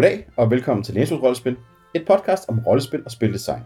Goddag 0.00 0.28
og 0.36 0.50
velkommen 0.50 0.84
til 0.84 0.94
Læsehus 0.94 1.22
Rollespil, 1.22 1.56
et 1.94 2.06
podcast 2.06 2.48
om 2.48 2.58
rollespil 2.66 3.04
og 3.04 3.10
spildesign. 3.10 3.62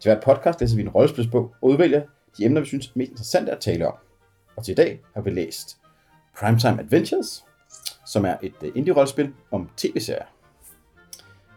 Til 0.00 0.08
hvert 0.08 0.24
podcast 0.24 0.60
læser 0.60 0.76
vi 0.76 0.82
en 0.82 0.88
rollespilsbog 0.88 1.54
og 1.62 1.68
udvælger 1.68 2.02
de 2.36 2.44
emner, 2.44 2.60
vi 2.60 2.66
synes 2.66 2.86
er 2.86 2.92
mest 2.94 3.10
interessante 3.10 3.52
at 3.52 3.60
tale 3.60 3.86
om. 3.86 3.94
Og 4.56 4.64
til 4.64 4.72
i 4.72 4.74
dag 4.74 5.00
har 5.14 5.20
vi 5.20 5.30
læst 5.30 5.78
Primetime 6.40 6.80
Adventures, 6.80 7.44
som 8.06 8.24
er 8.24 8.36
et 8.42 8.52
øh, 8.62 8.72
indie-rollespil 8.74 9.32
om 9.50 9.70
tv-serier. 9.76 10.26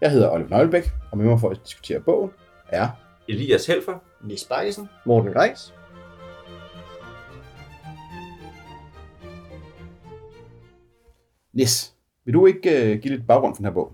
Jeg 0.02 0.12
hedder 0.12 0.30
Oliver 0.30 0.50
Nøglebæk, 0.50 0.92
og 1.12 1.18
med 1.18 1.26
mig 1.26 1.40
for 1.40 1.50
at 1.50 1.60
diskutere 1.64 2.00
bogen 2.00 2.32
er 2.70 2.90
Elias 3.28 3.66
Helfer. 3.66 4.00
Nis 4.24 4.44
Bakkesen. 4.44 4.90
Morten 5.06 5.34
Greis. 5.34 5.74
Nis. 11.54 11.93
Vil 12.26 12.34
du 12.34 12.46
ikke 12.46 12.92
øh, 12.94 13.00
give 13.00 13.16
lidt 13.16 13.28
baggrund 13.28 13.56
for 13.56 13.58
den 13.58 13.66
her 13.66 13.74
bog? 13.74 13.92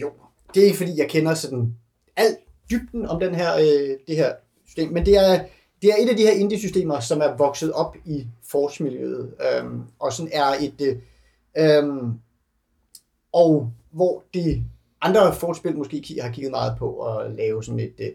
Jo, 0.00 0.10
det 0.54 0.60
er 0.60 0.64
ikke 0.64 0.78
fordi, 0.78 0.98
jeg 0.98 1.08
kender 1.08 1.34
sådan 1.34 1.74
alt 2.16 2.38
dybden 2.70 3.06
om 3.06 3.20
den 3.20 3.34
her, 3.34 3.54
øh, 3.54 3.98
det 4.06 4.16
her 4.16 4.32
system, 4.66 4.92
men 4.92 5.06
det 5.06 5.16
er, 5.16 5.44
det 5.82 5.90
er 5.90 5.94
et 6.02 6.08
af 6.08 6.16
de 6.16 6.22
her 6.22 6.32
indie-systemer, 6.32 7.00
som 7.00 7.20
er 7.20 7.36
vokset 7.36 7.72
op 7.72 7.96
i 8.04 8.26
forskmiljøet, 8.50 9.34
øh, 9.40 9.70
og 9.98 10.12
sådan 10.12 10.32
er 10.34 10.46
et, 10.60 10.80
øh, 10.80 10.96
øhm, 11.56 12.12
og 13.32 13.72
hvor 13.90 14.24
de 14.34 14.64
andre 15.00 15.34
forspil 15.34 15.76
måske 15.76 16.18
har 16.22 16.30
kigget 16.30 16.50
meget 16.50 16.76
på 16.78 17.06
at 17.06 17.32
lave 17.32 17.64
sådan 17.64 17.80
et, 17.80 17.94
øh, 17.98 18.12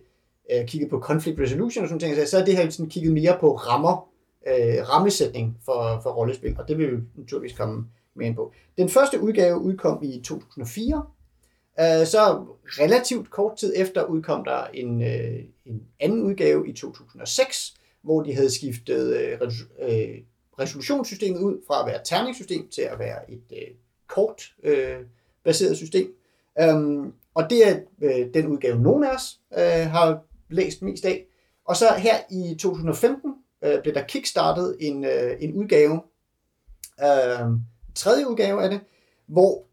øh, 0.51 0.67
kigget 0.67 0.89
på 0.89 0.99
conflict 0.99 1.39
resolution 1.39 1.83
og 1.83 1.89
sådan 1.89 1.99
ting, 1.99 2.27
så 2.27 2.39
er 2.39 2.45
det 2.45 2.57
her 2.57 2.69
sådan 2.69 2.89
kigget 2.89 3.13
mere 3.13 3.37
på 3.39 3.55
rammer, 3.55 4.09
øh, 4.47 4.89
rammesætning 4.89 5.57
for, 5.65 5.99
for 6.03 6.09
rollespil, 6.09 6.55
og 6.59 6.67
det 6.67 6.77
vil 6.77 6.91
vi 6.91 6.97
naturligvis 7.15 7.57
komme 7.57 7.87
med 8.15 8.27
en 8.27 8.35
bog. 8.35 8.53
Den 8.77 8.89
første 8.89 9.21
udgave 9.21 9.59
udkom 9.59 10.03
i 10.03 10.21
2004, 10.21 11.03
Øh, 11.79 12.05
så 12.05 12.45
relativt 12.65 13.29
kort 13.29 13.57
tid 13.57 13.73
efter 13.75 14.03
udkom 14.03 14.43
der 14.43 14.65
en, 14.73 15.01
øh, 15.01 15.43
en 15.65 15.83
anden 15.99 16.23
udgave 16.23 16.69
i 16.69 16.73
2006, 16.73 17.73
hvor 18.01 18.21
de 18.21 18.35
havde 18.35 18.51
skiftet 18.51 19.17
øh, 19.17 19.51
øh, 19.81 20.17
resolutionssystemet 20.59 21.39
ud 21.39 21.57
fra 21.67 21.79
at 21.79 21.87
være 21.87 21.95
et 21.95 22.01
terningssystem 22.05 22.67
til 22.69 22.81
at 22.81 22.99
være 22.99 23.31
et 23.31 23.43
øh, 23.51 23.75
kort 24.07 24.53
øh, 24.63 24.97
baseret 25.43 25.77
system. 25.77 26.15
Øhm, 26.59 27.13
og 27.33 27.49
det 27.49 27.67
er 27.67 27.79
den 28.33 28.47
udgave, 28.47 28.81
nogen 28.81 29.03
af 29.03 29.15
os 29.15 29.39
har 29.87 30.23
læst 30.49 30.81
mest 30.81 31.05
af. 31.05 31.25
Og 31.65 31.75
så 31.75 31.85
her 31.97 32.15
i 32.31 32.55
2015 32.55 33.35
blev 33.83 33.93
der 33.93 34.03
kickstartet 34.03 34.77
en, 34.79 35.05
en 35.39 35.53
udgave, 35.53 36.01
øhm, 37.03 37.59
tredje 37.95 38.29
udgave 38.29 38.63
af 38.63 38.69
det, 38.69 38.79
hvor 39.27 39.63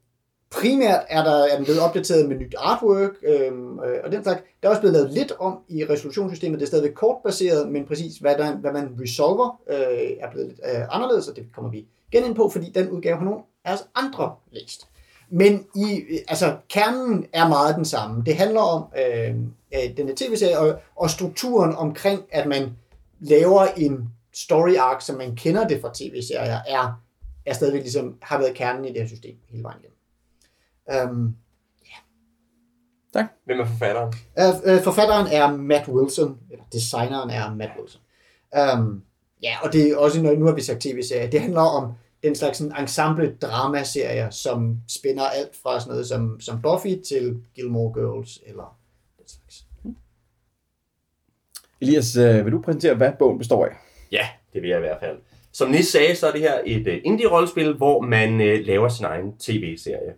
primært 0.50 1.04
er, 1.08 1.24
der, 1.24 1.44
er 1.44 1.56
den 1.56 1.64
blevet 1.64 1.80
opdateret 1.80 2.28
med 2.28 2.36
nyt 2.36 2.54
artwork, 2.58 3.10
øhm, 3.22 3.78
øh, 3.78 4.00
og 4.04 4.12
den 4.12 4.22
slags. 4.22 4.42
Der 4.62 4.68
er 4.68 4.70
også 4.70 4.80
blevet 4.80 4.96
lavet 4.96 5.12
lidt 5.12 5.32
om 5.38 5.58
i 5.68 5.84
resolutionssystemet. 5.84 6.60
Det 6.60 6.66
er 6.66 6.68
stadigvæk 6.68 6.94
kortbaseret, 6.94 7.68
men 7.68 7.86
præcis 7.86 8.16
hvad, 8.16 8.34
der, 8.34 8.56
hvad 8.56 8.72
man 8.72 8.96
resolver 9.00 9.60
øh, 9.70 10.10
er 10.20 10.30
blevet 10.30 10.48
lidt 10.48 10.60
øh, 10.64 10.84
anderledes, 10.90 11.28
og 11.28 11.36
det 11.36 11.46
kommer 11.54 11.70
vi 11.70 11.86
igen 12.12 12.24
ind 12.24 12.34
på, 12.34 12.48
fordi 12.48 12.70
den 12.70 12.90
udgave 12.90 13.16
har 13.16 13.24
nogle 13.24 13.40
af 13.64 13.72
os 13.72 13.84
andre 13.94 14.34
læst. 14.50 14.88
Men 15.30 15.66
i, 15.76 16.00
øh, 16.10 16.18
altså, 16.28 16.56
kernen 16.68 17.26
er 17.32 17.48
meget 17.48 17.76
den 17.76 17.84
samme. 17.84 18.22
Det 18.26 18.36
handler 18.36 18.60
om 18.60 18.84
øh, 18.98 19.34
øh, 19.74 19.96
den 19.96 20.16
tv-serie 20.16 20.58
og, 20.58 20.78
og 20.96 21.10
strukturen 21.10 21.74
omkring, 21.74 22.22
at 22.30 22.48
man 22.48 22.70
laver 23.20 23.66
en 23.76 24.08
story 24.34 24.76
arc, 24.76 25.04
som 25.04 25.16
man 25.16 25.36
kender 25.36 25.68
det 25.68 25.80
fra 25.80 25.90
tv-serier, 25.94 26.58
er, 26.66 27.01
er 27.46 27.52
stadigvæk 27.54 27.82
ligesom, 27.82 28.18
har 28.22 28.38
været 28.38 28.54
kernen 28.54 28.84
i 28.84 28.88
det 28.88 29.00
her 29.00 29.08
system 29.08 29.36
hele 29.48 29.62
vejen 29.62 29.78
igennem. 29.80 29.98
Um, 31.10 31.36
ja. 31.84 31.96
Tak. 33.12 33.26
Hvem 33.44 33.60
er 33.60 33.64
forfatteren? 33.64 34.12
Uh, 34.36 34.74
uh, 34.74 34.82
forfatteren 34.82 35.26
er 35.26 35.56
Matt 35.56 35.88
Wilson, 35.88 36.38
eller 36.50 36.64
designeren 36.72 37.30
er 37.30 37.54
Matt 37.54 37.72
Wilson. 37.78 38.00
Um, 38.78 39.02
ja, 39.42 39.56
og 39.62 39.72
det 39.72 39.90
er 39.90 39.96
også, 39.96 40.22
nu 40.22 40.44
har 40.44 40.54
vi 40.54 40.62
sagt 40.62 40.80
tv-serie, 40.80 41.32
det 41.32 41.40
handler 41.40 41.60
om 41.60 41.92
den 42.22 42.34
slags 42.34 42.58
sådan, 42.58 42.82
ensemble 42.82 43.36
dramaserier, 43.42 44.30
som 44.30 44.78
spænder 44.88 45.24
alt 45.24 45.56
fra 45.62 45.80
sådan 45.80 45.90
noget 45.90 46.06
som, 46.06 46.40
som 46.40 46.62
Buffy 46.62 47.02
til 47.08 47.42
Gilmore 47.54 47.92
Girls, 47.94 48.40
eller 48.46 48.78
den 49.18 49.28
slags. 49.28 49.66
Elias, 51.80 52.16
øh, 52.16 52.44
vil 52.44 52.52
du 52.52 52.62
præsentere, 52.62 52.94
hvad 52.94 53.12
bogen 53.18 53.38
består 53.38 53.66
af? 53.66 53.70
Ja, 54.12 54.28
det 54.52 54.62
vil 54.62 54.70
jeg 54.70 54.78
i 54.78 54.80
hvert 54.80 55.00
fald. 55.00 55.18
Som 55.52 55.70
Nis 55.70 55.88
sagde, 55.88 56.16
så 56.16 56.26
er 56.26 56.32
det 56.32 56.40
her 56.40 56.60
et 56.66 56.86
øh, 56.86 57.00
indie-rollespil, 57.04 57.72
hvor 57.72 58.00
man 58.00 58.40
øh, 58.40 58.66
laver 58.66 58.88
sin 58.88 59.04
egen 59.04 59.38
tv-serie. 59.38 60.14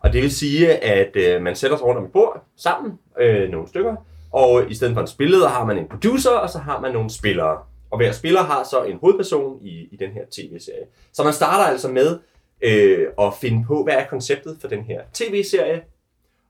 Og 0.00 0.12
det 0.12 0.22
vil 0.22 0.34
sige, 0.34 0.84
at 0.84 1.16
øh, 1.16 1.42
man 1.42 1.56
sætter 1.56 1.76
sig 1.76 1.86
rundt 1.86 1.98
om 1.98 2.04
et 2.04 2.12
bord 2.12 2.44
sammen, 2.56 2.98
øh, 3.20 3.50
nogle 3.50 3.68
stykker, 3.68 3.96
og 4.32 4.70
i 4.70 4.74
stedet 4.74 4.94
for 4.94 5.00
en 5.00 5.06
spilleder 5.06 5.48
har 5.48 5.64
man 5.64 5.78
en 5.78 5.88
producer, 5.88 6.30
og 6.30 6.50
så 6.50 6.58
har 6.58 6.80
man 6.80 6.92
nogle 6.92 7.10
spillere. 7.10 7.58
Og 7.90 7.98
hver 7.98 8.12
spiller 8.12 8.42
har 8.42 8.64
så 8.64 8.82
en 8.82 8.98
hovedperson 9.00 9.58
i, 9.62 9.88
i 9.92 9.96
den 9.96 10.10
her 10.10 10.22
tv-serie. 10.30 10.86
Så 11.12 11.24
man 11.24 11.32
starter 11.32 11.64
altså 11.64 11.88
med 11.88 12.18
øh, 12.62 13.06
at 13.20 13.34
finde 13.40 13.64
på, 13.66 13.82
hvad 13.82 13.94
er 13.94 14.06
konceptet 14.06 14.56
for 14.60 14.68
den 14.68 14.84
her 14.84 15.00
tv-serie, 15.12 15.82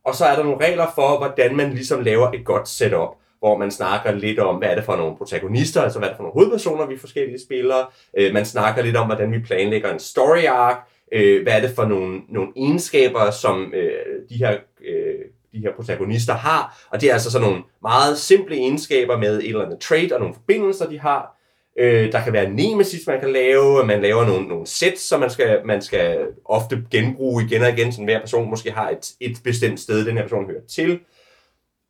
og 0.05 0.15
så 0.15 0.25
er 0.25 0.37
der 0.37 0.43
nogle 0.43 0.65
regler 0.67 0.87
for, 0.95 1.19
hvordan 1.19 1.57
man 1.57 1.71
ligesom 1.71 2.01
laver 2.01 2.33
et 2.33 2.45
godt 2.45 2.69
setup, 2.69 3.09
hvor 3.47 3.59
man 3.59 3.71
snakker 3.71 4.13
lidt 4.13 4.39
om, 4.39 4.57
hvad 4.57 4.69
er 4.69 4.75
det 4.75 4.85
for 4.85 4.97
nogle 4.97 5.17
protagonister, 5.17 5.83
altså 5.83 5.99
hvad 5.99 6.09
er 6.09 6.13
det 6.13 6.17
for 6.17 6.23
nogle 6.23 6.33
hovedpersoner, 6.33 6.87
vi 6.87 6.99
forskellige 6.99 7.41
spillere. 7.45 7.87
Øh, 8.19 8.33
man 8.33 8.45
snakker 8.45 8.83
lidt 8.83 8.97
om, 8.97 9.07
hvordan 9.07 9.33
vi 9.33 9.39
planlægger 9.39 9.93
en 9.93 9.99
story 9.99 10.45
arc, 10.45 10.77
øh, 11.13 11.43
hvad 11.43 11.53
er 11.53 11.61
det 11.61 11.71
for 11.71 11.85
nogle, 11.85 12.21
nogle 12.29 12.49
egenskaber, 12.57 13.31
som 13.31 13.73
øh, 13.75 13.91
de, 14.31 14.37
her, 14.37 14.57
øh, 14.89 15.25
de 15.53 15.59
her 15.59 15.73
protagonister 15.77 16.35
har. 16.35 16.87
Og 16.91 17.01
det 17.01 17.09
er 17.09 17.13
altså 17.13 17.31
sådan 17.31 17.49
nogle 17.49 17.63
meget 17.83 18.19
simple 18.19 18.57
egenskaber 18.57 19.19
med 19.19 19.39
et 19.39 19.49
eller 19.49 19.65
andet 19.65 19.79
trait 19.81 20.13
og 20.13 20.21
nogle 20.21 20.35
forbindelser, 20.35 20.89
de 20.89 21.01
har. 21.01 21.37
Øh, 21.79 22.13
der 22.13 22.25
kan 22.25 22.33
være 22.33 22.51
nemesis, 22.51 23.07
man 23.07 23.21
kan 23.21 23.33
lave. 23.33 23.87
Man 23.87 24.03
laver 24.03 24.27
nogle, 24.27 24.49
nogle 24.49 24.67
sets, 24.67 25.03
som 25.03 25.21
man 25.21 25.31
skal, 25.31 25.61
man 25.65 25.83
skal 25.83 26.27
ofte 26.45 26.85
genbruge 26.91 27.45
igen 27.45 27.63
og 27.63 27.69
igen, 27.69 27.93
så 27.93 28.05
hver 28.05 28.21
person 28.21 28.51
måske 28.51 28.71
har 28.71 28.91
et, 28.91 29.13
et 29.21 29.37
bestemt 29.45 29.81
sted, 29.81 30.07
den 30.07 30.17
her 30.17 30.23
person 30.23 30.47
hører 30.47 30.67
til. 30.69 31.01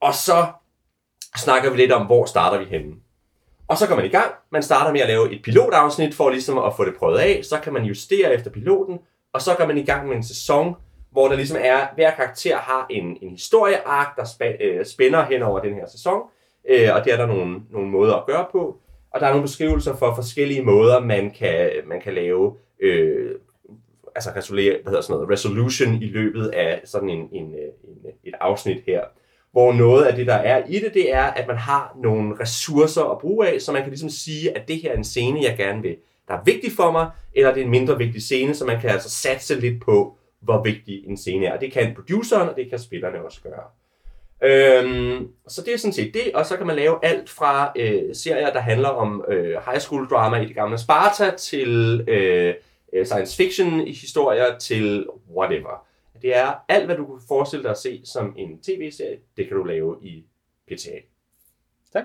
Og 0.01 0.15
så 0.15 0.47
snakker 1.37 1.71
vi 1.71 1.77
lidt 1.77 1.93
om, 1.93 2.07
hvor 2.07 2.25
starter 2.25 2.59
vi 2.59 2.65
henne. 2.65 2.95
Og 3.69 3.79
så 3.79 3.89
går 3.89 3.97
man 3.97 4.05
i 4.05 4.09
gang. 4.09 4.33
Man 4.51 4.63
starter 4.63 4.93
med 4.93 5.01
at 5.01 5.09
lave 5.09 5.33
et 5.33 5.43
pilotafsnit 5.43 6.15
for 6.15 6.31
ligesom 6.31 6.59
at 6.59 6.77
få 6.77 6.85
det 6.85 6.95
prøvet 6.99 7.19
af. 7.19 7.45
Så 7.45 7.61
kan 7.61 7.73
man 7.73 7.85
justere 7.85 8.35
efter 8.35 8.51
piloten, 8.51 8.99
og 9.33 9.43
så 9.43 9.55
går 9.59 9.67
man 9.67 9.79
i 9.79 9.85
gang 9.85 10.09
med 10.09 10.17
en 10.17 10.23
sæson, 10.23 10.75
hvor 11.11 11.29
der 11.29 11.37
ligesom 11.37 11.59
er, 11.61 11.87
hver 11.95 12.11
karakter 12.11 12.57
har 12.57 12.87
en, 12.91 13.19
en 13.23 13.31
historieark, 13.31 14.17
der 14.17 14.25
spa, 14.25 14.57
øh, 14.61 14.87
spænder 14.87 15.25
hen 15.25 15.43
over 15.43 15.61
den 15.61 15.75
her 15.75 15.87
sæson. 15.87 16.21
Øh, 16.69 16.89
og 16.95 17.05
det 17.05 17.13
er 17.13 17.17
der 17.17 17.27
nogle, 17.27 17.61
nogle 17.71 17.89
måder 17.89 18.15
at 18.15 18.27
gøre 18.27 18.47
på. 18.53 18.77
Og 19.11 19.21
der 19.21 19.27
er 19.27 19.31
nogle 19.31 19.45
beskrivelser 19.45 19.97
for 19.97 20.15
forskellige 20.15 20.63
måder, 20.63 21.01
man 21.01 21.31
kan, 21.31 21.71
man 21.87 22.01
kan 22.01 22.15
lave 22.15 22.55
øh, 22.81 23.35
altså 24.15 24.31
resolere, 24.37 24.73
hvad 24.83 24.91
hedder 24.91 25.03
sådan 25.03 25.15
noget, 25.15 25.31
resolution 25.31 25.95
i 26.03 26.07
løbet 26.07 26.49
af 26.49 26.81
sådan 26.85 27.09
en, 27.09 27.29
en, 27.33 27.55
øh, 27.55 27.71
en, 27.85 28.11
et 28.25 28.35
afsnit 28.41 28.83
her 28.87 29.01
hvor 29.57 29.73
noget 29.73 30.05
af 30.05 30.17
det, 30.17 30.27
der 30.27 30.35
er 30.35 30.63
i 30.69 30.79
det, 30.79 30.95
det 30.95 31.15
er, 31.15 31.23
at 31.23 31.47
man 31.47 31.57
har 31.57 31.97
nogle 32.03 32.41
ressourcer 32.41 33.03
at 33.03 33.19
bruge 33.19 33.49
af, 33.49 33.61
så 33.61 33.73
man 33.73 33.83
kan 33.83 33.91
ligesom 33.91 34.09
sige, 34.09 34.57
at 34.57 34.69
det 34.69 34.83
her 34.83 34.93
er 34.93 34.97
en 34.97 35.05
scene, 35.05 35.43
jeg 35.43 35.57
gerne 35.57 35.83
vil, 35.83 35.97
der 36.29 36.35
er 36.35 36.43
vigtig 36.45 36.73
for 36.73 36.91
mig, 36.91 37.11
eller 37.35 37.55
det 37.55 37.61
er 37.61 37.65
en 37.65 37.71
mindre 37.71 37.99
vigtig 37.99 38.23
scene, 38.23 38.55
så 38.55 38.65
man 38.65 38.81
kan 38.81 38.91
altså 38.91 39.11
satse 39.11 39.61
lidt 39.61 39.83
på, 39.83 40.19
hvor 40.41 40.63
vigtig 40.63 41.05
en 41.07 41.17
scene 41.17 41.47
er. 41.47 41.59
Det 41.59 41.73
kan 41.73 41.95
produceren, 41.95 42.49
og 42.49 42.57
det 42.57 42.71
kan 42.71 42.79
spillerne 42.79 43.25
også 43.25 43.41
gøre. 43.43 43.65
Øhm, 44.43 45.29
så 45.49 45.63
det 45.63 45.75
er 45.75 45.79
sådan 45.79 45.93
set 45.93 46.15
det, 46.15 46.33
og 46.35 46.47
så 46.47 46.57
kan 46.57 46.67
man 46.67 46.77
lave 46.77 46.99
alt 47.03 47.31
fra 47.31 47.73
øh, 47.77 48.15
serier, 48.15 48.53
der 48.53 48.61
handler 48.61 48.89
om 48.89 49.25
øh, 49.29 49.57
high 49.67 49.81
school 49.81 50.09
drama 50.09 50.37
i 50.37 50.47
det 50.47 50.55
gamle 50.55 50.79
Sparta, 50.79 51.31
til 51.37 52.01
øh, 52.09 52.55
øh 52.93 53.07
science 53.07 53.37
fiction 53.37 53.81
historier, 53.81 54.59
til 54.59 55.07
whatever. 55.37 55.86
Det 56.23 56.37
er 56.37 56.55
alt, 56.69 56.87
hvad 56.87 56.97
du 56.97 57.07
kunne 57.07 57.23
forestille 57.29 57.63
dig 57.63 57.71
at 57.71 57.79
se 57.79 58.03
som 58.05 58.35
en 58.37 58.59
tv-serie, 58.63 59.19
det 59.37 59.49
kan 59.49 59.57
du 59.57 59.65
lave 59.65 59.97
i 60.03 60.25
PTA. 60.67 60.99
Tak. 61.93 62.05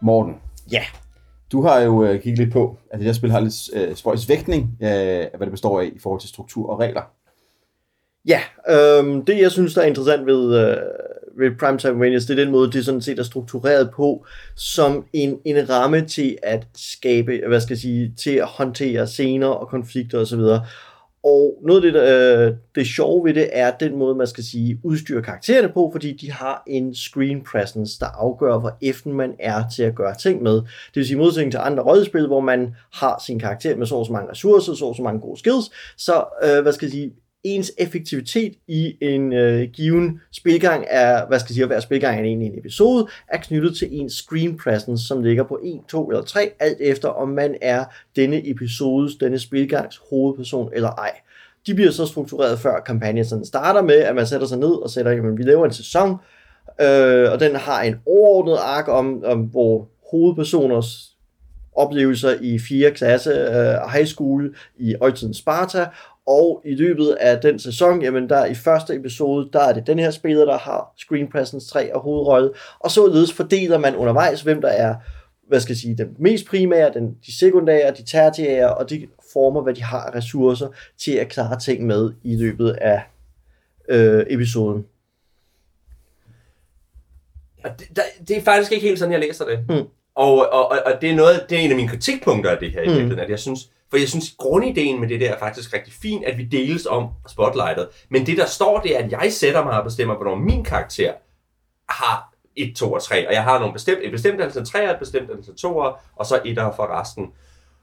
Morten. 0.00 0.34
Ja. 0.72 0.82
Du 1.52 1.62
har 1.62 1.80
jo 1.80 2.04
øh, 2.04 2.22
kigget 2.22 2.38
lidt 2.38 2.52
på, 2.52 2.78
at 2.90 2.98
det 2.98 3.06
her 3.06 3.12
spil 3.12 3.30
har 3.30 3.40
lidt 3.40 3.74
øh, 3.74 3.94
spøjs 3.94 4.28
vægtning 4.28 4.78
øh, 4.82 4.88
af, 4.88 5.30
hvad 5.36 5.46
det 5.46 5.50
består 5.50 5.80
af 5.80 5.92
i 5.96 5.98
forhold 5.98 6.20
til 6.20 6.28
struktur 6.28 6.70
og 6.70 6.78
regler. 6.78 7.02
Ja, 8.28 8.40
øh, 8.68 9.26
det 9.26 9.40
jeg 9.40 9.50
synes, 9.50 9.74
der 9.74 9.82
er 9.82 9.86
interessant 9.86 10.26
ved, 10.26 10.70
øh, 10.70 10.76
ved 11.38 11.50
Primetime 11.58 12.04
Rangers, 12.04 12.26
det 12.26 12.38
er 12.38 12.44
den 12.44 12.52
måde, 12.52 12.72
det 12.72 12.84
sådan 12.84 13.00
set 13.00 13.18
er 13.18 13.22
struktureret 13.22 13.90
på, 13.90 14.26
som 14.56 15.04
en, 15.12 15.38
en 15.44 15.70
ramme 15.70 16.00
til 16.06 16.38
at 16.42 16.66
skabe, 16.76 17.40
hvad 17.48 17.60
skal 17.60 17.74
jeg 17.74 17.80
sige, 17.80 18.12
til 18.16 18.30
at 18.30 18.46
håndtere 18.46 19.06
scener 19.06 19.46
og 19.46 19.68
konflikter 19.68 20.18
osv. 20.18 20.40
Og 21.24 21.58
noget 21.62 21.84
af 21.84 21.92
det, 21.92 21.94
der, 21.94 22.46
øh, 22.46 22.54
det 22.74 22.86
sjove 22.86 23.24
ved 23.24 23.34
det 23.34 23.48
er 23.52 23.70
den 23.70 23.98
måde, 23.98 24.14
man 24.14 24.26
skal 24.26 24.44
sige, 24.44 24.80
udstyre 24.82 25.22
karaktererne 25.22 25.68
på, 25.68 25.88
fordi 25.92 26.12
de 26.12 26.32
har 26.32 26.62
en 26.66 26.94
screen 26.94 27.44
presence, 27.44 28.00
der 28.00 28.06
afgør, 28.06 28.58
hvor 28.58 28.78
efter 28.82 29.10
man 29.10 29.34
er 29.38 29.64
til 29.76 29.82
at 29.82 29.94
gøre 29.94 30.14
ting 30.14 30.42
med. 30.42 30.54
Det 30.54 30.66
vil 30.94 31.06
sige 31.06 31.18
modsætning 31.18 31.52
til 31.52 31.60
andre 31.62 31.82
rollespil, 31.82 32.26
hvor 32.26 32.40
man 32.40 32.74
har 32.92 33.22
sin 33.26 33.38
karakter 33.38 33.76
med 33.76 33.86
så 33.86 33.94
og 33.94 34.06
så 34.06 34.12
mange 34.12 34.30
ressourcer, 34.30 34.74
så 34.74 34.84
og 34.84 34.96
så 34.96 35.02
mange 35.02 35.20
gode 35.20 35.38
skills, 35.38 35.70
så 35.96 36.24
øh, 36.44 36.62
hvad 36.62 36.72
skal 36.72 36.86
jeg 36.86 36.92
sige, 36.92 37.12
ens 37.44 37.72
effektivitet 37.78 38.54
i 38.68 38.96
en 39.00 39.32
øh, 39.32 39.68
given 39.72 40.20
spilgang 40.32 40.84
er, 40.88 41.26
hvad 41.26 41.38
skal 41.38 41.50
jeg 41.50 41.54
sige, 41.54 41.66
hver 41.66 41.80
spilgang 41.80 42.20
er 42.20 42.24
en, 42.24 42.42
en 42.42 42.58
episode, 42.58 43.06
er 43.28 43.38
knyttet 43.38 43.76
til 43.76 43.88
ens 43.90 44.12
screen 44.12 44.56
presence, 44.56 45.06
som 45.06 45.22
ligger 45.22 45.44
på 45.44 45.58
1, 45.62 45.80
2 45.88 46.08
eller 46.08 46.22
3, 46.22 46.50
alt 46.60 46.78
efter 46.80 47.08
om 47.08 47.28
man 47.28 47.56
er 47.62 47.84
denne 48.16 48.50
episodes, 48.50 49.14
denne 49.16 49.38
spilgangs 49.38 50.00
hovedperson 50.10 50.70
eller 50.72 50.90
ej. 50.90 51.10
De 51.66 51.74
bliver 51.74 51.90
så 51.90 52.06
struktureret 52.06 52.58
før 52.58 52.80
kampagnen 52.80 53.24
sådan 53.24 53.44
starter 53.44 53.82
med, 53.82 53.94
at 53.96 54.14
man 54.14 54.26
sætter 54.26 54.46
sig 54.46 54.58
ned 54.58 54.82
og 54.82 54.90
sætter, 54.90 55.12
jamen 55.12 55.38
vi 55.38 55.42
laver 55.42 55.64
en 55.64 55.72
sæson, 55.72 56.10
øh, 56.80 57.32
og 57.32 57.40
den 57.40 57.56
har 57.56 57.82
en 57.82 57.96
overordnet 58.06 58.56
ark 58.56 58.88
om, 58.88 59.24
om 59.24 59.40
hvor 59.40 59.88
hovedpersoners 60.10 61.14
oplevelser 61.76 62.34
i 62.40 62.58
4. 62.58 62.90
klasse 62.90 63.30
øh, 63.30 63.92
high 63.92 64.06
school 64.06 64.54
i 64.76 64.94
Øjtiden 65.00 65.34
Sparta, 65.34 65.86
og 66.26 66.62
i 66.64 66.74
løbet 66.74 67.16
af 67.20 67.40
den 67.40 67.58
sæson, 67.58 68.02
jamen 68.02 68.28
der 68.28 68.44
i 68.44 68.54
første 68.54 68.94
episode, 68.94 69.48
der 69.52 69.60
er 69.60 69.72
det 69.72 69.86
den 69.86 69.98
her 69.98 70.10
spiller, 70.10 70.44
der 70.44 70.58
har 70.58 70.92
Screen 70.96 71.30
Presence 71.30 71.68
3 71.70 71.94
og 71.94 72.00
hovedrolle, 72.00 72.50
og 72.78 72.90
således 72.90 73.32
fordeler 73.32 73.78
man 73.78 73.96
undervejs, 73.96 74.42
hvem 74.42 74.60
der 74.60 74.68
er, 74.68 74.94
hvad 75.48 75.60
skal 75.60 75.72
jeg 75.72 75.78
sige, 75.78 75.96
den 75.96 76.16
mest 76.18 76.46
primære, 76.46 76.92
den, 76.94 77.16
de 77.26 77.38
sekundære, 77.38 77.90
de 77.94 78.02
tertiære, 78.02 78.74
og 78.74 78.90
de 78.90 79.06
former, 79.32 79.62
hvad 79.62 79.74
de 79.74 79.82
har 79.82 80.00
af 80.00 80.14
ressourcer 80.14 80.68
til 80.98 81.12
at 81.12 81.28
klare 81.28 81.58
ting 81.60 81.86
med 81.86 82.12
i 82.22 82.36
løbet 82.36 82.70
af 82.70 83.02
øh, 83.88 84.26
episoden. 84.30 84.84
Og 87.64 87.70
det, 87.78 87.96
der, 87.96 88.02
det 88.28 88.36
er 88.36 88.40
faktisk 88.42 88.72
ikke 88.72 88.86
helt 88.86 88.98
sådan, 88.98 89.12
jeg 89.12 89.20
læser 89.20 89.44
det. 89.44 89.58
Mm. 89.68 89.74
Og, 90.14 90.52
og, 90.52 90.70
og, 90.70 90.78
og 90.86 90.92
det 91.00 91.10
er 91.10 91.14
noget, 91.14 91.46
det 91.48 91.58
er 91.58 91.62
en 91.62 91.70
af 91.70 91.76
mine 91.76 91.88
kritikpunkter 91.88 92.50
af 92.50 92.58
det 92.58 92.70
her 92.72 92.80
i 92.80 92.84
Mm. 92.86 92.90
virkeligheden, 92.90 93.24
at 93.24 93.30
jeg 93.30 93.38
synes, 93.38 93.70
for 93.94 93.98
jeg 93.98 94.08
synes, 94.08 94.34
grundideen 94.38 95.00
med 95.00 95.08
det 95.08 95.20
der 95.20 95.30
er 95.32 95.38
faktisk 95.38 95.74
rigtig 95.74 95.92
fint, 95.92 96.24
at 96.24 96.38
vi 96.38 96.44
deles 96.44 96.86
om 96.86 97.08
spotlightet. 97.28 97.88
Men 98.08 98.26
det, 98.26 98.36
der 98.36 98.46
står, 98.46 98.80
det 98.80 98.96
er, 98.96 99.04
at 99.04 99.12
jeg 99.12 99.32
sætter 99.32 99.64
mig 99.64 99.78
og 99.78 99.84
bestemmer, 99.84 100.14
hvornår 100.14 100.34
min 100.34 100.64
karakter 100.64 101.12
har 101.88 102.34
1, 102.56 102.76
2 102.76 102.92
og 102.92 103.02
3. 103.02 103.28
Og 103.28 103.34
jeg 103.34 103.42
har 103.42 103.58
nogle 103.58 103.72
bestemt, 103.72 103.98
et 104.02 104.10
bestemt 104.10 104.40
antal 104.40 104.66
3, 104.66 104.90
et 104.90 104.98
bestemt 104.98 105.30
antal 105.30 105.56
2, 105.56 105.76
og 106.16 106.26
så 106.26 106.36
1'er 106.36 106.76
for 106.76 107.00
resten. 107.00 107.26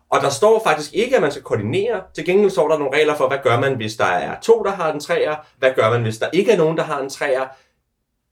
Og 0.09 0.21
der 0.21 0.29
står 0.29 0.63
faktisk 0.63 0.93
ikke, 0.93 1.15
at 1.15 1.21
man 1.21 1.31
skal 1.31 1.43
koordinere. 1.43 2.01
Til 2.15 2.25
gengæld 2.25 2.49
står 2.49 2.67
der 2.67 2.77
nogle 2.77 2.97
regler 2.97 3.15
for, 3.15 3.27
hvad 3.27 3.39
gør 3.43 3.59
man, 3.59 3.75
hvis 3.75 3.95
der 3.95 4.05
er 4.05 4.39
to, 4.39 4.63
der 4.63 4.71
har 4.71 4.93
en 4.93 4.99
3'er? 4.99 5.35
Hvad 5.59 5.71
gør 5.75 5.89
man, 5.89 6.01
hvis 6.01 6.17
der 6.17 6.29
ikke 6.33 6.51
er 6.51 6.57
nogen, 6.57 6.77
der 6.77 6.83
har 6.83 6.99
en 6.99 7.07
3'er? 7.07 7.47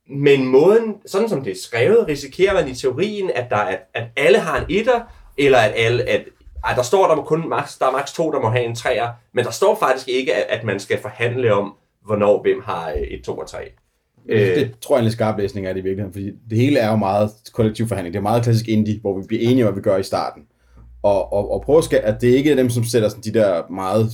Men 0.10 0.46
måden, 0.46 0.96
sådan 1.06 1.30
som 1.30 1.44
det 1.44 1.52
er 1.52 1.62
skrevet, 1.64 2.08
risikerer 2.08 2.54
man 2.54 2.68
i 2.68 2.76
teorien, 2.76 3.32
at, 3.36 3.50
der 3.50 3.58
er, 3.58 3.78
at 3.94 4.04
alle 4.18 4.40
har 4.40 4.60
en 4.60 4.66
etter, 4.70 5.02
eller 5.38 5.58
at 5.58 5.74
alle, 5.76 6.04
at, 6.04 6.26
at 6.68 6.78
der 6.78 6.84
står, 6.84 7.08
der 7.08 7.16
må 7.16 7.24
kun 7.24 7.50
max, 7.50 7.80
der 7.80 7.86
er 7.86 7.92
max 7.92 8.14
to, 8.14 8.32
der 8.32 8.40
må 8.40 8.50
have 8.50 8.66
en 8.66 8.76
træer, 8.76 9.10
men 9.34 9.46
der 9.46 9.52
står 9.52 9.78
faktisk 9.80 10.08
ikke, 10.08 10.36
at, 10.36 10.60
at 10.60 10.66
man 10.66 10.80
skal 10.80 11.02
forhandle 11.02 11.54
om, 11.54 11.74
hvornår 12.06 12.42
hvem 12.42 12.62
har 12.66 12.90
øh, 12.90 13.02
et, 13.02 13.22
to 13.22 13.38
og 13.38 13.48
tre. 13.48 13.72
Øh. 14.30 14.56
Det 14.56 14.80
tror 14.82 14.96
jeg 14.96 14.98
er 14.98 15.02
en 15.02 15.06
lidt 15.06 15.14
skarp 15.14 15.38
læsning 15.38 15.66
af 15.66 15.74
det 15.74 15.82
i 15.82 15.84
virkeligheden, 15.84 16.14
fordi 16.14 16.32
det 16.50 16.58
hele 16.58 16.80
er 16.80 16.90
jo 16.90 16.96
meget 16.96 17.32
kollektiv 17.54 17.88
forhandling. 17.88 18.14
Det 18.14 18.20
er 18.20 18.24
meget 18.24 18.44
klassisk 18.44 18.68
indie, 18.68 19.00
hvor 19.00 19.20
vi 19.20 19.28
bliver 19.28 19.50
enige 19.50 19.68
om, 19.68 19.74
hvad 19.74 19.82
vi 19.82 19.90
gør 19.90 19.98
i 19.98 20.04
starten. 20.04 20.44
Og, 21.04 21.34
og, 21.34 21.52
og 21.52 21.62
prøve 21.62 21.78
at 21.78 21.84
skabe, 21.84 22.06
at 22.06 22.22
det 22.22 22.28
ikke 22.28 22.52
er 22.52 22.56
dem, 22.56 22.70
som 22.70 22.84
sætter 22.84 23.10
sådan 23.10 23.24
de 23.24 23.40
der 23.40 23.72
meget 23.72 24.12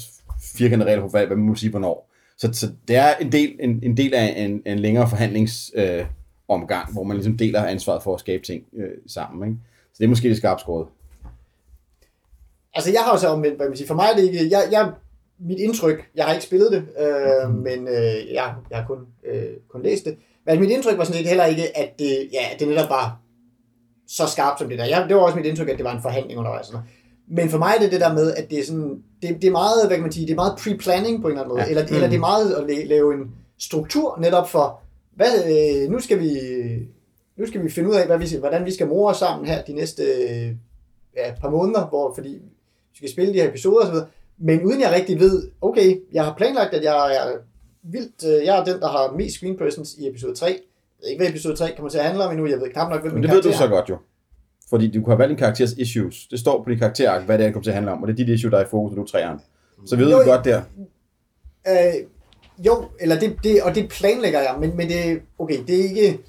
firkantede 0.57 0.89
regler 0.89 1.03
på, 1.03 1.09
hvad, 1.09 1.25
hvad 1.25 1.37
man 1.37 1.45
må 1.45 1.55
sige 1.55 1.69
hvornår. 1.69 2.11
Så, 2.37 2.49
så 2.53 2.67
det 2.87 2.95
er 2.95 3.15
en 3.21 3.31
del, 3.31 3.55
en, 3.59 3.79
en 3.83 3.97
del 3.97 4.13
af 4.13 4.33
en, 4.37 4.61
en 4.65 4.79
længere 4.79 5.09
forhandlingsomgang, 5.09 5.99
øh, 5.99 6.05
omgang, 6.47 6.93
hvor 6.93 7.03
man 7.03 7.17
ligesom 7.17 7.37
deler 7.37 7.65
ansvaret 7.65 8.03
for 8.03 8.13
at 8.13 8.19
skabe 8.19 8.43
ting 8.43 8.63
øh, 8.77 8.89
sammen. 9.07 9.49
Ikke? 9.49 9.59
Så 9.93 9.97
det 9.97 10.03
er 10.03 10.09
måske 10.09 10.27
lidt 10.27 10.37
skarpt 10.37 10.61
skåret. 10.61 10.87
Altså, 12.75 12.91
jeg 12.91 13.01
har 13.01 13.11
jo 13.11 13.17
så 13.19 13.27
omvendt, 13.27 13.57
hvad 13.57 13.67
man 13.67 13.77
siger. 13.77 13.87
For 13.87 13.95
mig 13.95 14.07
er 14.11 14.15
det 14.15 14.23
ikke... 14.23 14.49
Jeg, 14.51 14.67
jeg, 14.71 14.91
mit 15.39 15.59
indtryk, 15.59 16.05
jeg 16.15 16.25
har 16.25 16.33
ikke 16.33 16.45
spillet 16.45 16.71
det, 16.71 16.83
øh, 16.99 17.55
men 17.55 17.87
øh, 17.87 18.33
jeg, 18.33 18.53
jeg 18.69 18.77
har 18.77 18.85
kun, 18.87 18.97
øh, 19.27 19.43
kun 19.69 19.83
læst 19.83 20.05
det. 20.05 20.17
Men 20.45 20.59
mit 20.59 20.69
indtryk 20.69 20.97
var 20.97 21.03
sådan 21.03 21.17
set 21.17 21.27
heller 21.27 21.45
ikke, 21.45 21.77
at 21.77 21.99
det, 21.99 22.29
ja, 22.33 22.45
det 22.59 22.67
netop 22.67 22.89
var 22.89 23.19
så 24.07 24.27
skarpt 24.27 24.59
som 24.59 24.69
det 24.69 24.79
der. 24.79 24.85
Jeg, 24.85 25.05
det 25.07 25.15
var 25.15 25.21
også 25.21 25.37
mit 25.37 25.45
indtryk, 25.45 25.69
at 25.69 25.77
det 25.77 25.85
var 25.85 25.95
en 25.95 26.01
forhandling 26.01 26.39
undervejs. 26.39 26.65
Sådan. 26.65 26.81
Men 27.27 27.49
for 27.49 27.57
mig 27.57 27.73
er 27.75 27.79
det 27.81 27.91
det 27.91 28.01
der 28.01 28.13
med, 28.13 28.33
at 28.33 28.49
det 28.49 28.59
er 28.59 28.63
sådan, 28.63 29.03
det, 29.21 29.41
det 29.41 29.47
er 29.47 29.51
meget, 29.51 29.87
hvad 29.87 29.97
kan 29.97 30.03
man 30.03 30.11
sige, 30.11 30.27
det 30.27 30.31
er 30.31 30.35
meget 30.35 30.59
pre-planning 30.59 31.21
på 31.21 31.27
en 31.27 31.31
eller 31.31 31.43
anden 31.43 31.47
måde. 31.47 31.61
Ja. 31.61 31.69
Eller, 31.69 31.83
mm. 31.89 31.95
eller 31.95 32.07
det 32.07 32.15
er 32.15 32.19
meget 32.19 32.53
at 32.53 32.63
la- 32.63 32.87
lave 32.87 33.13
en 33.13 33.31
struktur 33.59 34.17
netop 34.21 34.49
for, 34.49 34.81
hvad, 35.15 35.33
øh, 35.45 35.91
nu 35.91 35.99
skal 35.99 36.19
vi 36.19 36.31
nu 37.37 37.47
skal 37.47 37.63
vi 37.63 37.69
finde 37.69 37.89
ud 37.89 37.95
af, 37.95 38.05
hvad 38.05 38.17
vi, 38.17 38.27
hvordan 38.39 38.65
vi 38.65 38.71
skal 38.71 38.87
more 38.87 39.11
os 39.11 39.17
sammen 39.17 39.47
her 39.47 39.63
de 39.63 39.73
næste 39.73 40.03
øh, 40.03 40.55
ja, 41.17 41.33
par 41.41 41.49
måneder, 41.49 41.87
hvor, 41.87 42.13
fordi 42.13 42.41
skal 42.95 43.09
spille 43.09 43.33
de 43.33 43.39
her 43.41 43.49
episoder 43.49 43.87
osv. 43.87 43.95
Men 44.37 44.63
uden 44.63 44.81
jeg 44.81 44.91
rigtig 44.91 45.19
ved, 45.19 45.49
okay, 45.61 46.01
jeg 46.13 46.25
har 46.25 46.33
planlagt, 46.37 46.73
at 46.73 46.83
jeg 46.83 47.15
er 47.15 47.37
vildt, 47.83 48.25
øh, 48.25 48.45
jeg 48.45 48.59
er 48.59 48.63
den, 48.63 48.79
der 48.79 48.87
har 48.87 49.13
mest 49.17 49.35
screen 49.35 49.57
presence 49.57 50.01
i 50.01 50.07
episode 50.07 50.35
3. 50.35 50.45
Jeg 50.45 50.55
ved 51.01 51.09
ikke, 51.09 51.19
hvad 51.19 51.29
episode 51.29 51.55
3 51.55 51.73
kommer 51.75 51.89
til 51.89 51.97
at 51.97 52.05
handle 52.05 52.23
om 52.23 52.31
endnu. 52.31 52.45
Jeg 52.45 52.59
ved 52.59 52.69
knap 52.71 52.89
nok, 52.89 53.01
hvem 53.01 53.13
Men 53.13 53.23
det 53.23 53.31
ved 53.31 53.41
du 53.41 53.51
så 53.51 53.67
godt 53.67 53.89
jo. 53.89 53.97
Fordi 54.69 54.87
du 54.87 54.99
kan 54.99 55.05
have 55.05 55.19
valgt 55.19 55.29
din 55.29 55.37
karakteres 55.37 55.71
issues. 55.71 56.27
Det 56.31 56.39
står 56.39 56.63
på 56.63 56.69
din 56.69 56.79
karakterark, 56.79 57.25
hvad 57.25 57.37
det 57.37 57.45
er, 57.45 57.51
kommer 57.51 57.63
til 57.63 57.69
at 57.69 57.75
handle 57.75 57.91
om. 57.91 58.01
Og 58.01 58.07
det 58.07 58.13
er 58.13 58.17
dit 58.17 58.29
issue, 58.29 58.51
der 58.51 58.57
er 58.57 58.65
i 58.65 58.67
fokus, 58.67 58.91
og 58.91 58.97
du 58.97 59.01
er 59.01 59.05
træeren. 59.05 59.39
Så 59.85 59.95
ved 59.95 60.11
Jo, 60.11 60.17
godt 60.17 60.45
der. 60.45 60.61
Øh, 61.67 61.93
jo, 62.65 62.85
eller 62.99 63.19
det, 63.19 63.37
det, 63.43 63.63
og 63.63 63.75
det 63.75 63.89
planlægger 63.89 64.39
jeg, 64.39 64.55
men, 64.59 64.77
men 64.77 64.89
det, 64.89 65.21
okay, 65.39 65.57
det 65.67 65.79
er 65.79 65.83
ikke, 65.83 66.19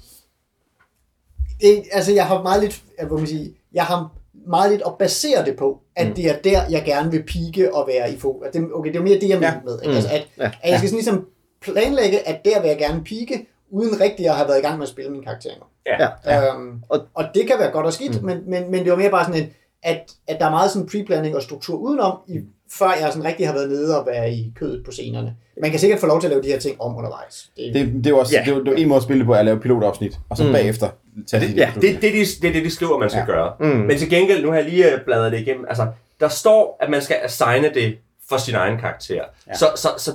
det, 1.61 1.83
altså 1.91 2.13
jeg 2.13 2.25
har 2.25 2.43
meget 2.43 2.63
lidt, 2.63 2.83
jeg, 2.99 3.11
vil 3.11 3.27
sige, 3.27 3.55
jeg 3.73 3.83
har 3.83 4.16
meget 4.47 4.71
lidt 4.71 4.81
at 4.85 4.93
basere 4.99 5.45
det 5.45 5.55
på, 5.57 5.79
at 5.95 6.07
mm. 6.07 6.13
det 6.13 6.25
er 6.29 6.35
der, 6.43 6.61
jeg 6.69 6.83
gerne 6.85 7.11
vil 7.11 7.23
pike 7.23 7.75
og 7.75 7.87
være 7.87 8.11
i 8.13 8.17
fokus. 8.17 8.47
Det, 8.53 8.67
okay, 8.73 8.91
det 8.91 8.99
er 8.99 9.03
mere 9.03 9.19
det, 9.19 9.29
jeg 9.29 9.39
Ja. 9.41 9.51
mener 9.51 9.61
med. 9.65 9.79
Ikke? 9.81 9.91
Mm. 9.91 9.95
Altså, 9.95 10.09
at, 10.13 10.27
Ja. 10.37 10.51
at 10.63 10.71
jeg 10.71 10.77
skal 10.77 10.89
sådan 10.89 10.97
ligesom 10.97 11.27
planlægge, 11.61 12.27
at 12.27 12.45
der 12.45 12.61
vil 12.61 12.67
jeg 12.67 12.77
gerne 12.77 13.03
pike, 13.03 13.47
uden 13.69 14.01
rigtig 14.01 14.27
at 14.29 14.35
have 14.35 14.47
været 14.47 14.59
i 14.59 14.61
gang 14.61 14.77
med 14.77 14.83
at 14.83 14.89
spille 14.89 15.11
min 15.11 15.23
karakter 15.23 15.49
endnu. 15.49 15.65
Ja. 15.85 16.07
Ja. 16.25 16.53
Øhm, 16.53 16.81
Og- 16.89 17.05
og, 17.13 17.23
det 17.35 17.47
kan 17.47 17.55
være 17.59 17.71
godt 17.71 17.85
og 17.85 17.93
skidt, 17.93 18.13
Mm. 18.15 18.19
mm. 18.21 18.25
men, 18.25 18.49
men, 18.49 18.71
men 18.71 18.83
det 18.83 18.91
var 18.91 18.97
mere 18.97 19.09
bare 19.09 19.25
sådan 19.25 19.41
en, 19.41 19.49
at, 19.83 20.11
at 20.27 20.39
der 20.39 20.45
er 20.45 20.49
meget 20.51 20.71
sådan 20.71 20.87
pre-planning 20.87 21.35
og 21.35 21.41
struktur 21.41 21.77
udenom, 21.77 22.17
i, 22.27 22.39
før 22.73 22.87
jeg 23.01 23.09
sådan 23.13 23.23
rigtig 23.27 23.47
har 23.47 23.53
været 23.53 23.69
nede 23.69 23.99
og 23.99 24.05
være 24.07 24.31
i 24.31 24.53
kødet 24.55 24.85
på 24.85 24.91
scenerne. 24.91 25.35
Man 25.61 25.71
kan 25.71 25.79
sikkert 25.79 25.99
få 25.99 26.05
lov 26.07 26.19
til 26.21 26.27
at 26.27 26.31
lave 26.31 26.43
de 26.43 26.47
her 26.47 26.59
ting 26.59 26.81
om 26.81 26.97
undervejs. 26.97 27.49
Det, 27.57 27.73
Det, 27.73 27.87
det 27.93 28.05
er 28.05 28.09
jo 28.09 28.17
også 28.17 28.35
Ja. 28.35 28.43
det, 28.45 28.53
er, 28.53 28.63
det 28.63 28.73
er 28.73 28.77
en 28.77 28.87
måde 28.87 28.97
at 28.97 29.03
spille 29.03 29.19
det 29.19 29.25
på, 29.27 29.33
at 29.33 29.45
lave 29.45 29.59
pilotafsnit, 29.59 30.19
og 30.29 30.37
så 30.37 30.43
Mm. 30.43 30.51
bagefter 30.51 30.89
tage 31.27 31.47
de 31.47 31.53
ja, 31.53 31.71
Det, 31.75 31.81
det, 31.81 32.01
det, 32.01 32.11
det 32.41 32.47
er 32.49 32.53
det, 32.53 32.65
de 32.65 32.69
skriver, 32.71 32.97
man 32.99 33.09
skal 33.09 33.19
Ja. 33.19 33.25
gøre. 33.33 33.53
Mm. 33.59 33.65
Men 33.65 33.97
til 33.97 34.09
gengæld, 34.09 34.43
nu 34.43 34.49
har 34.49 34.55
jeg 34.57 34.65
lige 34.69 34.93
øh, 34.93 35.01
bladret 35.05 35.31
det 35.31 35.39
igennem, 35.39 35.65
altså, 35.69 35.87
der 36.19 36.27
står, 36.27 36.77
at 36.81 36.89
man 36.89 37.01
skal 37.01 37.15
assigne 37.23 37.71
det 37.73 37.97
for 38.29 38.37
sin 38.37 38.55
egen 38.55 38.77
karakter. 38.79 39.21
Ja. 39.47 39.53
Så, 39.53 39.65
så, 39.75 39.87
så, 39.97 40.11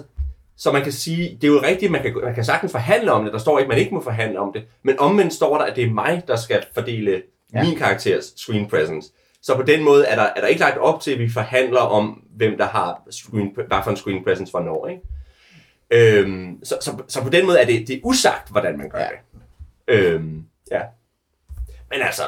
så 0.56 0.72
man 0.72 0.82
kan 0.82 0.92
sige, 0.92 1.38
det 1.40 1.44
er 1.48 1.52
jo 1.52 1.62
rigtigt, 1.62 1.92
man 1.92 2.02
kan, 2.02 2.12
man 2.24 2.34
kan 2.34 2.44
sagtens 2.44 2.72
forhandle 2.72 3.12
om 3.12 3.24
det, 3.24 3.32
der 3.32 3.38
står 3.38 3.58
ikke, 3.58 3.66
at 3.66 3.68
man 3.68 3.78
ikke 3.78 3.94
må 3.94 4.02
forhandle 4.02 4.38
om 4.40 4.52
det, 4.54 4.62
men 4.82 4.98
omvendt 4.98 5.32
står 5.32 5.58
der, 5.58 5.64
at 5.64 5.76
det 5.76 5.84
er 5.84 5.90
mig, 5.90 6.22
der 6.28 6.36
skal 6.36 6.64
fordele 6.74 7.22
Ja. 7.54 7.58
ja. 7.58 7.64
min 7.68 7.78
karakters 7.78 8.24
screen 8.36 8.66
presence. 8.68 9.10
Så 9.42 9.56
på 9.56 9.62
den 9.62 9.84
måde 9.84 10.06
er 10.06 10.16
der, 10.16 10.22
er 10.22 10.40
der 10.40 10.46
ikke 10.46 10.60
lagt 10.60 10.78
op 10.78 11.00
til, 11.00 11.10
at 11.10 11.18
vi 11.18 11.30
forhandler 11.30 11.80
om, 11.80 12.24
hvem 12.36 12.58
der 12.58 12.66
har 12.66 13.02
screen, 13.10 13.52
hvad 13.54 13.78
for 13.84 13.90
en 13.90 13.96
screen 13.96 14.24
presence 14.24 14.50
hvornår. 14.50 14.86
Ikke? 14.88 15.02
Øhm, 15.90 16.64
så, 16.64 16.76
så, 16.80 17.02
så 17.08 17.22
på 17.22 17.28
den 17.28 17.46
måde 17.46 17.58
er 17.60 17.66
det, 17.66 17.88
det 17.88 17.96
er 17.96 18.00
usagt, 18.04 18.50
hvordan 18.50 18.78
man 18.78 18.88
gør 18.88 18.98
Ja. 18.98 19.08
det. 19.08 19.18
Øhm, 19.88 20.44
ja. 20.70 20.80
Men 21.90 22.00
altså, 22.02 22.22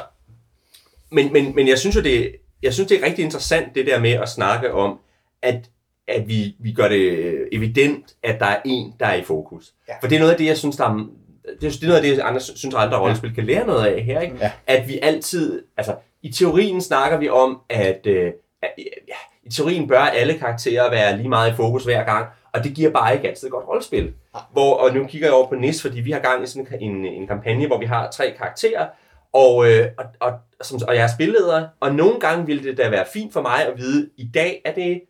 men, 1.11 1.33
men, 1.33 1.55
men 1.55 1.67
jeg 1.67 1.79
synes 1.79 1.95
jo, 1.95 2.01
det, 2.01 2.35
jeg 2.63 2.73
synes, 2.73 2.87
det 2.89 3.01
er 3.01 3.05
rigtig 3.05 3.23
interessant, 3.25 3.75
det 3.75 3.85
der 3.85 3.99
med 3.99 4.11
at 4.11 4.29
snakke 4.29 4.73
om, 4.73 4.99
at, 5.41 5.69
at 6.07 6.27
vi, 6.27 6.55
vi 6.59 6.71
gør 6.73 6.87
det 6.87 7.49
evident, 7.51 8.15
at 8.23 8.39
der 8.39 8.45
er 8.45 8.61
en, 8.65 8.93
der 8.99 9.05
er 9.05 9.15
i 9.15 9.23
fokus. 9.23 9.73
Ja. 9.87 9.93
For 10.01 10.07
det 10.07 10.15
er 10.15 10.19
noget 10.19 10.31
af 10.31 10.37
det, 10.37 10.45
jeg 10.45 10.57
synes, 10.57 10.75
der 10.75 10.83
er, 10.85 10.93
det 11.61 11.67
er 11.67 11.69
det 11.71 11.83
er 11.83 11.87
noget 11.87 12.01
af 12.03 12.03
det, 12.15 12.19
andre, 12.19 12.41
synes, 12.41 12.75
andre 12.75 12.99
rollespil 12.99 13.35
kan 13.35 13.45
lære 13.45 13.67
noget 13.67 13.85
af 13.85 14.03
her. 14.03 14.19
Ikke? 14.21 14.37
Ja. 14.41 14.51
At 14.67 14.87
vi 14.87 14.99
altid, 15.01 15.63
altså 15.77 15.95
i 16.25 16.31
teorien 16.31 16.81
snakker 16.81 17.17
vi 17.17 17.29
om, 17.29 17.61
at, 17.69 18.05
øh, 18.05 18.31
i 19.43 19.49
teorien 19.49 19.87
bør 19.87 19.99
alle 19.99 20.37
karakterer 20.37 20.89
være 20.89 21.17
lige 21.17 21.29
meget 21.29 21.51
i 21.51 21.55
fokus 21.55 21.83
hver 21.83 22.03
gang, 22.03 22.27
og 22.53 22.63
det 22.63 22.73
giver 22.73 22.91
bare 22.91 23.15
ikke 23.15 23.27
altid 23.27 23.47
et 23.47 23.51
godt 23.51 23.67
rollespil. 23.67 24.13
Hvor, 24.51 24.75
og 24.75 24.93
nu 24.93 25.07
kigger 25.07 25.27
jeg 25.27 25.35
over 25.35 25.47
på 25.47 25.55
NIS, 25.55 25.81
fordi 25.81 25.99
vi 25.99 26.11
har 26.11 26.19
gang 26.19 26.43
i 26.43 26.47
sådan 26.47 26.67
en, 26.81 27.05
en 27.05 27.27
kampagne, 27.27 27.67
hvor 27.67 27.79
vi 27.79 27.85
har 27.85 28.11
tre 28.11 28.33
karakterer, 28.37 28.87
og, 29.33 29.71
øh, 29.71 29.87
og, 29.97 30.05
og, 30.19 30.33
som, 30.61 30.79
og 30.87 30.95
jeg 30.95 31.03
er 31.03 31.13
spilleder, 31.15 31.67
og 31.79 31.95
nogle 31.95 32.19
gange 32.19 32.45
ville 32.45 32.63
det 32.63 32.77
da 32.77 32.89
være 32.89 33.05
fint 33.13 33.33
for 33.33 33.41
mig 33.41 33.67
at 33.67 33.77
vide, 33.77 34.09
i 34.17 34.29
dag 34.33 34.61
er 34.65 34.73
det 34.73 35.01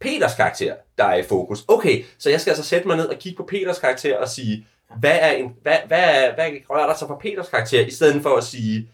Peters 0.00 0.34
karakter, 0.34 0.74
der 0.98 1.04
er 1.04 1.16
i 1.16 1.22
fokus. 1.22 1.64
Okay, 1.68 2.04
så 2.18 2.30
jeg 2.30 2.40
skal 2.40 2.50
altså 2.50 2.64
sætte 2.64 2.88
mig 2.88 2.96
ned 2.96 3.06
og 3.06 3.18
kigge 3.18 3.36
på 3.36 3.44
Peters 3.44 3.78
karakter 3.78 4.18
og 4.18 4.28
sige, 4.28 4.66
hvad, 4.98 5.18
er 5.20 5.30
en, 5.30 5.52
hvad, 5.62 5.76
hvad, 5.86 5.98
er, 5.98 6.34
hvad 6.34 6.50
rører 6.70 6.86
der 6.86 6.94
sig 6.94 7.08
for 7.08 7.18
Peters 7.22 7.48
karakter, 7.48 7.86
i 7.86 7.90
stedet 7.90 8.22
for 8.22 8.36
at 8.36 8.44
sige, 8.44 8.88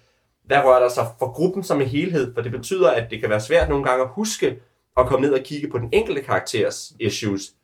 hvad 0.45 0.57
rører 0.57 0.81
der 0.81 0.89
sig 0.89 1.07
for 1.19 1.33
gruppen 1.33 1.63
som 1.63 1.81
en 1.81 1.87
helhed, 1.87 2.35
for 2.35 2.43
det 2.43 2.53
betyder, 2.53 2.91
at 2.91 3.11
det 3.11 3.21
kan 3.21 3.31
være 3.31 3.41
svært 3.41 3.69
nogle 3.69 3.85
gange 3.85 4.03
at 4.05 4.11
huske, 4.13 4.57
at 4.97 5.07
komme 5.07 5.27
ned 5.27 5.35
og 5.35 5.41
kigge 5.45 5.69
på 5.71 5.79
den 5.79 5.89
enkelte 5.93 6.23
karakters 6.23 6.93
issues, 7.01 7.55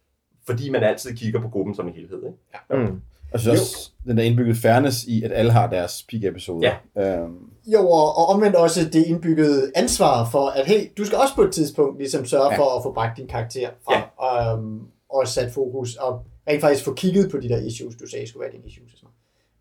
fordi 0.47 0.71
man 0.71 0.83
altid 0.83 1.17
kigger 1.17 1.41
på 1.41 1.49
gruppen 1.49 1.75
som 1.75 1.89
en 1.89 1.95
helhed. 1.95 2.23
Ikke? 2.27 2.87
Mm. 2.91 3.01
Og 3.33 3.41
så 3.41 3.51
også 3.51 3.91
den 4.05 4.17
der 4.17 4.23
indbygget 4.23 4.57
fairness 4.57 5.05
i, 5.05 5.23
at 5.23 5.33
alle 5.33 5.53
har 5.53 5.67
deres 5.71 6.07
peak-episoder. 6.11 6.73
Ja. 6.97 7.19
Øhm, 7.21 7.37
Jo, 7.67 7.89
og, 7.91 8.19
og 8.19 8.27
omvendt 8.27 8.57
også 8.57 8.81
det 8.93 9.05
indbyggede 9.07 9.73
ansvar 9.75 10.29
for, 10.31 10.47
at 10.49 10.67
hey, 10.67 10.89
du 10.99 11.05
skal 11.05 11.19
også 11.19 11.35
på 11.35 11.43
et 11.43 11.53
tidspunkt 11.53 11.99
ligesom 11.99 12.25
sørge 12.27 12.45
Ja. 12.45 12.53
ja. 12.53 12.59
for 12.59 12.77
at 12.77 12.83
få 12.83 12.93
bragt 12.93 13.17
din 13.17 13.27
karakter 13.27 13.69
frem, 13.85 14.03
ja. 14.23 14.25
og, 14.25 14.59
um, 14.59 14.87
og 15.11 15.29
sat 15.29 15.53
fokus, 15.53 15.95
og 15.97 16.23
rent 16.49 16.61
faktisk 16.61 16.85
få 16.85 16.95
kigget 16.95 17.31
på 17.31 17.39
de 17.41 17.49
der 17.49 17.59
issues, 17.67 17.95
du 17.97 18.07
sagde 18.07 18.29
skulle 18.29 18.41
være 18.45 18.53
dine 18.53 18.67
issues. 18.67 18.93
Og 18.93 18.99
sådan 18.99 19.11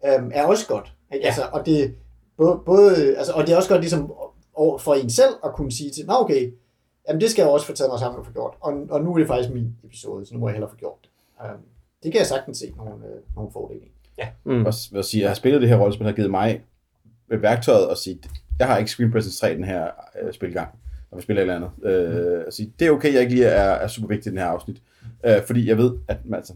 noget. 0.04 0.22
Um, 0.24 0.32
er 0.34 0.44
også 0.44 0.68
godt. 0.68 0.94
Ikke? 1.14 1.24
Ja. 1.24 1.28
Altså, 1.28 1.42
og, 1.52 1.66
det, 1.66 1.96
både, 2.40 2.60
både, 2.66 3.18
altså, 3.18 3.34
og 3.34 3.48
det 3.48 3.54
er 3.54 3.58
også 3.58 3.70
godt 3.70 3.82
ligesom 3.82 4.14
over 4.54 4.78
for 4.78 4.94
en 4.94 5.10
selv 5.10 5.34
at 5.44 5.52
kunne 5.56 5.72
sige 5.72 5.92
til, 5.92 6.06
nå 6.06 6.14
okay, 6.14 6.54
jamen 7.08 7.22
det 7.22 7.30
skal 7.30 7.42
jeg 7.42 7.52
også 7.52 7.66
få 7.66 7.74
taget 7.74 7.92
mig 7.92 8.00
sammen 8.00 8.20
og 8.20 8.26
få 8.26 8.32
gjort, 8.32 8.54
og, 8.62 8.74
og 8.90 9.02
nu 9.04 9.14
er 9.14 9.18
det 9.18 9.28
faktisk 9.28 9.54
min 9.54 9.76
episode, 9.84 10.26
så 10.26 10.34
nu 10.34 10.40
må 10.40 10.48
jeg 10.48 10.54
hellere 10.54 10.72
få 10.72 10.76
gjort 10.76 10.98
det. 11.04 11.10
Um, 11.46 11.62
det 12.04 12.12
kan 12.12 12.20
jeg 12.20 12.28
sagtens 12.28 12.58
se 12.58 12.74
nogle, 12.78 13.06
øh, 13.06 13.36
nogle 13.36 13.52
fordele 13.52 13.86
i. 13.86 13.92
Mm. 14.44 14.66
og 14.66 14.74
vil 14.92 15.04
sige, 15.04 15.22
jeg 15.22 15.30
har 15.30 15.36
spillet 15.36 15.62
det 15.62 15.70
her 15.70 15.78
rollespil, 15.78 16.08
har 16.08 16.14
givet 16.14 16.32
mig 16.32 16.62
værktøjet 17.28 17.88
at 17.88 17.98
sige, 17.98 18.20
jeg 18.60 18.68
har 18.68 18.78
ikke 18.78 18.92
Screen 18.92 19.12
Presence 19.12 19.40
3 19.40 19.56
den 19.56 19.64
her 19.64 19.88
øh, 20.22 20.34
spilgang, 20.34 20.70
når 21.12 21.18
vi 21.18 21.22
spiller 21.22 21.44
et 21.44 21.52
eller 21.52 21.56
andet. 21.56 21.92
Øh, 21.92 22.44
at 22.48 22.54
sige, 22.54 22.74
det 22.80 22.88
er 22.88 22.92
okay, 22.92 23.14
jeg 23.14 23.22
ikke 23.22 23.34
lige 23.34 23.46
er, 23.46 23.72
er 23.72 23.88
super 23.88 24.08
vigtig 24.08 24.30
i 24.30 24.32
den 24.32 24.40
her 24.40 24.46
afsnit, 24.46 24.82
øh, 25.26 25.44
fordi 25.48 25.68
jeg 25.68 25.78
ved, 25.78 25.98
at 26.08 26.18
man, 26.26 26.38
altså, 26.38 26.54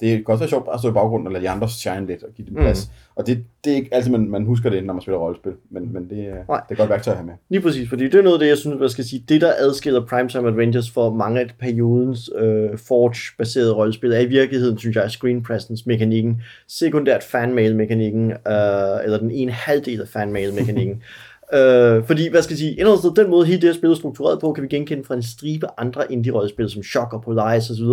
det 0.00 0.10
kan 0.16 0.24
også 0.32 0.42
være 0.42 0.48
sjovt 0.48 0.68
at 0.74 0.78
stå 0.80 0.88
i 0.90 0.92
baggrunden 0.92 1.26
og 1.26 1.32
lade 1.32 1.44
de 1.44 1.50
andre 1.50 1.68
shine 1.68 2.06
lidt 2.06 2.22
og 2.22 2.28
give 2.36 2.46
dem 2.48 2.54
plads. 2.54 2.86
Mm. 2.86 2.92
Og 3.16 3.26
det, 3.26 3.44
det 3.64 3.72
er 3.72 3.76
ikke 3.76 3.94
altid, 3.94 4.10
man, 4.10 4.30
man 4.30 4.44
husker 4.44 4.70
det, 4.70 4.84
når 4.84 4.94
man 4.94 5.00
spiller 5.02 5.18
rollespil, 5.18 5.52
men, 5.70 5.92
men 5.92 6.10
det, 6.10 6.18
er- 6.18 6.44
Nej. 6.48 6.60
det 6.68 6.74
er 6.74 6.78
godt 6.78 6.90
værktøj 6.90 7.12
at 7.12 7.18
have 7.18 7.26
med. 7.26 7.34
Lige 7.48 7.60
præcis, 7.60 7.88
fordi 7.88 8.04
det 8.04 8.14
er 8.14 8.22
noget 8.22 8.34
af 8.34 8.40
det, 8.40 8.48
jeg 8.48 8.58
synes, 8.58 8.80
man 8.80 8.88
skal 8.88 9.04
sige, 9.04 9.24
det 9.28 9.40
der 9.40 9.52
adskiller 9.58 10.06
Primetime 10.06 10.48
Adventures 10.48 10.90
for 10.90 11.14
mange 11.14 11.40
af 11.40 11.46
periodens 11.60 12.30
øh, 12.38 12.78
Forge-baserede 12.78 13.74
rollespil, 13.74 14.12
er 14.12 14.18
i 14.20 14.26
virkeligheden, 14.26 14.78
synes 14.78 14.96
jeg, 14.96 15.10
screen 15.10 15.42
presence-mekanikken, 15.42 16.42
sekundært 16.68 17.22
fanmail-mekanikken, 17.22 18.30
øh, 18.30 19.04
eller 19.04 19.18
den 19.20 19.30
ene 19.30 19.52
halvdel 19.52 20.00
af 20.00 20.08
fanmail-mekanikken. 20.08 21.02
Øh, 21.54 22.04
fordi, 22.04 22.28
hvad 22.30 22.42
skal 22.42 22.52
jeg 22.54 22.58
sige, 22.58 22.72
sted, 22.98 23.14
den 23.24 23.30
måde 23.30 23.46
hele 23.46 23.60
det 23.60 23.68
her 23.68 23.74
spil 23.74 23.90
er 23.90 23.94
struktureret 23.94 24.40
på, 24.40 24.52
kan 24.52 24.62
vi 24.62 24.68
genkende 24.68 25.04
fra 25.04 25.14
en 25.14 25.22
stribe 25.22 25.66
andre 25.78 26.12
indie-rollespil, 26.12 26.70
som 26.70 26.82
Shock 26.82 27.12
og 27.12 27.22
Polaris 27.22 27.70
osv. 27.70 27.84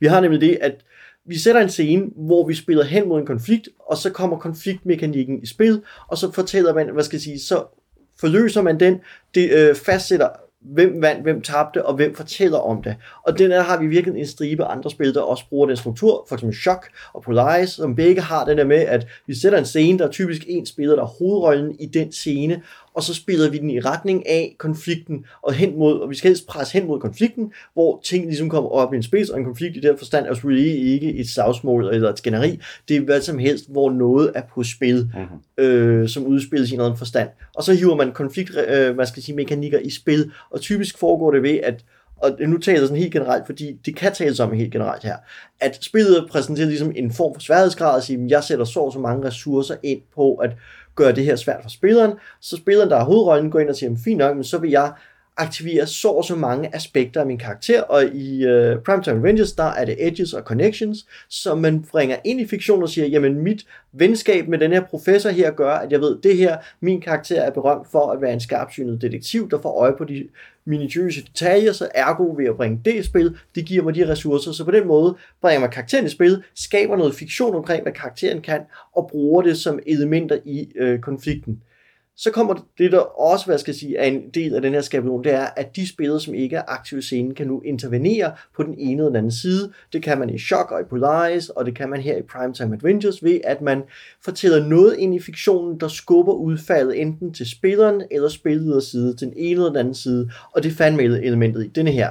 Vi 0.00 0.06
har 0.06 0.20
nemlig 0.20 0.40
det, 0.40 0.58
at 0.60 0.74
vi 1.26 1.38
sætter 1.38 1.60
en 1.60 1.68
scene, 1.68 2.06
hvor 2.16 2.46
vi 2.46 2.54
spiller 2.54 2.84
hen 2.84 3.08
mod 3.08 3.20
en 3.20 3.26
konflikt, 3.26 3.68
og 3.78 3.96
så 3.96 4.10
kommer 4.10 4.38
konfliktmekanikken 4.38 5.42
i 5.42 5.46
spil, 5.46 5.82
og 6.08 6.18
så 6.18 6.32
fortæller 6.32 6.74
man, 6.74 6.88
hvad 6.88 7.04
skal 7.04 7.16
jeg 7.16 7.22
sige, 7.22 7.40
så 7.40 7.64
forløser 8.20 8.62
man 8.62 8.80
den, 8.80 9.00
det 9.34 9.50
øh, 9.52 9.74
fastsætter, 9.74 10.28
hvem 10.60 11.02
vandt, 11.02 11.22
hvem 11.22 11.42
tabte, 11.42 11.86
og 11.86 11.94
hvem 11.94 12.14
fortæller 12.14 12.58
om 12.58 12.82
det. 12.82 12.96
Og 13.26 13.38
den 13.38 13.50
her 13.50 13.62
har 13.62 13.80
vi 13.80 13.86
virkelig 13.86 14.20
en 14.20 14.26
stribe 14.26 14.64
andre 14.64 14.90
spil, 14.90 15.14
der 15.14 15.20
også 15.20 15.44
bruger 15.48 15.66
den 15.66 15.76
struktur, 15.76 16.26
for 16.28 16.36
eksempel 16.36 16.58
Shock 16.58 16.90
og 17.12 17.22
Polaris, 17.22 17.70
som 17.70 17.96
begge 17.96 18.20
har 18.20 18.44
den 18.44 18.58
der 18.58 18.64
med, 18.64 18.76
at 18.76 19.06
vi 19.26 19.34
sætter 19.34 19.58
en 19.58 19.64
scene, 19.64 19.98
der 19.98 20.06
er 20.06 20.10
typisk 20.10 20.42
en 20.46 20.66
spiller, 20.66 20.94
der 20.94 21.02
er 21.02 21.06
hovedrollen 21.06 21.76
i 21.80 21.86
den 21.86 22.12
scene, 22.12 22.62
og 22.94 23.02
så 23.02 23.14
spiller 23.14 23.50
vi 23.50 23.58
den 23.58 23.70
i 23.70 23.80
retning 23.80 24.28
af 24.28 24.56
konflikten, 24.58 25.24
og 25.42 25.52
hen 25.52 25.78
mod, 25.78 26.00
og 26.00 26.10
vi 26.10 26.14
skal 26.14 26.28
helst 26.28 26.46
presse 26.46 26.72
hen 26.72 26.86
mod 26.86 27.00
konflikten, 27.00 27.52
hvor 27.72 28.00
ting 28.04 28.26
ligesom 28.26 28.48
kommer 28.48 28.70
op 28.70 28.92
i 28.92 28.96
en 28.96 29.02
spids, 29.02 29.30
og 29.30 29.38
en 29.38 29.44
konflikt 29.44 29.76
i 29.76 29.80
den 29.80 29.98
forstand 29.98 30.26
er 30.26 30.34
selvfølgelig 30.34 30.92
ikke 30.92 31.14
et 31.14 31.28
savsmål 31.28 31.84
eller 31.94 32.10
et 32.10 32.18
skænderi, 32.18 32.60
det 32.88 32.96
er 32.96 33.00
hvad 33.00 33.20
som 33.20 33.38
helst, 33.38 33.70
hvor 33.70 33.90
noget 33.90 34.32
er 34.34 34.42
på 34.54 34.62
spil, 34.62 35.10
Mm-hmm. 35.14 35.64
øh, 35.64 36.08
som 36.08 36.26
udspilles 36.26 36.70
i 36.70 36.74
en 36.74 36.80
eller 36.80 36.86
anden 36.86 36.98
forstand. 36.98 37.28
Og 37.54 37.64
så 37.64 37.74
hiver 37.74 37.96
man 37.96 38.12
konflikt, 38.12 38.50
øh, 38.68 38.94
hvad 38.94 39.06
skal 39.06 39.22
sige, 39.22 39.36
mekanikker 39.36 39.78
i 39.78 39.90
spil, 39.90 40.30
og 40.50 40.60
typisk 40.60 40.98
foregår 40.98 41.30
det 41.30 41.42
ved, 41.42 41.60
at 41.62 41.84
og 42.22 42.36
nu 42.40 42.58
taler 42.58 42.78
jeg 42.78 42.88
sådan 42.88 43.02
helt 43.02 43.12
generelt, 43.12 43.46
fordi 43.46 43.76
det 43.86 43.96
kan 43.96 44.12
tales 44.12 44.40
om 44.40 44.52
helt 44.52 44.72
generelt 44.72 45.02
her, 45.04 45.16
at 45.60 45.78
spillet 45.84 46.26
præsenterer 46.30 46.66
ligesom 46.66 46.92
en 46.96 47.12
form 47.12 47.34
for 47.34 47.40
sværhedsgrad, 47.40 47.96
at 47.96 48.02
sige, 48.02 48.24
at 48.24 48.30
jeg 48.30 48.44
sætter 48.44 48.64
så 48.64 48.80
og 48.80 48.92
så 48.92 48.98
mange 48.98 49.26
ressourcer 49.26 49.74
ind 49.82 50.00
på 50.14 50.34
at 50.34 50.50
gøre 50.94 51.12
det 51.12 51.24
her 51.24 51.36
svært 51.36 51.62
for 51.62 51.70
spilleren, 51.70 52.12
så 52.40 52.56
spilleren, 52.56 52.90
der 52.90 52.96
har 52.96 53.04
hovedrollen, 53.04 53.50
går 53.50 53.60
ind 53.60 53.68
og 53.68 53.76
siger, 53.76 53.96
fint 54.04 54.18
nok, 54.18 54.36
men 54.36 54.44
så 54.44 54.58
vil 54.58 54.70
jeg 54.70 54.92
aktivere 55.36 55.86
så 55.86 56.08
og 56.08 56.24
så 56.24 56.36
mange 56.36 56.74
aspekter 56.74 57.20
af 57.20 57.26
min 57.26 57.38
karakter, 57.38 57.82
og 57.82 58.04
i 58.04 58.46
uh, 58.46 58.82
Primetime 58.82 59.26
Rangers, 59.28 59.52
der 59.52 59.64
er 59.64 59.84
det 59.84 59.96
edges 60.06 60.32
og 60.32 60.42
connections, 60.42 61.06
som 61.28 61.58
man 61.58 61.82
bringer 61.82 62.16
ind 62.24 62.40
i 62.40 62.46
fiktion 62.46 62.82
og 62.82 62.88
siger, 62.88 63.06
jamen 63.06 63.34
mit 63.34 63.66
venskab 63.92 64.48
med 64.48 64.58
den 64.58 64.72
her 64.72 64.80
professor 64.80 65.30
her 65.30 65.50
gør, 65.50 65.72
at 65.72 65.92
jeg 65.92 66.00
ved, 66.00 66.18
det 66.22 66.36
her, 66.36 66.56
min 66.80 67.00
karakter 67.00 67.42
er 67.42 67.50
berømt 67.50 67.86
for 67.90 68.12
at 68.12 68.20
være 68.20 68.32
en 68.32 68.40
skarpsynet 68.40 69.02
detektiv, 69.02 69.50
der 69.50 69.58
får 69.58 69.80
øje 69.80 69.92
på 69.98 70.04
de 70.04 70.28
minutiøse 70.64 71.24
detaljer, 71.24 71.72
så 71.72 71.88
ergo 71.94 72.34
ved 72.36 72.46
at 72.46 72.56
bringe 72.56 72.80
det 72.84 72.94
i 72.94 73.02
spil, 73.02 73.36
det 73.54 73.66
giver 73.66 73.82
mig 73.84 73.94
de 73.94 74.08
ressourcer, 74.08 74.52
så 74.52 74.64
på 74.64 74.70
den 74.70 74.86
måde 74.86 75.16
bringer 75.40 75.60
man 75.60 75.70
karakteren 75.70 76.06
i 76.06 76.08
spil, 76.08 76.42
skaber 76.54 76.96
noget 76.96 77.14
fiktion 77.14 77.54
omkring, 77.54 77.82
hvad 77.82 77.92
karakteren 77.92 78.40
kan, 78.40 78.60
og 78.92 79.08
bruger 79.10 79.42
det 79.42 79.58
som 79.58 79.78
elementer 79.86 80.38
i 80.44 80.68
øh, 80.76 81.00
konflikten 81.00 81.62
så 82.22 82.30
kommer 82.30 82.54
det, 82.78 82.92
der 82.92 82.98
også, 82.98 83.46
hvad 83.46 83.58
skal 83.58 83.72
jeg 83.72 83.76
sige, 83.76 83.96
er 83.96 84.04
en 84.04 84.30
del 84.34 84.54
af 84.54 84.62
den 84.62 84.72
her 84.72 84.80
skabelon, 84.80 85.24
det 85.24 85.32
er, 85.32 85.46
at 85.56 85.76
de 85.76 85.88
spillere, 85.88 86.20
som 86.20 86.34
ikke 86.34 86.56
er 86.56 86.62
aktive 86.68 86.98
i 86.98 87.02
scenen, 87.02 87.34
kan 87.34 87.46
nu 87.46 87.60
intervenere 87.60 88.32
på 88.56 88.62
den 88.62 88.74
ene 88.78 88.92
eller 88.92 89.06
den 89.06 89.16
anden 89.16 89.32
side. 89.32 89.72
Det 89.92 90.02
kan 90.02 90.18
man 90.18 90.30
i 90.30 90.38
Shock 90.38 90.70
og 90.70 90.80
i 90.80 90.84
Polaris, 90.84 91.48
og 91.48 91.66
det 91.66 91.76
kan 91.76 91.90
man 91.90 92.00
her 92.00 92.16
i 92.16 92.22
Primetime 92.22 92.74
Adventures, 92.74 93.24
ved 93.24 93.40
at 93.44 93.60
man 93.60 93.82
fortæller 94.24 94.66
noget 94.66 94.96
ind 94.98 95.14
i 95.14 95.20
fiktionen, 95.20 95.80
der 95.80 95.88
skubber 95.88 96.32
udfaldet 96.32 97.00
enten 97.00 97.34
til 97.34 97.50
spilleren 97.50 98.02
eller 98.10 98.28
spillederens 98.28 98.84
side, 98.84 99.16
til 99.16 99.26
den 99.26 99.34
ene 99.36 99.50
eller 99.50 99.68
den 99.68 99.76
anden 99.76 99.94
side, 99.94 100.30
og 100.52 100.62
det 100.62 100.70
er 100.70 100.74
fandme 100.74 101.02
elementet 101.02 101.64
i 101.64 101.68
denne 101.68 101.90
her. 101.90 102.10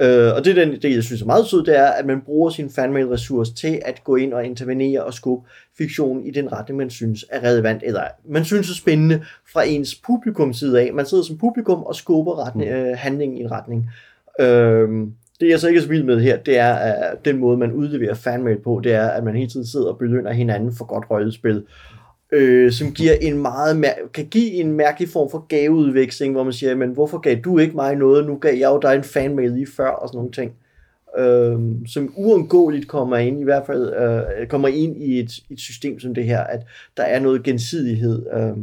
Øh, 0.00 0.34
og 0.36 0.44
det 0.44 0.56
den 0.56 0.82
del, 0.82 0.94
jeg 0.94 1.02
synes 1.02 1.22
er 1.22 1.26
meget 1.26 1.46
sød, 1.46 1.64
det 1.64 1.78
er, 1.78 1.86
at 1.86 2.06
man 2.06 2.20
bruger 2.20 2.50
sin 2.50 2.70
fanmail-ressource 2.70 3.54
til 3.54 3.80
at 3.84 4.04
gå 4.04 4.16
ind 4.16 4.32
og 4.32 4.44
intervenere 4.44 5.04
og 5.04 5.14
skubbe 5.14 5.48
fiktionen 5.78 6.26
i 6.26 6.30
den 6.30 6.52
retning, 6.52 6.78
man 6.78 6.90
synes 6.90 7.24
er 7.30 7.42
relevant, 7.42 7.82
eller 7.86 8.02
man 8.28 8.44
synes 8.44 8.70
er 8.70 8.74
spændende 8.74 9.22
fra 9.52 9.62
ens 9.62 9.94
publikums 9.94 10.58
side 10.58 10.80
af. 10.80 10.92
Man 10.94 11.06
sidder 11.06 11.24
som 11.24 11.38
publikum 11.38 11.82
og 11.82 11.94
skubber 11.94 12.46
retning, 12.46 12.70
øh, 12.70 12.96
handlingen 12.96 13.38
i 13.38 13.40
en 13.40 13.50
retning. 13.50 13.90
Øh, 14.40 14.88
det 15.40 15.48
jeg 15.48 15.60
så 15.60 15.68
ikke 15.68 15.78
er 15.78 15.82
så 15.82 15.88
vild 15.88 16.04
med 16.04 16.20
her, 16.20 16.36
det 16.36 16.58
er 16.58 16.74
at 16.74 17.24
den 17.24 17.38
måde, 17.38 17.56
man 17.56 17.72
udleverer 17.72 18.14
fanmail 18.14 18.58
på, 18.58 18.80
det 18.84 18.92
er, 18.92 19.08
at 19.08 19.24
man 19.24 19.36
hele 19.36 19.50
tiden 19.50 19.66
sidder 19.66 19.88
og 19.88 19.98
belønner 19.98 20.32
hinanden 20.32 20.72
for 20.78 20.84
godt 20.84 21.10
rollespil 21.10 21.64
øh, 22.32 22.72
som 22.72 22.92
giver 22.92 23.12
en 23.12 23.38
meget 23.38 23.76
mær- 23.84 24.08
kan 24.14 24.26
give 24.26 24.52
en 24.52 24.72
mærkelig 24.72 25.08
form 25.08 25.30
for 25.30 25.46
gaveudveksling, 25.48 26.32
hvor 26.32 26.44
man 26.44 26.52
siger, 26.52 26.74
men 26.74 26.90
hvorfor 26.90 27.18
gav 27.18 27.36
du 27.36 27.58
ikke 27.58 27.74
mig 27.76 27.96
noget, 27.96 28.26
nu 28.26 28.36
gav 28.36 28.54
jeg 28.54 28.68
jo 28.68 28.78
dig 28.82 28.94
en 28.94 29.04
fanmail 29.04 29.50
lige 29.50 29.66
før, 29.76 29.88
og 29.88 30.08
sådan 30.08 30.16
nogle 30.16 30.32
ting. 30.32 30.52
Øh, 31.18 31.88
som 31.88 32.14
uundgåeligt 32.16 32.88
kommer 32.88 33.16
ind, 33.16 33.40
i 33.40 33.44
hvert 33.44 33.66
fald 33.66 33.92
øh, 33.94 34.46
kommer 34.46 34.68
ind 34.68 35.02
i 35.02 35.20
et, 35.20 35.30
et 35.50 35.60
system 35.60 36.00
som 36.00 36.14
det 36.14 36.24
her, 36.24 36.40
at 36.40 36.60
der 36.96 37.02
er 37.02 37.20
noget 37.20 37.42
gensidighed. 37.42 38.26
Øh, 38.34 38.56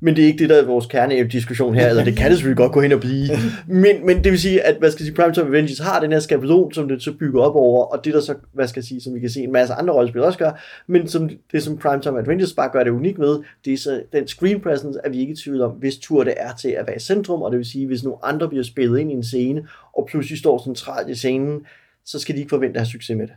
men 0.00 0.16
det 0.16 0.22
er 0.22 0.26
ikke 0.26 0.38
det, 0.38 0.50
der 0.50 0.62
er 0.62 0.66
vores 0.66 0.86
kerne-diskussion 0.86 1.74
her, 1.74 1.88
eller 1.88 2.04
det 2.04 2.16
kan 2.16 2.30
det 2.30 2.38
selvfølgelig 2.38 2.56
godt 2.56 2.72
gå 2.72 2.80
hen 2.80 2.92
og 2.92 3.00
blive. 3.00 3.28
Men, 3.66 4.06
men 4.06 4.24
det 4.24 4.32
vil 4.32 4.40
sige, 4.40 4.62
at 4.62 4.76
hvad 4.78 4.90
skal 4.90 5.02
jeg 5.02 5.06
sige, 5.06 5.14
Primetime 5.14 5.46
Avengers 5.46 5.78
har 5.78 6.00
den 6.00 6.12
her 6.12 6.20
skabelon, 6.20 6.72
som 6.72 6.88
det 6.88 7.02
så 7.02 7.12
bygger 7.12 7.42
op 7.42 7.54
over, 7.54 7.84
og 7.84 8.04
det 8.04 8.14
der 8.14 8.20
så, 8.20 8.34
hvad 8.52 8.68
skal 8.68 8.80
jeg 8.80 8.84
sige, 8.84 9.00
som 9.00 9.14
vi 9.14 9.20
kan 9.20 9.30
se 9.30 9.40
en 9.40 9.52
masse 9.52 9.74
andre 9.74 9.94
rollespil 9.94 10.22
også 10.22 10.38
gør, 10.38 10.50
men 10.86 11.08
som 11.08 11.30
det 11.52 11.62
som 11.62 11.78
Primetime 11.78 12.18
Avengers 12.18 12.52
bare 12.52 12.70
gør 12.72 12.84
det 12.84 12.90
unikt 12.90 13.18
med, 13.18 13.38
det 13.64 13.72
er 13.72 13.78
så 13.78 14.02
den 14.12 14.28
screen 14.28 14.60
presence, 14.60 15.06
at 15.06 15.12
vi 15.12 15.18
ikke 15.18 15.32
i 15.32 15.36
tvivl 15.36 15.60
om, 15.60 15.70
hvis 15.70 15.98
tur 15.98 16.24
det 16.24 16.34
er 16.36 16.54
til 16.54 16.68
at 16.68 16.86
være 16.86 16.96
i 16.96 17.00
centrum, 17.00 17.42
og 17.42 17.50
det 17.50 17.58
vil 17.58 17.66
sige, 17.66 17.86
hvis 17.86 18.04
nogle 18.04 18.18
andre 18.22 18.48
bliver 18.48 18.64
spillet 18.64 18.98
ind 18.98 19.10
i 19.10 19.14
en 19.14 19.24
scene, 19.24 19.68
og 19.96 20.06
pludselig 20.10 20.38
står 20.38 20.64
centralt 20.64 21.10
i 21.10 21.14
scenen, 21.14 21.66
så 22.04 22.18
skal 22.18 22.34
de 22.34 22.40
ikke 22.40 22.50
forvente 22.50 22.76
at 22.76 22.80
have 22.80 22.90
succes 22.90 23.16
med 23.16 23.26
det. 23.26 23.34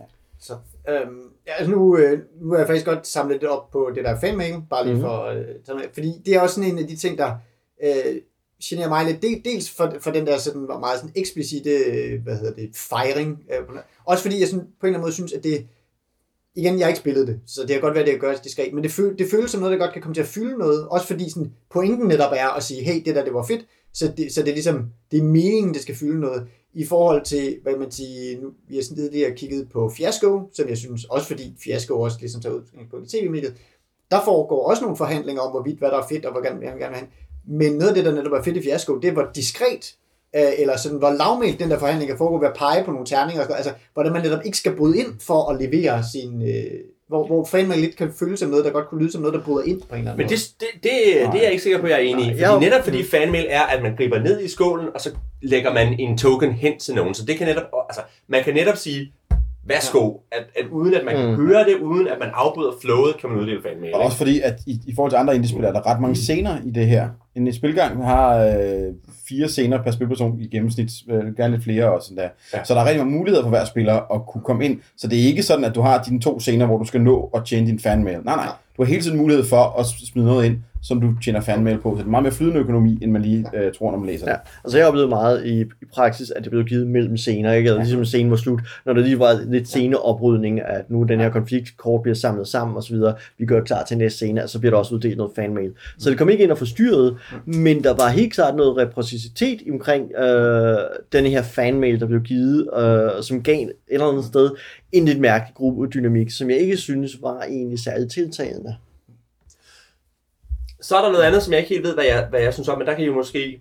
Ja. 0.00 0.04
Så, 0.40 0.52
øhm, 0.88 1.29
ja, 1.50 1.54
altså 1.58 1.70
nu, 1.70 1.96
øh, 1.98 2.18
nu 2.40 2.52
er 2.52 2.58
jeg 2.58 2.66
faktisk 2.66 2.86
godt 2.86 3.06
samlet 3.06 3.40
det 3.40 3.48
op 3.48 3.70
på 3.70 3.90
det 3.94 4.04
der 4.04 4.20
fanmail, 4.20 4.54
bare 4.70 4.84
lige 4.84 4.94
Mhm. 4.94 5.02
for, 5.02 5.74
med, 5.74 5.82
fordi 5.92 6.12
det 6.26 6.34
er 6.34 6.40
også 6.40 6.54
sådan 6.54 6.70
en 6.70 6.78
af 6.78 6.86
de 6.86 6.96
ting, 6.96 7.18
der 7.18 7.32
øh, 7.84 8.16
generer 8.64 8.88
mig 8.88 9.04
lidt, 9.06 9.22
Del, 9.22 9.44
dels 9.44 9.70
for, 9.70 9.94
for 10.00 10.10
den 10.10 10.26
der 10.26 10.38
sådan, 10.38 10.62
meget 10.62 10.98
sådan 10.98 11.12
eksplicite, 11.16 11.70
øh, 11.70 12.22
hvad 12.22 12.36
hedder 12.36 12.54
det, 12.54 12.70
fejring, 12.76 13.42
øh, 13.52 13.76
også 14.04 14.22
fordi 14.22 14.40
jeg 14.40 14.48
sådan, 14.48 14.64
på 14.80 14.86
en 14.86 14.88
eller 14.88 14.98
anden 14.98 15.00
måde 15.04 15.12
synes, 15.12 15.32
at 15.32 15.44
det, 15.44 15.66
igen, 16.54 16.78
jeg 16.78 16.84
har 16.86 16.88
ikke 16.88 17.00
spillet 17.00 17.26
det, 17.28 17.40
så 17.46 17.60
det 17.60 17.68
kan 17.70 17.80
godt 17.80 17.94
være, 17.94 18.04
det 18.04 18.10
kan 18.12 18.20
gøres 18.20 18.40
diskret, 18.40 18.72
men 18.74 18.82
det, 18.84 18.92
føl, 18.92 19.18
det 19.18 19.30
føles 19.30 19.50
som 19.50 19.60
noget, 19.60 19.72
der 19.72 19.84
godt 19.84 19.92
kan 19.92 20.02
komme 20.02 20.14
til 20.14 20.20
at 20.20 20.26
fylde 20.26 20.58
noget, 20.58 20.88
også 20.88 21.06
fordi 21.06 21.30
sådan, 21.30 21.52
pointen 21.70 22.08
netop 22.08 22.32
er 22.36 22.48
at 22.48 22.62
sige, 22.62 22.82
hey, 22.84 23.02
det 23.04 23.14
der, 23.14 23.24
det 23.24 23.34
var 23.34 23.42
fedt, 23.46 23.66
så 23.92 24.12
det, 24.16 24.32
så 24.32 24.40
det 24.42 24.48
er 24.48 24.52
ligesom, 24.54 24.84
det 25.10 25.18
er 25.18 25.22
meningen, 25.22 25.74
det 25.74 25.82
skal 25.82 25.94
fylde 25.96 26.20
noget, 26.20 26.46
i 26.74 26.84
forhold 26.84 27.24
til, 27.24 27.58
hvad 27.62 27.76
man 27.76 27.90
siger, 27.90 28.40
nu, 28.40 28.50
vi 28.68 28.74
har 28.74 28.82
sådan 28.82 29.08
lidt 29.12 29.36
kigget 29.36 29.68
på 29.72 29.90
Fiasco, 29.96 30.50
som 30.52 30.68
jeg 30.68 30.78
synes, 30.78 31.04
også 31.04 31.26
fordi 31.26 31.56
Fiasco 31.64 32.00
også 32.00 32.16
ligesom 32.20 32.42
tager 32.42 32.54
udgangspunkt 32.54 33.14
i 33.14 33.18
tv-mediet, 33.18 33.54
der 34.10 34.20
foregår 34.24 34.70
også 34.70 34.82
nogle 34.82 34.96
forhandlinger 34.96 35.42
om, 35.42 35.50
hvorvidt 35.50 35.78
hvad 35.78 35.90
der 35.90 35.98
er 35.98 36.06
fedt, 36.08 36.24
og 36.26 36.32
hvor 36.32 36.42
gerne, 36.42 36.60
gerne 36.60 36.76
vil 36.76 36.84
have. 36.84 37.08
Men 37.46 37.72
noget 37.72 37.88
af 37.88 37.94
det, 37.94 38.04
der 38.04 38.14
netop 38.14 38.32
er 38.32 38.42
fedt 38.42 38.56
i 38.56 38.62
Fiasco, 38.62 38.98
det 38.98 39.08
er, 39.08 39.12
hvor 39.12 39.28
diskret, 39.34 39.96
øh, 40.36 40.52
eller 40.58 40.76
sådan, 40.76 40.98
hvor 40.98 41.10
lavmælt 41.10 41.58
den 41.60 41.70
der 41.70 41.78
forhandling 41.78 42.08
kan 42.08 42.18
foregå 42.18 42.38
ved 42.38 42.48
at 42.48 42.56
pege 42.56 42.84
på 42.84 42.90
nogle 42.90 43.06
terninger, 43.06 43.42
altså, 43.46 43.72
hvordan 43.94 44.12
man 44.12 44.22
netop 44.22 44.44
ikke 44.44 44.58
skal 44.58 44.76
bryde 44.76 44.98
ind 44.98 45.20
for 45.20 45.50
at 45.50 45.60
levere 45.62 46.04
sin, 46.12 46.42
øh, 46.42 46.80
hvor, 47.10 47.26
hvor 47.26 47.44
fanmail 47.44 47.80
lidt 47.80 47.96
kan 47.96 48.12
føles 48.18 48.40
som 48.40 48.50
noget, 48.50 48.64
der 48.64 48.70
godt 48.70 48.88
kunne 48.88 49.00
lyde 49.02 49.12
som 49.12 49.20
noget, 49.22 49.34
der 49.34 49.40
bryder 49.44 49.64
ind 49.66 49.80
på 49.80 49.86
en 49.94 49.98
eller 49.98 50.12
anden 50.12 50.16
Men 50.26 50.28
det, 50.28 50.38
det, 50.60 50.66
det, 50.82 50.92
det 51.32 51.38
er 51.38 51.42
jeg 51.42 51.50
ikke 51.50 51.62
sikker 51.62 51.78
på, 51.78 51.86
at 51.86 51.90
jeg 51.92 51.98
er 51.98 52.02
enig 52.02 52.24
i. 52.26 52.28
Fordi 52.44 52.64
netop 52.64 52.84
fordi 52.84 53.02
fanmail 53.04 53.46
er, 53.48 53.62
at 53.62 53.82
man 53.82 53.96
griber 53.96 54.18
ned 54.18 54.40
i 54.40 54.48
skålen, 54.48 54.88
og 54.94 55.00
så 55.00 55.10
lægger 55.42 55.72
man 55.74 56.00
en 56.00 56.18
token 56.18 56.52
hen 56.52 56.78
til 56.78 56.94
nogen. 56.94 57.14
Så 57.14 57.24
det 57.24 57.36
kan 57.36 57.46
netop, 57.46 57.64
altså, 57.88 58.02
man 58.28 58.44
kan 58.44 58.54
netop 58.54 58.76
sige, 58.76 59.12
værsgo, 59.64 60.14
at, 60.32 60.42
at 60.56 60.66
uden 60.70 60.94
at 60.94 61.04
man 61.04 61.16
kan 61.16 61.30
Mm. 61.30 61.36
høre 61.46 61.64
det, 61.64 61.74
uden 61.82 62.06
at 62.08 62.16
man 62.20 62.28
afbryder 62.34 62.72
flowet, 62.82 63.16
kan 63.20 63.30
man 63.30 63.38
uddele 63.40 63.62
fanmail. 63.62 63.94
Og 63.94 64.00
også 64.00 64.16
fordi, 64.16 64.40
at 64.40 64.54
i, 64.66 64.80
i 64.86 64.94
forhold 64.94 65.12
til 65.12 65.16
andre 65.16 65.34
indie-spil, 65.34 65.64
er 65.64 65.72
der 65.72 65.86
ret 65.86 66.00
mange 66.00 66.16
scener 66.16 66.58
i 66.66 66.70
det 66.70 66.86
her. 66.86 67.08
En 67.34 67.52
spilgang 67.52 68.04
har 68.04 68.36
øh, 68.36 68.94
fire 69.28 69.48
scener 69.48 69.82
per 69.82 69.90
spilperson 69.90 70.40
i 70.40 70.48
gennemsnit, 70.48 70.90
øh, 71.10 71.36
gerne 71.36 71.52
lidt 71.52 71.64
flere 71.64 71.92
og 71.92 72.02
sådan 72.02 72.16
der. 72.16 72.22
Ja. 72.22 72.58
Ja. 72.58 72.64
Så 72.64 72.74
der 72.74 72.80
er 72.80 72.84
rigtig 72.84 72.98
mange 73.04 73.18
muligheder 73.18 73.42
for 73.42 73.50
hver 73.50 73.64
spiller 73.64 74.14
at 74.14 74.26
kunne 74.26 74.42
komme 74.44 74.64
ind. 74.64 74.80
Så 74.96 75.08
det 75.08 75.20
er 75.20 75.22
ikke 75.22 75.42
sådan, 75.42 75.64
at 75.64 75.74
du 75.74 75.80
har 75.80 76.02
dine 76.02 76.20
to 76.20 76.40
scener, 76.40 76.66
hvor 76.66 76.78
du 76.78 76.84
skal 76.84 77.00
nå 77.00 77.30
at 77.34 77.44
tjene 77.44 77.66
din 77.66 77.78
fanmail. 77.78 78.18
Nej, 78.24 78.36
nej. 78.36 78.48
Du 78.76 78.82
har 78.82 78.88
hele 78.88 79.02
tiden 79.02 79.18
mulighed 79.18 79.44
for 79.44 79.80
at 79.80 79.86
smide 79.86 80.26
noget 80.26 80.46
ind, 80.46 80.56
som 80.82 81.00
du 81.00 81.14
tjener 81.22 81.40
fanmail 81.40 81.78
på. 81.78 81.94
Så 81.94 81.98
det 81.98 82.06
er 82.06 82.10
meget 82.10 82.22
mere 82.22 82.32
flydende 82.32 82.60
økonomi, 82.60 82.98
end 83.02 83.10
man 83.12 83.22
lige 83.22 83.46
øh, 83.54 83.72
tror, 83.72 83.90
når 83.90 83.98
man 83.98 84.06
læser 84.08 84.26
Ja, 84.26 84.32
det. 84.32 84.40
altså 84.64 84.78
jeg 84.78 84.84
har 84.84 84.88
oplevet 84.88 85.08
meget 85.08 85.46
i, 85.46 85.60
i 85.60 85.84
praksis, 85.94 86.30
at 86.30 86.42
det 86.42 86.50
blev 86.50 86.64
givet 86.64 86.86
mellem 86.86 87.16
scener, 87.16 87.52
ikke? 87.52 87.70
Altså, 87.70 87.82
ligesom 87.82 88.04
scenen 88.04 88.30
var 88.30 88.36
slut, 88.36 88.60
når 88.86 88.92
der 88.92 89.00
lige 89.02 89.18
var 89.18 89.40
lidt 89.46 89.68
sceneoprydning, 89.68 90.60
at 90.60 90.90
nu 90.90 91.02
den 91.02 91.20
her 91.20 91.30
konfliktkort 91.30 92.02
bliver 92.02 92.14
samlet 92.14 92.48
sammen 92.48 92.76
osv., 92.76 92.96
vi 93.38 93.46
gør 93.46 93.60
klar 93.64 93.84
til 93.84 93.98
næste 93.98 94.16
scene, 94.16 94.48
så 94.48 94.58
bliver 94.58 94.70
der 94.70 94.78
også 94.78 94.94
uddelt 94.94 95.16
noget 95.16 95.32
fanmail. 95.36 95.72
Så 95.98 96.10
det 96.10 96.18
kom 96.18 96.28
ikke 96.28 96.42
ind 96.44 96.52
og 96.52 96.58
forstyrrede, 96.58 97.16
men 97.44 97.84
der 97.84 97.94
var 97.94 98.08
helt 98.08 98.32
klart 98.32 98.56
noget 98.56 98.76
repræsentativitet 98.76 99.60
omkring 99.72 100.12
øh, 100.18 100.76
den 101.12 101.24
her 101.26 101.42
fanmail, 101.42 102.00
der 102.00 102.06
blev 102.06 102.20
givet, 102.20 102.68
øh, 102.78 103.22
som 103.22 103.42
gav 103.42 103.62
et 103.62 103.72
eller 103.88 104.06
andet 104.06 104.24
sted 104.24 104.50
en 104.92 105.04
lidt 105.04 105.20
mærkelig 105.20 105.54
gruppedynamik, 105.54 106.30
som 106.30 106.50
jeg 106.50 106.58
ikke 106.58 106.76
synes 106.76 107.22
var 107.22 107.42
egentlig 107.42 107.78
særligt 107.78 108.12
tiltagende. 108.12 108.74
Så 110.82 110.96
er 110.96 111.02
der 111.02 111.12
noget 111.12 111.24
andet, 111.24 111.42
som 111.42 111.52
jeg 111.52 111.60
ikke 111.60 111.74
helt 111.74 111.84
ved, 111.84 111.94
hvad 111.94 112.04
jeg, 112.04 112.26
hvad 112.30 112.40
jeg 112.40 112.54
synes 112.54 112.68
om, 112.68 112.78
men 112.78 112.86
der 112.86 112.94
kan 112.94 113.04
I 113.04 113.06
jo 113.06 113.14
måske 113.14 113.60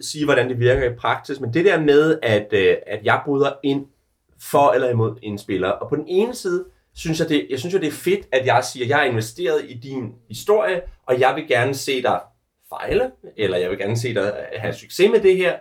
sige, 0.00 0.24
hvordan 0.24 0.48
det 0.48 0.60
virker 0.60 0.90
i 0.90 0.94
praksis. 0.94 1.40
Men 1.40 1.54
det 1.54 1.64
der 1.64 1.80
med, 1.80 2.18
at, 2.22 2.48
øh, 2.52 2.76
at 2.86 3.04
jeg 3.04 3.20
bryder 3.24 3.52
ind 3.62 3.86
for 4.40 4.72
eller 4.72 4.90
imod 4.90 5.16
en 5.22 5.38
spiller. 5.38 5.68
Og 5.68 5.88
på 5.88 5.96
den 5.96 6.04
ene 6.08 6.34
side, 6.34 6.64
synes 6.94 7.20
jeg, 7.20 7.28
det, 7.28 7.46
jeg 7.50 7.58
synes 7.58 7.74
jo, 7.74 7.78
det 7.78 7.86
er 7.86 7.92
fedt, 7.92 8.26
at 8.32 8.46
jeg 8.46 8.64
siger, 8.64 8.84
at 8.84 8.90
jeg 8.90 9.00
er 9.00 9.10
investeret 9.10 9.64
i 9.68 9.74
din 9.74 10.14
historie, 10.28 10.80
og 11.06 11.20
jeg 11.20 11.36
vil 11.36 11.48
gerne 11.48 11.74
se 11.74 12.02
dig 12.02 12.20
fejle, 12.68 13.10
eller 13.36 13.58
jeg 13.58 13.70
vil 13.70 13.78
gerne 13.78 13.98
se 13.98 14.14
dig 14.14 14.22
øh, 14.22 14.60
have 14.60 14.74
succes 14.74 15.10
med 15.10 15.20
det 15.20 15.36
her. 15.36 15.56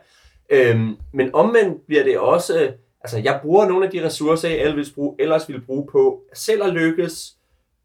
Øhm, 0.50 0.96
men 1.14 1.36
omvendt 1.36 1.88
bliver 1.88 2.04
det 2.04 2.18
også, 2.18 2.64
øh, 2.64 2.72
altså 3.02 3.18
jeg 3.18 3.40
bruger 3.42 3.68
nogle 3.68 3.86
af 3.86 3.92
de 3.92 4.06
ressourcer, 4.06 4.50
jeg 4.50 4.58
ellers 4.58 4.76
ville 4.76 4.92
bruge, 4.96 5.16
ellers 5.20 5.48
ville 5.48 5.62
bruge 5.62 5.88
på 5.92 6.22
selv 6.34 6.64
at 6.64 6.74
lykkes, 6.74 7.37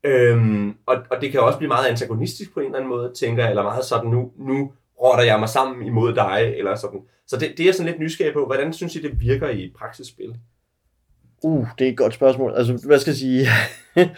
Øhm, 0.05 0.75
og, 0.87 0.97
og 1.11 1.21
det 1.21 1.33
kan 1.33 1.41
også 1.41 1.59
blive 1.59 1.69
meget 1.69 1.87
antagonistisk 1.87 2.55
på 2.55 2.61
en 2.61 2.67
eller 2.67 2.79
anden 2.79 2.91
måde, 2.91 3.13
tænker 3.15 3.43
jeg, 3.43 3.51
eller 3.51 3.63
meget 3.63 3.85
sådan, 3.85 4.11
nu, 4.11 4.31
nu 4.39 4.73
rotter 5.03 5.25
jeg 5.25 5.39
mig 5.39 5.49
sammen 5.49 5.87
imod 5.87 6.15
dig, 6.15 6.55
eller 6.59 6.75
sådan. 6.75 7.01
Så 7.27 7.37
det, 7.37 7.55
det 7.59 7.69
er 7.69 7.73
sådan 7.73 7.87
lidt 7.87 8.01
nysgerrig 8.01 8.33
på. 8.33 8.47
Hvordan 8.47 8.73
synes 8.73 8.97
I, 8.97 9.03
det 9.03 9.21
virker 9.21 9.49
i 9.49 9.65
et 9.65 9.73
praksisspil? 9.79 10.37
Uh, 11.43 11.67
det 11.79 11.87
er 11.87 11.91
et 11.91 11.97
godt 11.97 12.15
spørgsmål. 12.15 12.53
Altså, 12.57 12.81
hvad 12.87 12.99
skal 12.99 13.11
jeg 13.11 13.17
sige? 13.17 13.47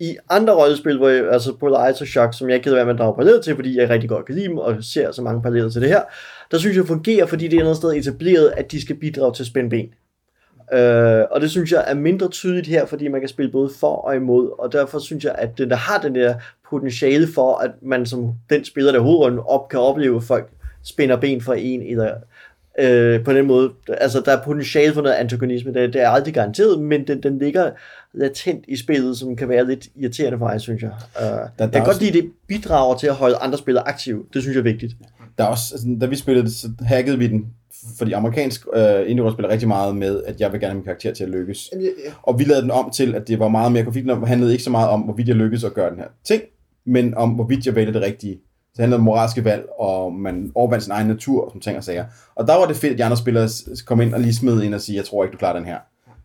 I 0.00 0.16
andre 0.30 0.54
rollespil, 0.54 0.96
hvor 0.96 1.08
jeg, 1.08 1.28
altså 1.30 1.56
Polaris 1.56 2.00
og 2.00 2.06
Shock, 2.06 2.34
som 2.38 2.48
jeg 2.48 2.54
ikke 2.54 2.64
kan 2.64 2.74
være 2.74 2.84
med 2.84 2.94
at 2.94 2.98
drage 2.98 3.14
paralleller 3.14 3.42
til, 3.42 3.54
fordi 3.54 3.78
jeg 3.78 3.90
rigtig 3.90 4.08
godt 4.08 4.26
kan 4.26 4.34
lide 4.34 4.48
dem, 4.48 4.58
og 4.58 4.84
ser 4.84 5.12
så 5.12 5.22
mange 5.22 5.42
paralleller 5.42 5.70
til 5.70 5.80
det 5.80 5.88
her, 5.88 6.02
der 6.50 6.58
synes 6.58 6.76
jeg, 6.76 6.86
fungerer, 6.86 7.26
fordi 7.26 7.48
det 7.48 7.58
er 7.58 7.62
noget 7.62 7.76
sted 7.76 7.92
etableret, 7.92 8.54
at 8.56 8.72
de 8.72 8.82
skal 8.82 8.96
bidrage 8.96 9.34
til 9.34 9.42
at 9.42 9.46
spænde 9.46 9.70
ben. 9.70 9.94
Øh, 10.74 11.24
og 11.30 11.40
det 11.40 11.50
synes 11.50 11.72
jeg 11.72 11.84
er 11.86 11.94
mindre 11.94 12.28
tydeligt 12.28 12.66
her, 12.66 12.86
fordi 12.86 13.08
man 13.08 13.20
kan 13.20 13.28
spille 13.28 13.52
både 13.52 13.70
for 13.80 13.96
og 13.96 14.16
imod, 14.16 14.50
og 14.58 14.72
derfor 14.72 14.98
synes 14.98 15.24
jeg, 15.24 15.34
at 15.38 15.58
den 15.58 15.70
der 15.70 15.76
har 15.76 15.98
den 16.00 16.14
der 16.14 16.34
potentiale 16.70 17.26
for, 17.34 17.56
at 17.56 17.70
man 17.82 18.06
som 18.06 18.32
den 18.50 18.64
spiller, 18.64 18.92
der 18.92 18.98
er 18.98 19.02
hovedrollen, 19.02 19.38
op 19.46 19.68
kan 19.68 19.80
opleve, 19.80 20.16
at 20.16 20.22
folk 20.22 20.50
spænder 20.82 21.16
ben 21.16 21.40
for 21.40 21.54
en, 21.54 21.82
eller 21.82 22.14
øh, 22.78 23.24
på 23.24 23.32
den 23.32 23.46
måde. 23.46 23.70
Altså, 23.88 24.22
der 24.24 24.32
er 24.32 24.42
potentiale 24.42 24.94
for 24.94 25.02
noget 25.02 25.14
antagonisme, 25.14 25.72
det, 25.72 25.92
det 25.92 26.02
er 26.02 26.08
aldrig 26.08 26.34
garanteret, 26.34 26.80
men 26.82 27.06
den, 27.06 27.22
den 27.22 27.38
ligger 27.38 27.70
latent 28.12 28.64
i 28.68 28.76
spillet, 28.76 29.18
som 29.18 29.36
kan 29.36 29.48
være 29.48 29.66
lidt 29.66 29.88
irriterende 29.96 30.38
for 30.38 30.46
mig, 30.46 30.60
synes 30.60 30.82
jeg. 30.82 30.90
Uh, 31.20 31.24
jeg 31.26 31.48
kan 31.58 31.68
er 31.72 31.78
godt 31.78 31.88
også- 31.88 32.00
lide, 32.00 32.18
at 32.18 32.24
det 32.24 32.30
bidrager 32.48 32.96
til 32.96 33.06
at 33.06 33.14
holde 33.14 33.36
andre 33.36 33.58
spillere 33.58 33.88
aktive. 33.88 34.24
Det 34.34 34.42
synes 34.42 34.54
jeg 34.54 34.60
er 34.60 34.64
vigtigt. 34.64 34.92
Der 35.38 35.44
er 35.44 35.48
også, 35.48 35.74
altså, 35.74 35.96
da 36.00 36.06
vi 36.06 36.16
spillede 36.16 36.46
det, 36.46 36.54
så 36.54 36.68
hackede 36.80 37.18
vi 37.18 37.26
den, 37.26 37.46
fordi 37.98 38.12
amerikansk 38.12 38.66
øh, 38.74 39.10
indie 39.10 39.32
spiller 39.32 39.48
rigtig 39.50 39.68
meget 39.68 39.96
med, 39.96 40.22
at 40.26 40.40
jeg 40.40 40.52
vil 40.52 40.60
gerne 40.60 40.70
have 40.70 40.74
min 40.78 40.84
karakter 40.84 41.12
til 41.14 41.24
at 41.24 41.30
lykkes. 41.30 41.68
Jamen, 41.72 41.84
jeg- 41.86 42.12
Og 42.22 42.38
vi 42.38 42.44
lavede 42.44 42.62
den 42.62 42.70
om 42.70 42.90
til, 42.90 43.14
at 43.14 43.28
det 43.28 43.38
var 43.38 43.48
meget 43.48 43.72
mere 43.72 43.84
konflikten 43.84 44.10
om, 44.10 44.22
handlede 44.22 44.52
ikke 44.52 44.64
så 44.64 44.70
meget 44.70 44.88
om, 44.88 45.00
hvorvidt 45.00 45.28
jeg 45.28 45.36
lykkedes 45.36 45.64
at 45.64 45.74
gøre 45.74 45.90
den 45.90 45.98
her 45.98 46.06
ting, 46.24 46.42
men 46.86 47.14
om, 47.14 47.30
hvorvidt 47.30 47.66
jeg 47.66 47.74
vælger 47.74 47.92
det 47.92 48.02
rigtige. 48.02 48.34
Så 48.34 48.70
det 48.76 48.80
handlede 48.82 48.98
om 48.98 49.04
moralske 49.04 49.44
valg, 49.44 49.64
og 49.78 50.12
man 50.12 50.52
overvandt 50.54 50.84
sin 50.84 50.92
egen 50.92 51.06
natur, 51.06 51.48
som 51.52 51.60
ting 51.60 51.76
og 51.76 51.84
sager. 51.84 52.04
Og 52.34 52.46
der 52.46 52.54
var 52.58 52.66
det 52.66 52.76
fedt, 52.76 52.92
at 52.92 52.98
de 52.98 53.04
andre 53.04 53.16
spillere 53.16 53.48
kom 53.86 54.00
ind 54.00 54.14
og 54.14 54.20
lige 54.20 54.34
smed 54.34 54.62
ind 54.62 54.74
og 54.74 54.80
sige, 54.80 54.96
jeg 54.96 55.04
tror 55.04 55.24
ikke, 55.24 55.32
du 55.32 55.38
klarer 55.38 55.56
den 55.56 55.64
her. 55.66 55.78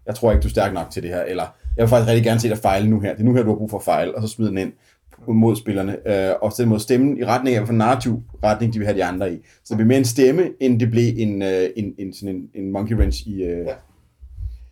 Jeg 0.06 0.16
tror 0.16 0.32
ikke, 0.32 0.42
du 0.42 0.48
er 0.48 0.52
stærk 0.52 0.74
nok 0.74 0.90
til 0.92 1.04
det 1.04 1.12
her. 1.12 1.22
Eller, 1.22 1.44
jeg 1.78 1.84
vil 1.84 1.90
faktisk 1.90 2.10
rigtig 2.10 2.24
gerne 2.26 2.40
se 2.40 2.50
dig 2.50 2.58
fejle 2.58 2.90
nu 2.90 3.00
her. 3.00 3.12
Det 3.14 3.20
er 3.20 3.24
nu 3.26 3.36
her, 3.36 3.44
du 3.44 3.50
har 3.50 3.56
brug 3.58 3.70
for 3.70 3.78
at 3.78 3.84
fejle. 3.84 4.16
Og 4.16 4.22
så 4.22 4.28
smide 4.28 4.50
den 4.50 4.58
ind 4.58 4.72
mod 5.28 5.56
spillerne. 5.56 6.30
Øh, 6.30 6.36
og 6.42 6.52
så 6.52 6.66
mod 6.66 6.80
stemmen 6.80 7.18
i 7.18 7.26
retning 7.26 7.56
af, 7.56 7.62
hvilken 7.62 7.78
narrativ 7.78 8.24
retning 8.44 8.74
de 8.74 8.80
vil 8.80 8.86
have 8.88 8.98
de 8.98 9.04
andre 9.04 9.34
i. 9.34 9.38
Så 9.38 9.64
det 9.70 9.78
blev 9.78 9.88
mere 9.88 9.98
en 9.98 10.06
stemme, 10.06 10.50
end 10.60 10.80
det 10.80 10.92
blev 10.92 11.14
en, 11.18 11.42
øh, 11.42 11.70
en, 11.76 11.96
en, 11.98 12.14
sådan 12.14 12.36
en, 12.36 12.50
en 12.56 12.72
monkey 12.72 12.96
wrench 12.96 13.28
i, 13.28 13.44
øh, 13.44 13.66
Ja. 13.66 13.74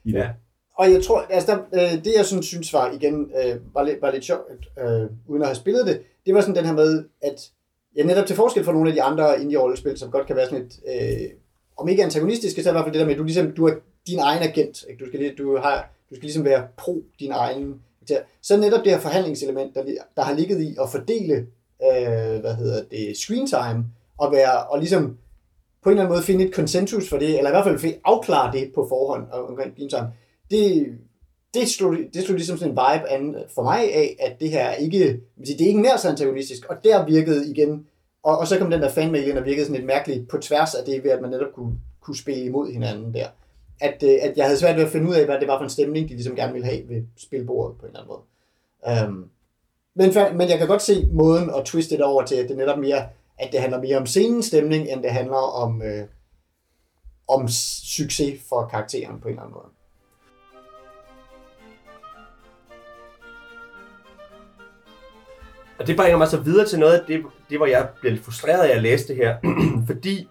i 0.04 0.12
det. 0.12 0.18
Ja. 0.20 0.30
Og 0.78 0.92
jeg 0.92 1.04
tror, 1.04 1.26
altså 1.30 1.52
der, 1.52 1.58
øh, 1.74 2.04
det 2.04 2.14
jeg 2.18 2.26
sådan 2.26 2.44
synes 2.44 2.74
var 2.74 2.92
igen, 2.92 3.32
øh, 3.44 3.56
var, 3.74 3.84
lidt, 3.84 4.02
var 4.02 4.12
lidt 4.12 4.26
sjovt, 4.26 4.42
øh, 4.80 5.10
uden 5.28 5.42
at 5.42 5.48
have 5.48 5.56
spillet 5.56 5.88
det, 5.88 6.02
det 6.26 6.34
var 6.34 6.42
sådan 6.42 6.56
den 6.56 6.66
her 6.66 6.74
med, 6.74 7.04
at 7.22 7.52
ja, 7.98 8.04
netop 8.04 8.26
til 8.26 8.36
forskel 8.36 8.64
fra 8.64 8.72
nogle 8.72 8.90
af 8.90 8.96
de 8.96 9.02
andre 9.02 9.42
indie-rollespil, 9.42 9.98
som 9.98 10.12
godt 10.12 10.28
kan 10.28 10.36
være 10.36 10.46
sådan 10.46 10.62
lidt, 10.64 10.74
øh, 10.88 11.30
om 11.78 11.88
ikke 11.88 12.04
antagonistiske, 12.04 12.64
så 12.64 12.70
er 12.70 12.74
det 12.74 12.80
i 12.80 12.80
hvert 12.80 12.86
fald 12.86 12.94
det 12.94 13.00
der 13.00 13.06
med, 13.06 13.14
at 13.14 13.20
du, 13.20 13.24
ligesom, 13.24 13.52
du 13.52 13.66
er 13.66 13.74
din 14.08 14.20
egen 14.20 14.44
agent. 14.44 14.86
Ikke? 14.90 15.06
Du, 15.06 15.10
skal, 15.10 15.36
du, 15.38 15.58
har, 15.58 15.94
du 16.10 16.16
skal 16.16 16.24
ligesom 16.26 16.46
være 16.46 16.68
pro 16.78 17.04
din 17.20 17.32
egen 17.32 17.82
så 18.42 18.58
netop 18.58 18.84
det 18.84 18.92
her 18.92 19.00
forhandlingselement, 19.00 19.76
der, 19.76 19.84
vi, 19.84 19.98
der 20.16 20.22
har 20.22 20.34
ligget 20.34 20.62
i 20.62 20.76
at 20.82 20.90
fordele, 20.90 21.36
øh, 21.84 22.40
hvad 22.40 22.56
hedder 22.56 22.84
det, 22.92 23.18
screen 23.18 23.48
time, 23.48 23.86
og, 24.18 24.32
være, 24.32 24.64
og 24.64 24.80
ligesom 24.80 25.18
på 25.84 25.90
en 25.90 25.94
eller 25.94 26.04
anden 26.04 26.16
måde 26.16 26.24
finde 26.24 26.46
et 26.46 26.54
konsensus 26.54 27.10
for 27.10 27.18
det, 27.18 27.38
eller 27.38 27.50
i 27.50 27.54
hvert 27.54 27.80
fald 27.82 27.94
afklare 28.06 28.52
det 28.52 28.72
på 28.76 28.86
forhånd 28.90 29.24
omkring 29.32 29.74
screen 29.74 29.90
time. 29.90 30.12
Det, 30.52 30.88
det 31.54 31.70
slog, 31.70 31.96
det 32.14 32.24
slog 32.24 32.36
ligesom 32.36 32.58
sådan 32.58 32.72
en 32.72 32.78
vibe 32.78 33.10
an 33.10 33.36
for 33.56 33.64
mig 33.64 33.94
af, 33.94 34.16
at 34.20 34.40
det 34.40 34.50
her 34.50 34.64
er 34.64 34.76
ikke, 34.76 35.20
det 35.38 35.62
er 35.62 35.68
ikke 35.68 35.82
nær 35.82 35.98
så 35.98 36.10
antagonistisk, 36.10 36.66
og 36.66 36.76
der 36.84 37.06
virkede 37.06 37.52
igen, 37.52 37.86
og, 38.24 38.38
og 38.38 38.48
så 38.48 38.60
kom 38.60 38.72
den 38.72 38.82
der 38.82 38.90
fanmail 38.90 39.28
ind 39.28 39.38
og 39.38 39.46
virkede 39.46 39.66
sådan 39.66 39.76
lidt 39.76 39.88
mærkeligt 39.88 40.30
på 40.30 40.38
tværs 40.38 40.76
af 40.76 40.86
det, 40.86 41.04
ved 41.04 41.12
at 41.12 41.22
man 41.22 41.30
netop 41.30 41.54
kunne, 41.54 41.74
kunne 42.02 42.18
spille 42.18 42.44
imod 42.44 42.72
hinanden 42.74 43.14
der. 43.14 43.28
At, 43.80 44.04
øh, 44.04 44.18
at 44.22 44.38
jeg 44.38 44.46
havde 44.46 44.60
svært 44.60 44.76
ved 44.76 44.84
at 44.84 44.92
finde 44.92 45.10
ud 45.10 45.16
af, 45.16 45.26
hvad 45.26 45.40
det 45.40 45.48
var 45.48 45.60
for 45.60 45.64
en 45.64 45.70
stemning, 45.70 46.10
de 46.10 46.14
ligesom 46.14 46.36
gerne 46.36 46.54
ville 46.54 46.68
have 46.68 46.90
ved 46.90 47.04
spilbordet 47.18 47.78
på 47.80 47.86
en 47.86 47.90
eller 47.90 48.00
anden 48.00 48.14
måde. 48.14 49.08
Um, 49.08 49.30
men, 49.96 50.38
men 50.38 50.50
jeg 50.50 50.58
kan 50.58 50.68
godt 50.68 50.82
se 50.82 51.08
måden 51.12 51.50
at 51.58 51.66
twiste 51.66 51.96
det 51.96 52.04
over 52.04 52.26
til, 52.26 52.36
at 52.36 52.50
det 52.50 52.58
netop 52.58 52.80
mere, 52.80 53.10
at 53.38 53.50
det 53.52 53.60
handler 53.60 53.82
mere 53.82 53.98
om 53.98 54.06
scenens 54.06 54.46
stemning, 54.46 54.90
end 54.90 55.04
det 55.04 55.12
handler 55.12 55.36
om, 55.36 55.82
øh, 55.82 56.08
om 57.28 57.48
succes 57.48 58.42
for 58.50 58.68
karakteren 58.68 59.20
på 59.20 59.28
en 59.28 59.34
eller 59.34 59.42
anden 59.42 59.54
måde. 59.54 59.70
Og 65.80 65.88
det 65.88 65.96
bringer 65.96 66.18
mig 66.18 66.28
så 66.28 66.40
videre 66.40 66.68
til 66.68 66.80
noget 66.80 67.00
af 67.00 67.06
det, 67.08 67.24
det 67.50 67.58
hvor 67.58 67.66
jeg 67.66 67.90
blev 68.02 68.12
lidt 68.14 68.26
frustreret 68.26 68.70
af 68.70 68.76
at 68.76 68.82
læse 68.82 69.08
det 69.08 69.16
her. 69.16 69.38
Fordi 69.90 70.28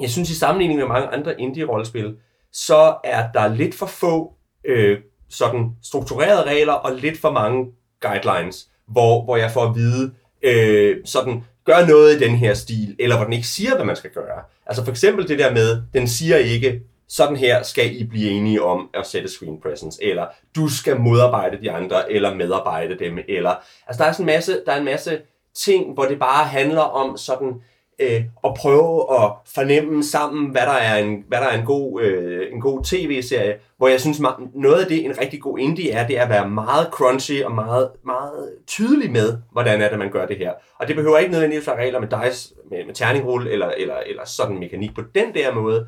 jeg 0.00 0.10
synes 0.10 0.30
i 0.30 0.38
sammenligning 0.38 0.80
med 0.80 0.88
mange 0.88 1.08
andre 1.08 1.40
indie-rollespil, 1.40 2.16
så 2.52 2.94
er 3.04 3.32
der 3.32 3.54
lidt 3.54 3.74
for 3.74 3.86
få 3.86 4.32
øh, 4.64 4.98
sådan 5.30 5.70
strukturerede 5.82 6.42
regler 6.42 6.72
og 6.72 6.92
lidt 6.92 7.20
for 7.20 7.30
mange 7.30 7.72
guidelines, 8.00 8.68
hvor, 8.86 9.24
hvor 9.24 9.36
jeg 9.36 9.50
får 9.50 9.62
at 9.62 9.74
vide, 9.74 10.14
øh, 10.42 10.96
sådan, 11.04 11.44
gør 11.64 11.86
noget 11.86 12.16
i 12.16 12.18
den 12.18 12.36
her 12.36 12.54
stil, 12.54 12.96
eller 12.98 13.16
hvor 13.16 13.24
den 13.24 13.32
ikke 13.32 13.46
siger, 13.46 13.74
hvad 13.74 13.84
man 13.84 13.96
skal 13.96 14.10
gøre. 14.10 14.42
Altså 14.66 14.84
for 14.84 14.90
eksempel 14.90 15.28
det 15.28 15.38
der 15.38 15.52
med, 15.52 15.82
den 15.94 16.08
siger 16.08 16.36
ikke, 16.36 16.82
sådan 17.08 17.36
her 17.36 17.62
skal 17.62 17.96
I 17.96 18.04
blive 18.04 18.30
enige 18.30 18.62
om 18.62 18.90
at 18.94 19.06
sætte 19.06 19.28
screen 19.28 19.60
presence, 19.60 20.04
eller 20.04 20.26
du 20.56 20.68
skal 20.68 21.00
modarbejde 21.00 21.58
de 21.62 21.70
andre, 21.70 22.12
eller 22.12 22.34
medarbejde 22.34 22.98
dem, 22.98 23.18
eller... 23.28 23.54
Altså 23.86 24.02
der 24.02 24.08
er 24.08 24.12
sådan 24.12 24.24
en 24.24 24.34
masse, 24.34 24.60
der 24.66 24.72
er 24.72 24.78
en 24.78 24.84
masse 24.84 25.20
ting, 25.54 25.94
hvor 25.94 26.04
det 26.04 26.18
bare 26.18 26.44
handler 26.44 26.80
om 26.80 27.16
sådan 27.16 27.62
øh, 27.98 28.24
at 28.44 28.54
prøve 28.56 29.22
at 29.22 29.32
fornemme 29.54 30.04
sammen, 30.04 30.50
hvad 30.50 30.62
der 30.62 30.72
er 30.72 30.96
en, 30.96 31.24
hvad 31.28 31.38
der 31.38 31.46
er 31.46 31.58
en 31.58 31.66
god, 31.66 32.02
øh, 32.02 32.52
en 32.52 32.60
god 32.60 32.84
tv-serie, 32.84 33.54
hvor 33.76 33.88
jeg 33.88 34.00
synes, 34.00 34.20
noget 34.54 34.80
af 34.82 34.86
det, 34.86 35.04
en 35.04 35.18
rigtig 35.20 35.40
god 35.40 35.58
indie 35.58 35.90
er, 35.90 36.06
det 36.06 36.18
er 36.18 36.22
at 36.22 36.28
være 36.28 36.48
meget 36.48 36.88
crunchy 36.90 37.42
og 37.42 37.52
meget, 37.52 37.90
meget 38.04 38.50
tydelig 38.66 39.12
med, 39.12 39.38
hvordan 39.52 39.80
er 39.80 39.88
det, 39.88 39.98
man 39.98 40.10
gør 40.10 40.26
det 40.26 40.38
her. 40.38 40.52
Og 40.78 40.88
det 40.88 40.96
behøver 40.96 41.18
ikke 41.18 41.32
nødvendigvis 41.32 41.66
være 41.66 41.76
regler 41.76 42.00
med 42.00 42.08
dice, 42.08 42.54
med, 42.70 42.84
med 42.86 42.94
terningrulle, 42.94 43.50
eller, 43.50 43.68
eller, 43.68 43.96
eller 44.06 44.24
sådan 44.24 44.54
en 44.54 44.60
mekanik 44.60 44.94
på 44.94 45.02
den 45.14 45.34
der 45.34 45.54
måde, 45.54 45.86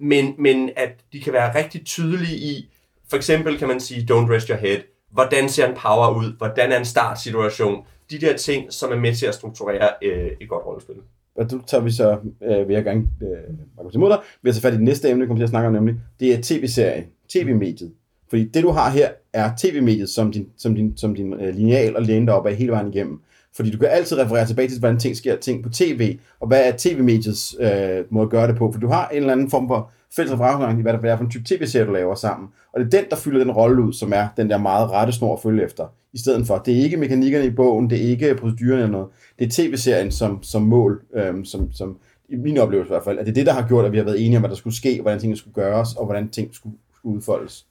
men, 0.00 0.34
men 0.38 0.70
at 0.76 0.90
de 1.12 1.20
kan 1.20 1.32
være 1.32 1.58
rigtig 1.58 1.86
tydelige 1.86 2.36
i, 2.36 2.70
for 3.10 3.16
eksempel 3.16 3.58
kan 3.58 3.68
man 3.68 3.80
sige, 3.80 4.06
don't 4.10 4.32
rest 4.34 4.48
your 4.48 4.58
head, 4.58 4.78
hvordan 5.12 5.48
ser 5.48 5.68
en 5.68 5.76
power 5.76 6.16
ud, 6.16 6.36
hvordan 6.38 6.72
er 6.72 6.78
en 6.78 6.84
startsituation, 6.84 7.86
de 8.10 8.20
der 8.20 8.36
ting, 8.36 8.72
som 8.72 8.92
er 8.92 8.96
med 8.96 9.14
til 9.14 9.26
at 9.26 9.34
strukturere 9.34 9.90
øh, 10.02 10.30
et 10.40 10.48
godt 10.48 10.66
rollespil. 10.66 10.94
Og 11.36 11.50
du 11.50 11.60
tager 11.66 11.84
vi 11.84 11.90
så, 11.90 12.18
øh, 12.42 12.68
vil 12.68 12.74
jeg 12.74 12.84
gerne 12.84 13.08
øh, 13.22 13.54
Markus 13.76 13.94
imod 13.94 14.10
dig, 14.10 14.18
vi 14.42 14.48
har 14.48 14.54
så 14.54 14.60
fat 14.60 14.72
i 14.72 14.76
det 14.76 14.84
næste 14.84 15.10
emne, 15.10 15.20
vi 15.20 15.26
kommer 15.26 15.38
til 15.38 15.44
at 15.44 15.50
snakke 15.50 15.66
om, 15.66 15.72
nemlig, 15.72 15.94
det 16.20 16.34
er 16.34 16.38
tv-serien, 16.42 17.04
tv-mediet. 17.28 17.92
Fordi 18.28 18.44
det, 18.44 18.62
du 18.62 18.70
har 18.70 18.90
her, 18.90 19.08
er 19.32 19.50
tv-mediet 19.58 20.08
som 20.08 20.32
din, 20.32 20.48
som 20.56 20.74
din, 20.74 20.96
som 20.96 21.14
din 21.14 21.34
øh, 21.34 21.54
lineal 21.54 21.96
og 21.96 22.02
læne 22.02 22.32
op 22.32 22.46
af 22.46 22.56
hele 22.56 22.72
vejen 22.72 22.92
igennem. 22.94 23.20
Fordi 23.56 23.70
du 23.70 23.78
kan 23.78 23.88
altid 23.88 24.18
referere 24.18 24.46
tilbage 24.46 24.68
til, 24.68 24.78
hvordan 24.78 24.98
ting 24.98 25.16
sker, 25.16 25.36
ting 25.36 25.62
på 25.62 25.68
tv, 25.68 26.18
og 26.40 26.48
hvad 26.48 26.68
er 26.68 26.72
tv-mediets 26.78 27.56
øh, 27.60 28.04
måde 28.10 28.24
at 28.24 28.30
gøre 28.30 28.48
det 28.48 28.56
på. 28.56 28.72
For 28.72 28.80
du 28.80 28.88
har 28.88 29.08
en 29.08 29.16
eller 29.16 29.32
anden 29.32 29.50
form 29.50 29.68
for 29.68 29.90
fælles 30.16 30.32
referencegang 30.32 30.78
i, 30.78 30.82
hvad 30.82 30.92
det 30.92 31.04
er 31.04 31.16
for 31.16 31.24
en 31.24 31.30
type 31.30 31.44
tv-serie, 31.44 31.86
du 31.86 31.92
laver 31.92 32.14
sammen. 32.14 32.48
Og 32.72 32.80
det 32.80 32.86
er 32.86 33.00
den, 33.00 33.10
der 33.10 33.16
fylder 33.16 33.38
den 33.38 33.50
rolle 33.50 33.82
ud, 33.82 33.92
som 33.92 34.12
er 34.12 34.28
den 34.36 34.50
der 34.50 34.58
meget 34.58 34.90
rette 34.90 35.12
snor 35.12 35.36
at 35.36 35.42
følge 35.42 35.64
efter. 35.64 35.86
I 36.12 36.18
stedet 36.18 36.46
for, 36.46 36.58
det 36.58 36.78
er 36.78 36.82
ikke 36.82 36.96
mekanikkerne 36.96 37.46
i 37.46 37.50
bogen, 37.50 37.90
det 37.90 38.04
er 38.04 38.08
ikke 38.08 38.34
procedurerne 38.34 38.82
eller 38.82 38.86
noget. 38.86 39.06
Det 39.38 39.44
er 39.44 39.50
tv-serien 39.50 40.10
som, 40.10 40.42
som 40.42 40.62
mål, 40.62 41.02
øhm, 41.14 41.44
som, 41.44 41.72
som 41.72 41.98
i 42.28 42.36
min 42.36 42.58
oplevelse 42.58 42.88
i 42.88 42.92
hvert 42.94 43.04
fald, 43.04 43.18
at 43.18 43.26
det 43.26 43.32
er 43.32 43.34
det, 43.34 43.46
der 43.46 43.52
har 43.52 43.68
gjort, 43.68 43.84
at 43.84 43.92
vi 43.92 43.96
har 43.96 44.04
været 44.04 44.24
enige 44.24 44.36
om, 44.36 44.42
hvad 44.42 44.50
der 44.50 44.56
skulle 44.56 44.76
ske, 44.76 45.00
hvordan 45.00 45.20
tingene 45.20 45.36
skulle 45.36 45.54
gøres, 45.54 45.94
og 45.94 46.04
hvordan 46.04 46.28
ting 46.28 46.54
skulle, 46.54 46.76
skulle 46.96 47.16
udfoldes. 47.16 47.66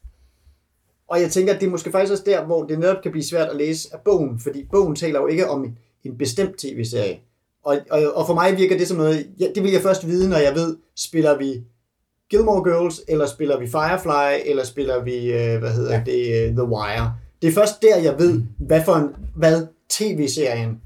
Og 1.08 1.22
jeg 1.22 1.32
tænker, 1.32 1.54
at 1.54 1.60
det 1.60 1.68
er 1.68 1.72
måske 1.72 1.92
faktisk 1.92 2.12
også 2.12 2.24
der, 2.26 2.46
hvor 2.46 2.64
det 2.64 2.80
netop 2.80 3.02
kan 3.04 3.12
blive 3.12 3.24
svært 3.24 3.50
at 3.50 3.56
læse 3.56 3.90
af 3.94 4.00
bogen, 4.06 4.40
fordi 4.40 4.68
bogen 4.72 4.96
taler 4.96 5.20
jo 5.20 5.28
ikke 5.28 5.50
om 5.50 5.64
en, 5.64 5.78
en 6.04 6.18
bestemt 6.18 6.58
tv-serie. 6.58 7.20
Og, 7.64 7.78
og, 7.92 8.02
og 8.16 8.28
for 8.28 8.34
mig 8.34 8.58
virker 8.58 8.78
det 8.78 8.88
som 8.88 8.98
noget, 8.98 9.28
ja, 9.40 9.48
det 9.56 9.64
vil 9.64 9.72
jeg 9.72 9.82
først 9.82 10.08
vide, 10.08 10.30
når 10.30 10.38
jeg 10.38 10.56
ved, 10.56 10.78
spiller 10.96 11.38
vi 11.38 11.64
Gilmore 12.30 12.64
Girls, 12.64 13.02
eller 13.08 13.28
spiller 13.28 13.60
vi 13.60 13.68
Firefly, 13.68 14.50
eller 14.50 14.64
spiller 14.64 15.04
vi, 15.04 15.32
øh, 15.32 15.60
hvad 15.60 15.72
hedder 15.72 15.94
ja. 15.94 16.04
det, 16.06 16.50
uh, 16.50 16.56
The 16.56 16.64
Wire. 16.64 17.14
Det 17.42 17.48
er 17.48 17.54
først 17.54 17.82
der, 17.82 17.98
jeg 17.98 18.20
ved, 18.20 18.44
hvad, 18.60 18.84
for 18.86 18.94
en, 18.94 19.10
hvad 19.36 19.68
tv-serien 19.90 20.82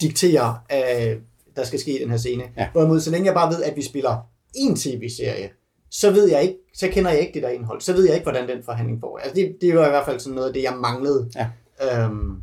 dikterer, 0.00 0.64
øh, 0.72 1.16
der 1.56 1.64
skal 1.64 1.80
ske 1.80 1.98
i 1.98 2.02
den 2.02 2.10
her 2.10 2.16
scene. 2.16 2.42
Ja. 2.56 2.68
Hvorimod, 2.72 3.00
så 3.00 3.10
længe 3.10 3.26
jeg 3.26 3.34
bare 3.34 3.54
ved, 3.54 3.62
at 3.62 3.76
vi 3.76 3.82
spiller 3.82 4.16
en 4.54 4.76
tv-serie, 4.76 5.50
så 5.90 6.10
ved 6.10 6.30
jeg 6.30 6.42
ikke, 6.42 6.56
så 6.74 6.88
kender 6.88 7.10
jeg 7.10 7.20
ikke 7.20 7.32
det 7.34 7.42
der 7.42 7.48
indhold. 7.48 7.80
Så 7.80 7.92
ved 7.92 8.04
jeg 8.04 8.14
ikke, 8.14 8.24
hvordan 8.24 8.48
den 8.48 8.62
forhandling 8.64 9.00
får. 9.00 9.18
Altså 9.18 9.34
det, 9.34 9.56
det 9.60 9.76
var 9.76 9.86
i 9.86 9.90
hvert 9.90 10.04
fald 10.04 10.20
sådan 10.20 10.34
noget 10.34 10.48
af 10.48 10.54
det, 10.54 10.62
jeg 10.62 10.74
manglede. 10.76 11.30
Ja. 11.36 11.46
Øhm, 11.82 12.42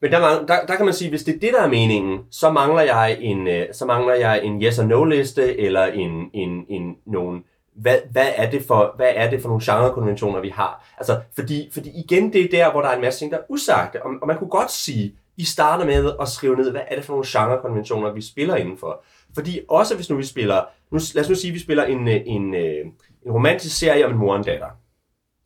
men 0.00 0.12
der, 0.12 0.46
der, 0.46 0.66
der 0.66 0.76
kan 0.76 0.84
man 0.84 0.94
sige, 0.94 1.10
hvis 1.10 1.24
det 1.24 1.34
er 1.34 1.38
det, 1.38 1.52
der 1.52 1.62
er 1.62 1.68
meningen, 1.68 2.20
så 2.30 2.50
mangler 2.50 2.82
jeg 2.82 3.16
en, 3.20 3.48
øh, 3.48 3.66
så 3.72 3.86
mangler 3.86 4.14
jeg 4.14 4.44
en 4.44 4.62
yes 4.62 4.78
or 4.78 4.84
no 4.84 5.04
liste, 5.04 5.60
eller 5.60 5.84
en, 5.84 6.30
en, 6.34 6.64
en, 6.68 6.96
nogle, 7.06 7.42
hvad, 7.74 7.98
hvad, 8.10 8.28
er 8.36 8.50
det 8.50 8.62
for, 8.62 8.92
hvad 8.96 9.12
er 9.14 9.30
det 9.30 9.42
for 9.42 9.48
nogle 9.48 9.64
genrekonventioner, 9.64 10.40
vi 10.40 10.48
har? 10.48 10.94
Altså, 10.98 11.20
fordi, 11.34 11.70
fordi 11.72 11.90
igen, 11.90 12.32
det 12.32 12.44
er 12.44 12.48
der, 12.48 12.72
hvor 12.72 12.82
der 12.82 12.88
er 12.88 12.94
en 12.94 13.00
masse 13.00 13.20
ting, 13.20 13.32
der 13.32 13.38
er 13.38 13.42
usagte, 13.48 14.02
og, 14.02 14.10
og 14.20 14.26
man 14.26 14.38
kunne 14.38 14.50
godt 14.50 14.70
sige, 14.70 15.14
I 15.36 15.44
starter 15.44 15.84
med 15.84 16.12
at 16.20 16.28
skrive 16.28 16.56
ned, 16.56 16.70
hvad 16.70 16.80
er 16.88 16.94
det 16.94 17.04
for 17.04 17.12
nogle 17.12 17.26
genrekonventioner, 17.28 18.12
vi 18.12 18.22
spiller 18.22 18.56
indenfor. 18.56 19.02
Fordi 19.34 19.60
også 19.68 19.94
hvis 19.94 20.10
nu 20.10 20.16
vi 20.16 20.24
spiller, 20.24 20.62
nu, 20.90 20.98
lad 21.14 21.24
os 21.24 21.28
nu 21.28 21.34
sige, 21.34 21.50
at 21.50 21.54
vi 21.54 21.58
spiller 21.58 21.84
en, 21.84 22.08
en, 22.08 22.26
en, 22.26 22.54
en 22.54 23.32
romantisk 23.32 23.78
serie 23.78 24.06
om 24.06 24.12
en 24.12 24.18
mor 24.18 24.32
og 24.32 24.38
en 24.38 24.44
datter. 24.44 24.66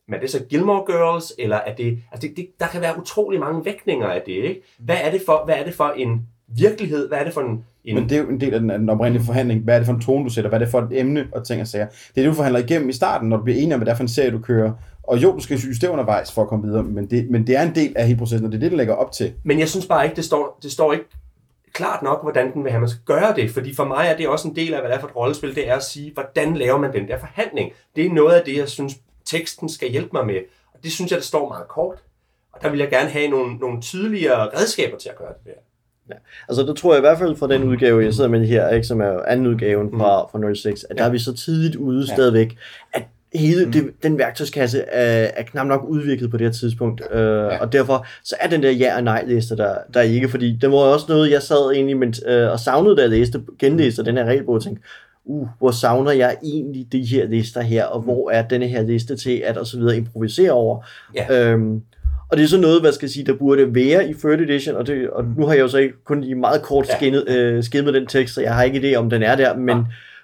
Men 0.07 0.15
er 0.15 0.19
det 0.19 0.29
så 0.29 0.43
Gilmore 0.49 0.83
Girls, 0.85 1.33
eller 1.39 1.57
er 1.57 1.75
det, 1.75 1.99
altså 2.11 2.27
det, 2.27 2.37
det, 2.37 2.47
der 2.59 2.67
kan 2.67 2.81
være 2.81 2.99
utrolig 2.99 3.39
mange 3.39 3.65
vægtninger 3.65 4.07
af 4.07 4.21
det, 4.25 4.31
ikke? 4.31 4.61
Hvad 4.79 4.97
er 5.03 5.11
det 5.11 5.21
for, 5.25 5.41
hvad 5.45 5.55
er 5.55 5.63
det 5.63 5.73
for 5.73 5.93
en 5.97 6.27
virkelighed? 6.47 7.07
Hvad 7.07 7.17
er 7.17 7.23
det 7.23 7.33
for 7.33 7.41
en, 7.41 7.65
en... 7.83 7.95
Men 7.95 8.09
det 8.09 8.17
er 8.17 8.21
jo 8.21 8.29
en 8.29 8.41
del 8.41 8.53
af 8.53 8.59
den, 8.59 8.69
den 8.69 8.89
oprindelige 8.89 9.25
forhandling. 9.25 9.63
Hvad 9.63 9.75
er 9.75 9.79
det 9.79 9.85
for 9.85 9.93
en 9.93 10.01
tone, 10.01 10.25
du 10.25 10.29
sætter? 10.29 10.49
Hvad 10.49 10.59
er 10.59 10.63
det 10.63 10.71
for 10.71 10.81
et 10.81 10.99
emne 10.99 11.27
og 11.31 11.47
ting 11.47 11.61
og 11.61 11.67
sager? 11.67 11.85
Det 11.85 12.17
er 12.17 12.21
det, 12.21 12.25
du 12.25 12.33
forhandler 12.33 12.59
igennem 12.59 12.89
i 12.89 12.93
starten, 12.93 13.29
når 13.29 13.37
du 13.37 13.43
bliver 13.43 13.59
enig 13.59 13.73
om, 13.73 13.79
hvad 13.79 13.85
det 13.85 13.91
er 13.91 13.95
for 13.95 14.03
en 14.03 14.07
serie, 14.07 14.31
du 14.31 14.39
kører. 14.39 14.71
Og 15.03 15.23
jo, 15.23 15.35
du 15.35 15.39
skal 15.39 15.57
justere 15.57 15.91
undervejs 15.91 16.31
for 16.31 16.41
at 16.41 16.47
komme 16.47 16.67
videre, 16.67 16.83
men 16.83 17.05
det, 17.05 17.29
men 17.29 17.47
det 17.47 17.57
er 17.57 17.61
en 17.61 17.75
del 17.75 17.93
af 17.95 18.07
hele 18.07 18.19
processen, 18.19 18.45
og 18.45 18.51
det 18.51 18.57
er 18.57 18.61
det, 18.61 18.71
der 18.71 18.77
lægger 18.77 18.93
op 18.93 19.11
til. 19.11 19.33
Men 19.43 19.59
jeg 19.59 19.69
synes 19.69 19.85
bare 19.85 20.03
ikke, 20.03 20.15
det 20.15 20.25
står, 20.25 20.59
det 20.63 20.71
står 20.71 20.93
ikke 20.93 21.05
klart 21.73 22.03
nok, 22.03 22.21
hvordan 22.21 22.53
den 22.53 22.63
vil 22.63 22.71
have, 22.71 22.79
man 22.79 22.89
skal 22.89 23.03
gøre 23.05 23.35
det. 23.35 23.51
Fordi 23.51 23.75
for 23.75 23.85
mig 23.85 24.07
er 24.07 24.17
det 24.17 24.27
også 24.27 24.47
en 24.47 24.55
del 24.55 24.73
af, 24.73 24.79
hvad 24.79 24.89
det 24.89 24.95
er 24.95 24.99
for 24.99 25.07
et 25.07 25.15
rollespil, 25.15 25.55
det 25.55 25.69
er 25.69 25.75
at 25.75 25.83
sige, 25.83 26.13
hvordan 26.13 26.57
laver 26.57 26.77
man 26.77 26.93
den 26.93 27.07
der 27.07 27.19
forhandling. 27.19 27.71
Det 27.95 28.05
er 28.05 28.09
noget 28.09 28.33
af 28.33 28.45
det, 28.45 28.57
jeg 28.57 28.69
synes, 28.69 28.93
teksten 29.25 29.69
skal 29.69 29.89
hjælpe 29.89 30.09
mig 30.13 30.25
med. 30.25 30.39
Og 30.73 30.79
det 30.83 30.91
synes 30.91 31.11
jeg, 31.11 31.17
det 31.17 31.25
står 31.25 31.47
meget 31.49 31.67
kort. 31.67 31.97
Og 32.53 32.61
der 32.61 32.69
vil 32.69 32.79
jeg 32.79 32.89
gerne 32.89 33.09
have 33.09 33.27
nogle, 33.27 33.55
nogle 33.55 33.81
tydeligere 33.81 34.49
redskaber 34.57 34.97
til 34.97 35.09
at 35.09 35.15
gøre 35.15 35.33
det 35.33 35.45
der. 35.45 35.61
Ja. 36.09 36.15
Altså 36.49 36.63
der 36.63 36.73
tror 36.73 36.93
jeg 36.93 36.99
i 36.99 37.01
hvert 37.07 37.17
fald 37.17 37.35
fra 37.35 37.47
den 37.47 37.63
udgave, 37.63 38.03
jeg 38.03 38.13
sidder 38.13 38.29
med 38.29 38.47
her, 38.47 38.69
ikke, 38.69 38.87
som 38.87 39.01
er 39.01 39.21
anden 39.27 39.47
udgaven 39.47 39.91
fra, 39.91 40.23
mm. 40.23 40.43
fra 40.43 40.53
06, 40.55 40.83
at 40.83 40.89
ja. 40.89 41.01
der 41.01 41.07
er 41.07 41.11
vi 41.11 41.19
så 41.19 41.33
tidligt 41.33 41.75
ude 41.75 42.05
ja. 42.09 42.13
stadigvæk, 42.13 42.57
at 42.93 43.03
hele 43.35 43.65
mm. 43.65 43.71
det, 43.71 43.91
den 44.03 44.17
værktøjskasse 44.17 44.81
er, 44.81 45.31
er 45.35 45.43
knap 45.43 45.67
nok 45.67 45.85
udviklet 45.87 46.31
på 46.31 46.37
det 46.37 46.47
her 46.47 46.51
tidspunkt, 46.51 47.01
øh, 47.11 47.21
ja. 47.21 47.57
og 47.57 47.73
derfor 47.73 48.05
så 48.23 48.35
er 48.39 48.49
den 48.49 48.63
der 48.63 48.71
ja 48.71 48.95
og 48.95 49.03
nej 49.03 49.23
liste 49.27 49.57
der, 49.57 49.75
der 49.93 49.99
er 49.99 50.03
ikke, 50.03 50.29
fordi 50.29 50.57
det 50.61 50.71
var 50.71 50.77
også 50.77 51.05
noget, 51.09 51.31
jeg 51.31 51.41
sad 51.41 51.71
egentlig 51.71 51.97
men, 51.97 52.13
øh, 52.27 52.51
og 52.51 52.59
savnede, 52.59 52.95
da 52.95 53.01
jeg 53.01 53.09
læste, 53.09 53.41
genlæste 53.59 54.05
den 54.05 54.17
her 54.17 54.25
regelbog, 54.25 54.55
og 54.55 54.63
tænkte, 54.63 54.83
uh, 55.25 55.47
hvor 55.57 55.71
savner 55.71 56.11
jeg 56.11 56.37
egentlig 56.43 56.87
de 56.91 57.05
her 57.05 57.27
lister 57.27 57.61
her, 57.61 57.85
og 57.85 57.99
mm. 57.99 58.05
hvor 58.05 58.31
er 58.31 58.47
denne 58.47 58.67
her 58.67 58.81
liste 58.81 59.15
til 59.15 59.41
at 59.45 59.57
og 59.57 59.67
så 59.67 59.77
videre 59.77 59.97
improvisere 59.97 60.51
over. 60.51 60.85
Ja. 61.15 61.51
Øhm, 61.51 61.81
og 62.31 62.37
det 62.37 62.43
er 62.43 62.47
sådan 62.47 62.61
noget, 62.61 62.81
hvad 62.81 62.91
skal 62.91 63.05
jeg 63.05 63.11
sige, 63.11 63.25
der 63.25 63.37
burde 63.37 63.75
være 63.75 64.09
i 64.09 64.13
3rd 64.13 64.41
edition, 64.41 64.75
og, 64.75 64.87
det, 64.87 65.09
og 65.09 65.23
nu 65.37 65.45
har 65.45 65.53
jeg 65.53 65.61
jo 65.61 65.67
så 65.67 65.77
ikke 65.77 66.03
kun 66.03 66.23
i 66.23 66.33
meget 66.33 66.61
kort 66.61 66.89
ja. 66.89 66.95
skinnet, 66.95 67.29
øh, 67.29 67.63
skimmet 67.63 67.93
den 67.93 68.07
tekst, 68.07 68.35
så 68.35 68.41
jeg 68.41 68.55
har 68.55 68.63
ikke 68.63 68.91
idé 68.91 68.95
om 68.95 69.09
den 69.09 69.23
er 69.23 69.35
der, 69.35 69.57
men, 69.57 69.77
ja. 69.77 69.83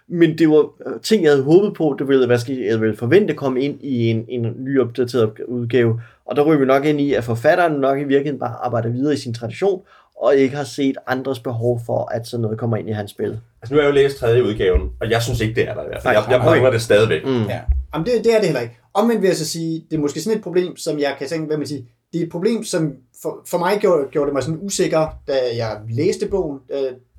Men 0.09 0.37
det 0.37 0.49
var 0.49 0.69
øh, 0.85 0.99
ting, 1.03 1.23
jeg 1.23 1.31
havde 1.31 1.43
håbet 1.43 1.73
på, 1.73 1.95
det 1.99 2.07
ville, 2.07 2.25
hvad 2.25 2.37
skal 2.37 2.55
jeg, 2.55 2.65
jeg 2.65 2.81
ville 2.81 2.97
forvente 2.97 3.33
komme 3.33 3.61
ind 3.61 3.83
i 3.83 4.05
en, 4.05 4.25
en 4.27 4.53
ny 4.57 4.81
opdateret 4.81 5.31
udgave, 5.47 6.01
og 6.25 6.35
der 6.35 6.43
ryger 6.43 6.59
vi 6.59 6.65
nok 6.65 6.85
ind 6.85 7.01
i, 7.01 7.13
at 7.13 7.23
forfatteren 7.23 7.73
nok 7.73 7.97
i 7.97 8.03
virkeligheden 8.03 8.39
bare 8.39 8.55
arbejder 8.63 8.89
videre 8.89 9.13
i 9.13 9.17
sin 9.17 9.33
tradition, 9.33 9.81
og 10.21 10.35
ikke 10.35 10.55
har 10.55 10.63
set 10.63 10.95
andres 11.07 11.39
behov 11.39 11.81
for, 11.85 12.11
at 12.11 12.27
sådan 12.27 12.41
noget 12.41 12.57
kommer 12.57 12.77
ind 12.77 12.89
i 12.89 12.91
hans 12.91 13.11
spil. 13.11 13.39
Altså 13.61 13.73
nu 13.73 13.75
har 13.75 13.81
jeg 13.81 13.89
jo 13.89 13.93
læst 13.95 14.17
tredje 14.17 14.43
udgaven, 14.43 14.89
og 15.01 15.09
jeg 15.09 15.21
synes 15.21 15.41
ikke, 15.41 15.55
det 15.55 15.69
er 15.69 15.73
der 15.73 15.83
i 15.83 15.87
hvert 15.87 16.01
fald. 16.01 16.15
Jeg, 16.15 16.23
jeg 16.29 16.39
mangler 16.45 16.71
det 16.71 16.81
stadigvæk. 16.81 17.25
Mm. 17.25 17.43
Ja. 17.43 17.59
Jamen 17.93 18.05
det, 18.05 18.13
det 18.23 18.33
er 18.33 18.37
det 18.37 18.45
heller 18.45 18.61
ikke. 18.61 18.77
Omvendt 18.93 19.21
vil 19.21 19.27
jeg 19.27 19.37
så 19.37 19.45
sige, 19.45 19.85
det 19.91 19.97
er 19.97 20.01
måske 20.01 20.21
sådan 20.21 20.37
et 20.37 20.43
problem, 20.43 20.77
som 20.77 20.99
jeg 20.99 21.15
kan 21.19 21.27
tænke, 21.27 21.47
hvad 21.47 21.57
man 21.57 21.67
siger, 21.67 21.81
det 22.13 22.21
er 22.21 22.23
et 22.23 22.31
problem, 22.31 22.63
som 22.63 22.93
for, 23.21 23.41
for 23.47 23.57
mig 23.57 23.77
gjorde, 23.79 24.07
gjorde 24.11 24.25
det 24.27 24.33
mig 24.33 24.43
sådan 24.43 24.59
usikker, 24.61 25.07
da 25.27 25.33
jeg 25.57 25.77
læste 25.89 26.27
bogen. 26.27 26.59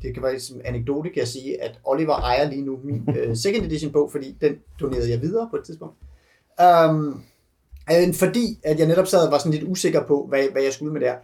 Øh, 0.01 0.03
det 0.03 0.15
kan 0.15 0.23
være 0.23 0.41
som 0.41 0.61
anekdote, 0.65 1.09
kan 1.11 1.19
jeg 1.19 1.29
sige, 1.29 1.63
at 1.63 1.81
Oliver 1.85 2.15
ejer 2.15 2.51
lige 2.51 2.63
nu 2.63 2.79
min 2.85 3.09
uh, 3.09 3.37
second 3.45 3.65
edition 3.65 3.93
bog, 3.93 4.13
fordi 4.13 4.37
den 4.41 4.57
donerede 4.81 5.11
jeg 5.11 5.23
videre 5.23 5.49
på 5.51 5.57
et 5.57 5.65
tidspunkt. 5.65 5.95
Um, 6.85 7.23
fordi 8.15 8.59
at 8.65 8.79
jeg 8.79 8.87
netop 8.87 9.07
sad 9.07 9.27
og 9.27 9.33
var 9.33 9.39
sådan 9.39 9.53
lidt 9.53 9.69
usikker 9.69 10.07
på, 10.07 10.27
hvad, 10.29 10.45
hvad 10.53 10.63
jeg 10.63 10.73
skulle 10.73 10.93
med 10.93 11.01
der. 11.01 11.15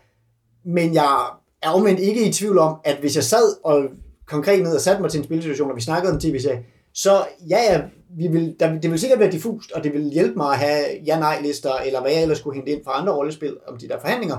Men 0.64 0.94
jeg 0.94 1.26
er 1.62 1.70
omvendt 1.70 2.00
ikke 2.00 2.28
i 2.28 2.32
tvivl 2.32 2.58
om, 2.58 2.76
at 2.84 2.96
hvis 2.96 3.16
jeg 3.16 3.24
sad 3.24 3.64
og 3.64 3.84
konkret 4.26 4.62
ned 4.62 4.74
og 4.74 4.80
satte 4.80 5.02
mig 5.02 5.10
til 5.10 5.18
en 5.18 5.24
spilsituation, 5.24 5.70
og 5.70 5.76
vi 5.76 5.80
snakkede 5.80 6.12
om 6.12 6.20
tv-serie, 6.20 6.64
så 6.94 7.26
ja, 7.48 7.58
ja, 7.72 7.82
vi 8.10 8.28
vil, 8.28 8.56
der, 8.60 8.80
det 8.80 8.90
vil 8.90 8.98
sikkert 8.98 9.20
være 9.20 9.30
diffust, 9.30 9.72
og 9.72 9.84
det 9.84 9.92
vil 9.92 10.10
hjælpe 10.12 10.36
mig 10.36 10.50
at 10.50 10.58
have 10.58 10.84
ja-nej-lister, 11.06 11.74
eller 11.74 12.00
hvad 12.00 12.12
jeg 12.12 12.22
ellers 12.22 12.38
skulle 12.38 12.56
hente 12.56 12.72
ind 12.72 12.84
fra 12.84 13.00
andre 13.00 13.12
rollespil 13.12 13.56
om 13.66 13.78
de 13.78 13.88
der 13.88 14.00
forhandlinger. 14.00 14.36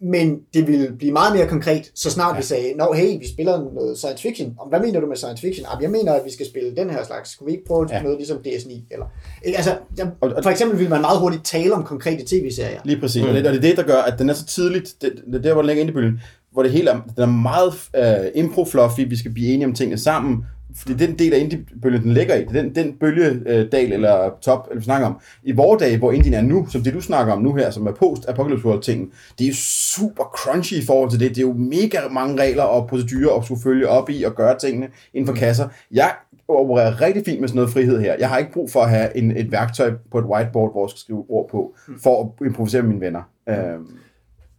Men 0.00 0.40
det 0.54 0.66
vil 0.66 0.92
blive 0.98 1.12
meget 1.12 1.36
mere 1.36 1.46
konkret, 1.46 1.90
så 1.94 2.10
snart 2.10 2.34
ja. 2.34 2.40
vi 2.40 2.44
sagde, 2.44 2.72
Nå, 2.76 2.92
hey, 2.92 3.18
vi 3.18 3.28
spiller 3.28 3.58
noget 3.74 3.98
science 3.98 4.22
fiction. 4.22 4.54
Om 4.58 4.68
hvad 4.68 4.80
mener 4.80 5.00
du 5.00 5.06
med 5.06 5.16
science 5.16 5.40
fiction? 5.40 5.66
Ah, 5.72 5.82
jeg 5.82 5.90
mener, 5.90 6.12
at 6.12 6.24
vi 6.24 6.32
skal 6.32 6.46
spille 6.46 6.76
den 6.76 6.90
her 6.90 7.04
slags. 7.04 7.30
Skulle 7.30 7.46
vi 7.46 7.52
ikke 7.52 7.64
prøve 7.66 7.86
ja. 7.90 8.02
noget 8.02 8.18
ligesom 8.18 8.36
DS9? 8.46 8.82
Eller, 8.90 9.06
altså, 9.44 9.76
jeg, 9.98 10.10
for 10.20 10.50
eksempel 10.50 10.78
vil 10.78 10.90
man 10.90 11.00
meget 11.00 11.20
hurtigt 11.20 11.44
tale 11.44 11.74
om 11.74 11.84
konkrete 11.84 12.24
tv-serier. 12.26 12.80
Lige 12.84 13.00
præcis, 13.00 13.22
mm. 13.22 13.28
og, 13.28 13.34
det, 13.34 13.46
og 13.46 13.52
det 13.52 13.58
er 13.58 13.68
det, 13.68 13.76
der 13.76 13.82
gør, 13.82 14.02
at 14.02 14.18
den 14.18 14.30
er 14.30 14.34
så 14.34 14.46
tidligt, 14.46 14.94
det, 15.02 15.12
det 15.32 15.44
der, 15.44 15.52
hvor 15.52 15.62
den 15.62 15.66
ligger 15.66 15.80
inde 15.80 15.90
i 15.90 15.94
bølgen, 15.94 16.20
hvor 16.52 16.62
det 16.62 16.72
hele 16.72 16.90
er, 16.90 17.00
den 17.16 17.22
er 17.22 17.26
meget 17.26 17.72
uh, 17.98 18.44
impro-fluffy, 18.44 19.08
vi 19.08 19.16
skal 19.16 19.30
blive 19.30 19.52
enige 19.52 19.66
om 19.66 19.74
tingene 19.74 19.98
sammen, 19.98 20.44
fordi 20.76 20.94
den 20.94 21.18
del 21.18 21.34
af 21.34 21.38
indie-bølgen, 21.38 22.02
den 22.02 22.12
ligger 22.12 22.34
i, 22.34 22.44
den, 22.44 22.74
den 22.74 22.92
bølgedal 23.00 23.92
eller 23.92 24.30
top, 24.40 24.66
eller 24.70 24.80
vi 24.80 24.84
snakker 24.84 25.06
om, 25.06 25.20
i 25.42 25.52
vores 25.52 25.82
dag, 25.82 25.98
hvor 25.98 26.12
Indien 26.12 26.34
er 26.34 26.42
nu, 26.42 26.66
som 26.66 26.82
det 26.82 26.94
du 26.94 27.00
snakker 27.00 27.32
om 27.32 27.42
nu 27.42 27.54
her, 27.54 27.70
som 27.70 27.86
er 27.86 27.92
post-apocalypse 27.92 28.66
world 28.66 28.82
tingen, 28.82 29.12
det 29.38 29.48
er 29.48 29.52
super 29.54 30.24
crunchy 30.24 30.72
i 30.72 30.86
forhold 30.86 31.10
til 31.10 31.20
det. 31.20 31.30
Det 31.30 31.38
er 31.38 31.46
jo 31.46 31.52
mega 31.52 32.08
mange 32.10 32.42
regler 32.42 32.62
og 32.62 32.88
procedurer 32.88 33.38
at 33.38 33.44
skulle 33.44 33.62
følge 33.62 33.88
op 33.88 34.10
i 34.10 34.22
og 34.22 34.34
gøre 34.34 34.58
tingene 34.58 34.88
inden 35.14 35.26
for 35.26 35.32
mm. 35.32 35.38
kasser. 35.38 35.68
Jeg 35.90 36.14
opererer 36.48 37.00
rigtig 37.00 37.24
fint 37.24 37.40
med 37.40 37.48
sådan 37.48 37.56
noget 37.56 37.72
frihed 37.72 38.00
her. 38.00 38.16
Jeg 38.18 38.28
har 38.28 38.38
ikke 38.38 38.52
brug 38.52 38.70
for 38.70 38.80
at 38.80 38.90
have 38.90 39.16
en, 39.16 39.36
et 39.36 39.52
værktøj 39.52 39.92
på 40.10 40.18
et 40.18 40.24
whiteboard, 40.24 40.72
hvor 40.72 40.84
jeg 40.84 40.90
skal 40.90 41.00
skrive 41.00 41.24
ord 41.28 41.48
på, 41.50 41.74
mm. 41.88 42.00
for 42.00 42.34
at 42.40 42.46
improvisere 42.46 42.82
med 42.82 42.90
mine 42.90 43.00
venner. 43.00 43.22
Mm. 43.46 43.52
Øhm. 43.52 43.86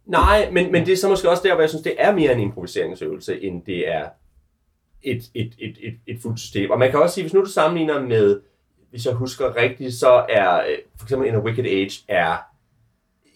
Nej, 0.06 0.48
men, 0.52 0.72
men 0.72 0.86
det 0.86 0.92
er 0.92 0.96
så 0.96 1.08
måske 1.08 1.30
også 1.30 1.42
der, 1.46 1.54
hvor 1.54 1.62
jeg 1.62 1.68
synes, 1.68 1.82
det 1.82 1.94
er 1.98 2.14
mere 2.14 2.32
en 2.32 2.40
improviseringsøvelse, 2.40 3.44
end 3.44 3.62
det 3.66 3.88
er 3.88 4.04
et, 5.02 5.22
et, 5.34 5.52
et, 5.58 5.76
et, 5.82 5.94
et 6.06 6.18
fuldt 6.22 6.40
system. 6.40 6.70
Og 6.70 6.78
man 6.78 6.90
kan 6.90 7.00
også 7.00 7.14
sige, 7.14 7.24
hvis 7.24 7.34
nu 7.34 7.40
du 7.40 7.50
sammenligner 7.50 8.00
med, 8.00 8.40
hvis 8.90 9.06
jeg 9.06 9.14
husker 9.14 9.56
rigtigt, 9.56 9.94
så 9.94 10.24
er 10.28 10.56
øh, 10.56 10.76
for 10.98 11.06
eksempel 11.06 11.28
in 11.28 11.34
a 11.34 11.38
Wicked 11.38 11.64
Age 11.64 11.92
er 12.08 12.36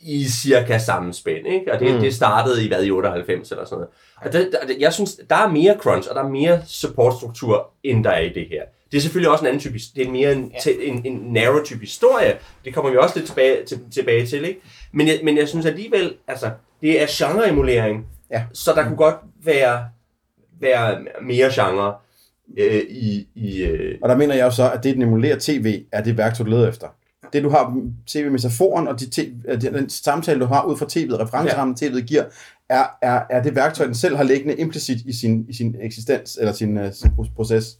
i 0.02 0.24
cirka 0.24 0.78
samme 0.78 1.12
spænd, 1.12 1.46
ikke? 1.46 1.72
Og 1.72 1.80
det, 1.80 1.88
Mm. 1.90 1.94
mm. 1.94 2.00
det 2.00 2.14
startede 2.14 2.64
i, 2.64 2.68
hvad, 2.68 2.84
i 2.84 2.90
98 2.90 3.50
eller 3.50 3.64
sådan 3.64 3.76
noget. 3.76 3.88
Og 4.16 4.32
der, 4.32 4.50
der, 4.66 4.74
jeg 4.78 4.92
synes, 4.92 5.20
der 5.30 5.36
er 5.36 5.48
mere 5.48 5.76
crunch, 5.78 6.08
og 6.10 6.14
der 6.14 6.22
er 6.24 6.28
mere 6.28 6.62
supportstruktur, 6.66 7.70
end 7.82 8.04
der 8.04 8.10
er 8.10 8.20
i 8.20 8.28
det 8.28 8.46
her. 8.50 8.62
Det 8.92 8.96
er 8.96 9.02
selvfølgelig 9.02 9.30
også 9.30 9.44
en 9.44 9.46
anden 9.48 9.60
type, 9.60 9.78
det 9.96 10.06
er 10.06 10.10
mere 10.10 10.32
en, 10.32 10.52
Ja. 10.66 10.70
en, 10.80 11.06
en 11.06 11.32
narrative 11.32 11.78
historie. 11.80 12.38
Det 12.64 12.74
kommer 12.74 12.90
vi 12.90 12.96
også 12.96 13.18
lidt 13.18 13.26
tilbage 13.28 13.64
til, 13.64 13.80
tilbage 13.94 14.26
til, 14.26 14.44
ikke? 14.44 14.60
Men 14.92 15.08
jeg, 15.08 15.20
men 15.24 15.36
jeg 15.36 15.48
synes 15.48 15.66
alligevel, 15.66 16.14
altså, 16.28 16.50
det 16.80 17.02
er 17.02 17.06
genreemulering, 17.10 18.06
Ja. 18.30 18.44
så 18.52 18.72
der 18.72 18.84
kunne 18.84 18.96
godt 18.96 19.16
være, 19.44 19.84
være 20.64 20.98
mere 21.22 21.50
genre 21.54 21.94
øh, 22.58 22.82
i, 22.90 23.28
i 23.34 23.62
øh, 23.62 23.98
Og 24.02 24.08
der 24.08 24.16
mener 24.16 24.34
jeg 24.34 24.44
jo 24.44 24.50
så, 24.50 24.70
at 24.70 24.84
det, 24.84 24.94
den 24.94 25.02
emulerer 25.02 25.36
tv, 25.40 25.82
er 25.92 26.02
det 26.02 26.18
værktøj, 26.18 26.44
du 26.44 26.50
leder 26.50 26.68
efter. 26.68 26.86
Det, 27.32 27.42
du 27.42 27.48
har 27.48 27.76
tv-metaforen 28.06 28.88
og 28.88 29.00
de 29.00 29.10
te- 29.10 29.32
øh, 29.48 29.60
den 29.60 29.90
samtale, 29.90 30.40
du 30.40 30.44
har 30.44 30.64
ud 30.64 30.76
fra 30.76 30.86
tv'et, 30.86 31.22
referencerammen, 31.22 31.76
tv'et 31.80 32.00
giver, 32.00 32.24
er, 32.68 32.84
er, 33.02 33.20
er 33.30 33.42
det 33.42 33.54
værktøj, 33.56 33.86
den 33.86 33.94
selv 33.94 34.16
har 34.16 34.24
liggende 34.24 34.54
implicit 34.54 34.98
i 35.06 35.12
sin, 35.12 35.46
i 35.48 35.52
sin 35.52 35.76
eksistens, 35.82 36.38
eller 36.40 36.52
sin, 36.52 36.78
uh, 36.78 36.92
sin 36.92 37.10
pro- 37.10 37.34
proces. 37.36 37.78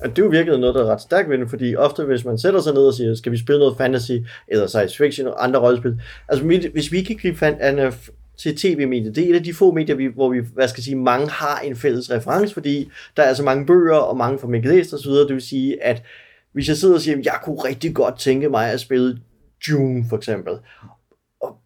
Og 0.00 0.08
det 0.08 0.18
er 0.18 0.22
jo 0.22 0.30
virkelig 0.30 0.58
noget, 0.58 0.74
der 0.74 0.84
er 0.84 0.92
ret 0.92 1.00
stærkt 1.00 1.30
ved 1.30 1.38
det, 1.38 1.50
fordi 1.50 1.76
ofte 1.76 2.04
hvis 2.04 2.24
man 2.24 2.38
sætter 2.38 2.60
sig 2.60 2.74
ned 2.74 2.82
og 2.82 2.94
siger, 2.94 3.14
skal 3.14 3.32
vi 3.32 3.38
spille 3.38 3.58
noget 3.58 3.76
fantasy, 3.76 4.12
eller 4.48 4.66
science 4.66 4.96
fiction, 4.96 5.26
og 5.26 5.44
andre 5.44 5.60
rollespil, 5.60 6.00
altså 6.28 6.44
hvis 6.72 6.92
vi 6.92 7.02
kan 7.02 7.16
gribe 7.22 7.38
fan, 7.38 7.56
an, 7.60 7.92
til 8.38 8.56
tv-medier, 8.56 9.12
det 9.12 9.24
er 9.24 9.30
et 9.30 9.34
af 9.34 9.44
de 9.44 9.54
få 9.54 9.72
medier, 9.72 9.96
vi, 9.96 10.06
hvor 10.06 10.28
vi, 10.28 10.40
hvad 10.54 10.68
skal 10.68 10.80
jeg 10.80 10.84
sige, 10.84 10.96
mange 10.96 11.28
har 11.28 11.58
en 11.58 11.76
fælles 11.76 12.10
reference, 12.10 12.54
fordi 12.54 12.90
der 13.16 13.22
er 13.22 13.34
så 13.34 13.42
mange 13.42 13.66
bøger, 13.66 13.96
og 13.96 14.16
mange 14.16 14.38
får 14.38 14.48
Mikkel 14.48 14.72
Læst 14.72 14.92
og 14.92 14.98
så 14.98 15.08
videre, 15.08 15.26
det 15.26 15.34
vil 15.34 15.42
sige, 15.42 15.84
at 15.84 16.02
hvis 16.52 16.68
jeg 16.68 16.76
sidder 16.76 16.94
og 16.94 17.00
siger, 17.00 17.18
at 17.18 17.24
jeg 17.24 17.38
kunne 17.44 17.56
rigtig 17.56 17.94
godt 17.94 18.18
tænke 18.18 18.48
mig 18.48 18.70
at 18.70 18.80
spille 18.80 19.18
Dune, 19.68 20.04
for 20.08 20.16
eksempel, 20.16 20.52
og 21.42 21.56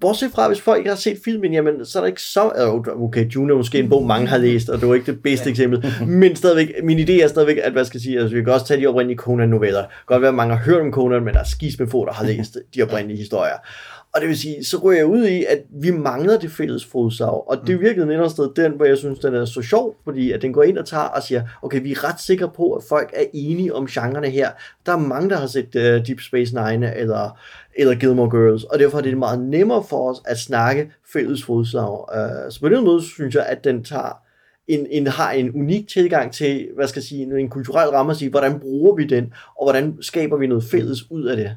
bortset 0.00 0.30
fra, 0.32 0.48
hvis 0.48 0.60
folk 0.60 0.78
ikke 0.78 0.90
har 0.90 0.96
set 0.96 1.18
filmen, 1.24 1.52
jamen, 1.52 1.84
så 1.84 1.98
er 1.98 2.02
der 2.02 2.06
ikke 2.06 2.22
så... 2.22 2.72
Okay, 3.00 3.28
Dune 3.34 3.52
er 3.52 3.56
måske 3.56 3.78
en 3.78 3.88
bog, 3.88 4.06
mange 4.06 4.26
har 4.26 4.38
læst, 4.38 4.68
og 4.68 4.80
det 4.80 4.88
var 4.88 4.94
ikke 4.94 5.12
det 5.12 5.22
bedste 5.22 5.50
eksempel. 5.50 5.86
Men 6.06 6.36
stadigvæk, 6.36 6.72
min 6.82 6.98
idé 6.98 7.22
er 7.22 7.28
stadigvæk, 7.28 7.56
at 7.62 7.72
hvad 7.72 7.84
skal 7.84 7.98
jeg 7.98 8.02
sige, 8.02 8.20
altså, 8.20 8.36
vi 8.36 8.42
kan 8.42 8.52
også 8.52 8.66
tage 8.66 8.80
de 8.80 8.86
oprindelige 8.86 9.18
Conan-noveller. 9.18 9.84
Godt 10.06 10.22
være, 10.22 10.28
at 10.28 10.34
mange 10.34 10.56
har 10.56 10.64
hørt 10.64 10.80
om 10.80 10.92
Conan, 10.92 11.24
men 11.24 11.34
der 11.34 11.40
er 11.40 11.44
skis 11.44 11.78
med 11.78 11.88
få, 11.88 12.04
der 12.04 12.12
har 12.12 12.24
læst 12.24 12.58
de 12.74 12.82
oprindelige 12.82 13.18
historier. 13.18 13.56
Og 14.16 14.22
det 14.22 14.28
vil 14.28 14.38
sige, 14.38 14.64
så 14.64 14.78
ryger 14.78 14.98
jeg 14.98 15.06
ud 15.06 15.26
i, 15.26 15.44
at 15.44 15.58
vi 15.82 15.90
mangler 15.90 16.38
det 16.38 16.50
fælles 16.50 16.84
fodsag. 16.84 17.48
Og 17.48 17.66
det 17.66 17.74
er 17.74 17.78
virkelig 17.78 18.16
et 18.16 18.30
sted, 18.30 18.50
den, 18.56 18.72
hvor 18.72 18.84
jeg 18.84 18.98
synes, 18.98 19.18
den 19.18 19.34
er 19.34 19.44
så 19.44 19.62
sjov, 19.62 19.96
fordi 20.04 20.32
at 20.32 20.42
den 20.42 20.52
går 20.52 20.62
ind 20.62 20.78
og 20.78 20.86
tager 20.86 21.02
og 21.02 21.22
siger, 21.22 21.42
okay, 21.62 21.82
vi 21.82 21.92
er 21.92 22.08
ret 22.08 22.20
sikre 22.20 22.50
på, 22.56 22.72
at 22.72 22.82
folk 22.88 23.10
er 23.14 23.24
enige 23.34 23.74
om 23.74 23.86
genrerne 23.86 24.30
her. 24.30 24.50
Der 24.86 24.92
er 24.92 24.96
mange, 24.96 25.30
der 25.30 25.36
har 25.36 25.46
set 25.46 25.76
uh, 25.76 25.82
Deep 25.82 26.20
Space 26.20 26.54
Nine 26.54 26.96
eller, 26.96 27.38
eller 27.74 27.94
Gilmore 27.94 28.30
Girls, 28.30 28.64
og 28.64 28.78
derfor 28.78 28.98
er 28.98 29.02
det 29.02 29.18
meget 29.18 29.40
nemmere 29.40 29.84
for 29.88 30.10
os 30.10 30.22
at 30.24 30.38
snakke 30.38 30.92
fælles 31.12 31.44
fodsag. 31.44 31.90
Uh, 31.90 32.50
så 32.50 32.60
på 32.60 32.68
den 32.68 32.84
måde 32.84 33.02
synes 33.02 33.34
jeg, 33.34 33.46
at 33.46 33.64
den 33.64 33.84
tager 33.84 34.18
en, 34.68 34.86
en, 34.90 35.06
har 35.06 35.32
en 35.32 35.50
unik 35.50 35.88
tilgang 35.88 36.32
til, 36.32 36.68
hvad 36.76 36.88
skal 36.88 37.00
jeg 37.00 37.04
sige, 37.04 37.40
en 37.40 37.48
kulturel 37.48 37.88
ramme 37.88 38.10
at 38.10 38.16
sige, 38.16 38.30
hvordan 38.30 38.60
bruger 38.60 38.96
vi 38.96 39.04
den, 39.04 39.32
og 39.58 39.64
hvordan 39.64 39.96
skaber 40.00 40.36
vi 40.36 40.46
noget 40.46 40.64
fælles 40.64 41.10
ud 41.10 41.24
af 41.24 41.36
det. 41.36 41.56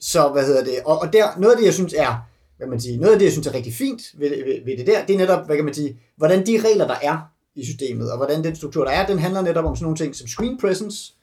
Så 0.00 0.28
hvad 0.28 0.46
hedder 0.46 0.64
det? 0.64 0.74
Og, 0.84 0.98
og 0.98 1.12
der, 1.12 1.38
noget 1.38 1.52
af 1.52 1.58
det, 1.58 1.66
jeg 1.66 1.74
synes 1.74 1.94
er, 1.96 2.28
hvad 2.56 2.66
man 2.66 2.80
siger, 2.80 3.00
noget 3.00 3.12
af 3.12 3.18
det, 3.18 3.24
jeg 3.24 3.32
synes 3.32 3.46
er 3.46 3.54
rigtig 3.54 3.74
fint 3.74 4.02
ved, 4.14 4.30
ved, 4.30 4.64
ved 4.64 4.76
det 4.76 4.86
der, 4.86 5.06
det 5.06 5.14
er 5.14 5.18
netop, 5.18 5.46
hvad 5.46 5.56
kan 5.56 5.64
man 5.64 5.74
sige, 5.74 6.00
hvordan 6.16 6.46
de 6.46 6.60
regler, 6.68 6.86
der 6.86 6.96
er 7.02 7.18
i 7.54 7.64
systemet, 7.64 8.10
og 8.10 8.16
hvordan 8.16 8.44
den 8.44 8.56
struktur, 8.56 8.84
der 8.84 8.90
er, 8.90 9.06
den 9.06 9.18
handler 9.18 9.40
netop 9.40 9.64
om 9.64 9.76
sådan 9.76 9.84
nogle 9.84 9.96
ting 9.96 10.16
som 10.16 10.26
screen 10.26 10.58
presence, 10.60 11.14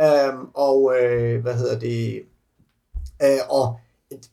øhm, 0.00 0.46
og 0.54 0.94
øh, 0.96 1.42
hvad 1.42 1.54
hedder 1.54 1.78
det, 1.78 2.22
øh, 3.22 3.38
og 3.48 3.78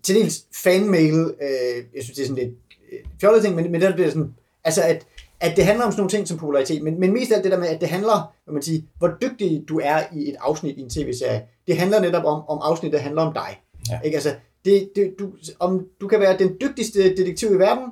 til 0.04 0.16
dels 0.16 0.46
fanmail, 0.64 1.34
øh, 1.42 1.84
jeg 1.96 2.04
synes, 2.04 2.16
det 2.16 2.22
er 2.24 2.28
sådan 2.28 2.44
lidt 2.44 2.56
øh, 2.92 3.00
fjollet 3.22 3.44
ting, 3.44 3.56
men, 3.56 3.72
men 3.72 3.82
det 3.82 3.94
bliver 3.94 4.10
sådan, 4.10 4.36
altså 4.64 4.82
at, 4.82 5.06
at 5.40 5.56
det 5.56 5.66
handler 5.66 5.86
om 5.86 5.92
sådan 5.92 6.02
nogle 6.02 6.12
ting 6.12 6.28
som 6.28 6.38
popularitet, 6.38 6.84
men, 6.84 7.00
men 7.00 7.14
mest 7.14 7.32
af 7.32 7.36
alt 7.36 7.44
det 7.44 7.52
der 7.52 7.60
med, 7.60 7.68
at 7.68 7.82
det 7.82 7.90
handler, 7.90 8.34
hvad 8.46 8.54
man 8.54 8.64
siger, 8.64 8.82
hvor 8.98 9.12
dygtig 9.22 9.64
du 9.70 9.80
er 9.84 10.00
i 10.14 10.30
et 10.30 10.36
afsnit 10.40 10.78
i 10.78 10.82
en 10.82 10.90
tv-serie, 10.90 11.42
det 11.68 11.78
handler 11.78 12.02
netop 12.02 12.26
om, 12.26 12.44
om 12.48 12.60
afsnittet 12.62 13.02
handler 13.02 13.22
om 13.22 13.34
dig. 13.34 13.62
Ja. 13.92 14.00
Ikke? 14.06 14.16
Altså, 14.16 14.36
det, 14.66 14.90
det, 14.96 15.14
du, 15.20 15.32
om 15.60 15.88
du 16.02 16.08
kan 16.08 16.20
være 16.20 16.38
den 16.38 16.58
dygtigste 16.62 17.16
detektiv 17.16 17.52
i 17.52 17.60
verden, 17.60 17.84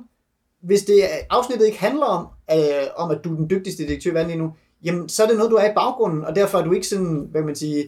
hvis 0.62 0.82
det 0.82 1.02
afsnittet 1.30 1.66
ikke 1.66 1.78
handler 1.78 2.06
om, 2.06 2.26
øh, 2.52 2.86
om, 2.96 3.10
at 3.10 3.18
du 3.24 3.32
er 3.32 3.36
den 3.36 3.50
dygtigste 3.50 3.82
detektiv 3.82 4.12
i 4.12 4.14
verden 4.14 4.30
lige 4.30 4.42
nu, 4.42 4.52
jamen, 4.84 5.08
så 5.08 5.22
er 5.22 5.26
det 5.26 5.36
noget, 5.36 5.50
du 5.50 5.56
er 5.56 5.70
i 5.70 5.74
baggrunden, 5.74 6.24
og 6.24 6.36
derfor 6.36 6.58
er 6.58 6.64
du 6.64 6.72
ikke 6.72 6.86
sådan, 6.86 7.28
hvad 7.30 7.42
man 7.42 7.54
siger, 7.54 7.84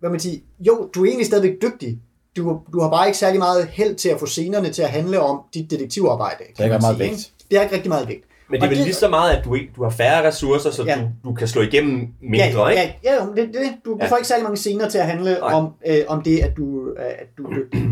hvad 0.00 0.10
man 0.10 0.20
siger, 0.20 0.40
jo, 0.60 0.90
du 0.94 1.02
er 1.02 1.06
egentlig 1.06 1.26
stadigvæk 1.26 1.62
dygtig, 1.62 1.98
du, 2.36 2.60
du 2.72 2.80
har 2.80 2.90
bare 2.90 3.06
ikke 3.06 3.18
særlig 3.18 3.38
meget 3.38 3.66
held 3.66 3.94
til 3.94 4.08
at 4.08 4.20
få 4.20 4.26
scenerne 4.26 4.70
til 4.70 4.82
at 4.82 4.90
handle 4.90 5.20
om 5.20 5.40
dit 5.54 5.70
detektivarbejde. 5.70 6.44
Det 6.48 6.60
er 6.60 6.64
ikke 6.64 6.78
meget 6.80 6.98
vægt. 6.98 7.32
Det 7.50 7.58
er 7.58 7.62
ikke 7.62 7.74
rigtig 7.74 7.88
meget 7.88 8.08
vægt. 8.08 8.24
Men 8.52 8.60
det 8.60 8.66
er 8.66 8.68
vel 8.70 8.78
det- 8.78 8.86
lige 8.86 8.94
så 8.94 9.08
meget, 9.08 9.36
at 9.36 9.44
du, 9.44 9.54
ikke, 9.54 9.70
du 9.76 9.82
har 9.82 9.90
færre 9.90 10.26
ressourcer, 10.28 10.70
så 10.70 10.82
Ja. 10.84 10.98
ja. 10.98 11.02
du, 11.24 11.28
du 11.28 11.34
kan 11.34 11.48
slå 11.48 11.62
igennem 11.62 12.08
mindre, 12.20 12.66
ja, 12.66 12.68
ikke? 12.82 12.98
ja, 13.04 13.14
ja, 13.14 13.20
det, 13.20 13.36
det, 13.36 13.54
du, 13.84 13.90
du 13.92 13.98
Ja. 14.00 14.06
får 14.08 14.16
ikke 14.16 14.28
særlig 14.28 14.42
mange 14.42 14.56
scener 14.56 14.88
til 14.88 14.98
at 14.98 15.06
handle 15.06 15.30
Nej. 15.40 15.52
om, 15.52 15.68
øh, 15.86 15.98
om 16.08 16.22
det, 16.22 16.38
at 16.40 16.56
du, 16.56 16.88
øh, 16.88 17.04
at 17.04 17.26
du 17.38 17.44
er 17.46 17.54
dygtig. 17.54 17.82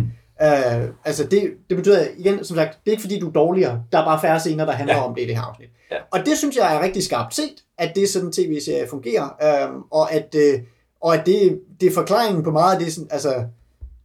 Uh, 0.42 0.88
altså 1.04 1.24
det, 1.24 1.50
det 1.68 1.76
betyder 1.76 2.06
igen, 2.18 2.44
som 2.44 2.56
sagt, 2.56 2.78
det 2.84 2.90
er 2.90 2.90
ikke 2.92 3.00
fordi 3.00 3.18
du 3.20 3.28
er 3.28 3.32
dårligere, 3.32 3.82
der 3.92 3.98
er 3.98 4.04
bare 4.04 4.20
færre 4.20 4.40
scener, 4.40 4.64
der 4.64 4.72
handler 4.72 4.94
ja. 4.94 5.00
Ja. 5.00 5.06
om 5.08 5.14
det 5.14 5.22
i 5.22 5.26
det 5.26 5.34
her 5.36 5.42
afsnit. 5.42 5.68
Ja. 5.90 5.96
Og 6.10 6.18
det 6.26 6.38
synes 6.38 6.56
jeg 6.56 6.76
er 6.76 6.82
rigtig 6.82 7.02
skarpt 7.02 7.34
set, 7.34 7.54
at 7.78 7.92
det 7.94 8.02
er 8.02 8.06
sådan 8.08 8.32
tv-serie 8.32 8.86
fungerer, 8.90 9.68
um, 9.70 9.84
og 9.90 10.12
at, 10.12 10.34
øh, 10.36 10.60
og 11.00 11.14
at 11.14 11.26
det, 11.26 11.60
det 11.80 11.88
er 11.88 11.94
forklaringen 11.94 12.42
på 12.42 12.50
meget 12.50 12.74
af 12.74 12.80
det, 12.84 12.92
sådan, 12.92 13.08
altså, 13.10 13.44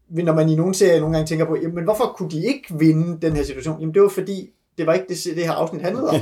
når 0.09 0.33
man 0.33 0.49
i 0.49 0.55
nogle 0.55 0.73
serier 0.75 0.99
nogle 0.99 1.15
gange 1.15 1.27
tænker 1.27 1.45
på, 1.45 1.57
jamen 1.61 1.83
hvorfor 1.83 2.13
kunne 2.17 2.29
de 2.31 2.45
ikke 2.45 2.63
vinde 2.79 3.17
den 3.27 3.35
her 3.35 3.43
situation? 3.43 3.79
Jamen 3.79 3.93
det 3.93 4.01
var 4.01 4.09
fordi, 4.09 4.49
det 4.77 4.85
var 4.87 4.93
ikke 4.93 5.05
det, 5.09 5.35
det 5.35 5.43
her 5.45 5.51
afsnit 5.51 5.81
handlede 5.81 6.09
om. 6.09 6.15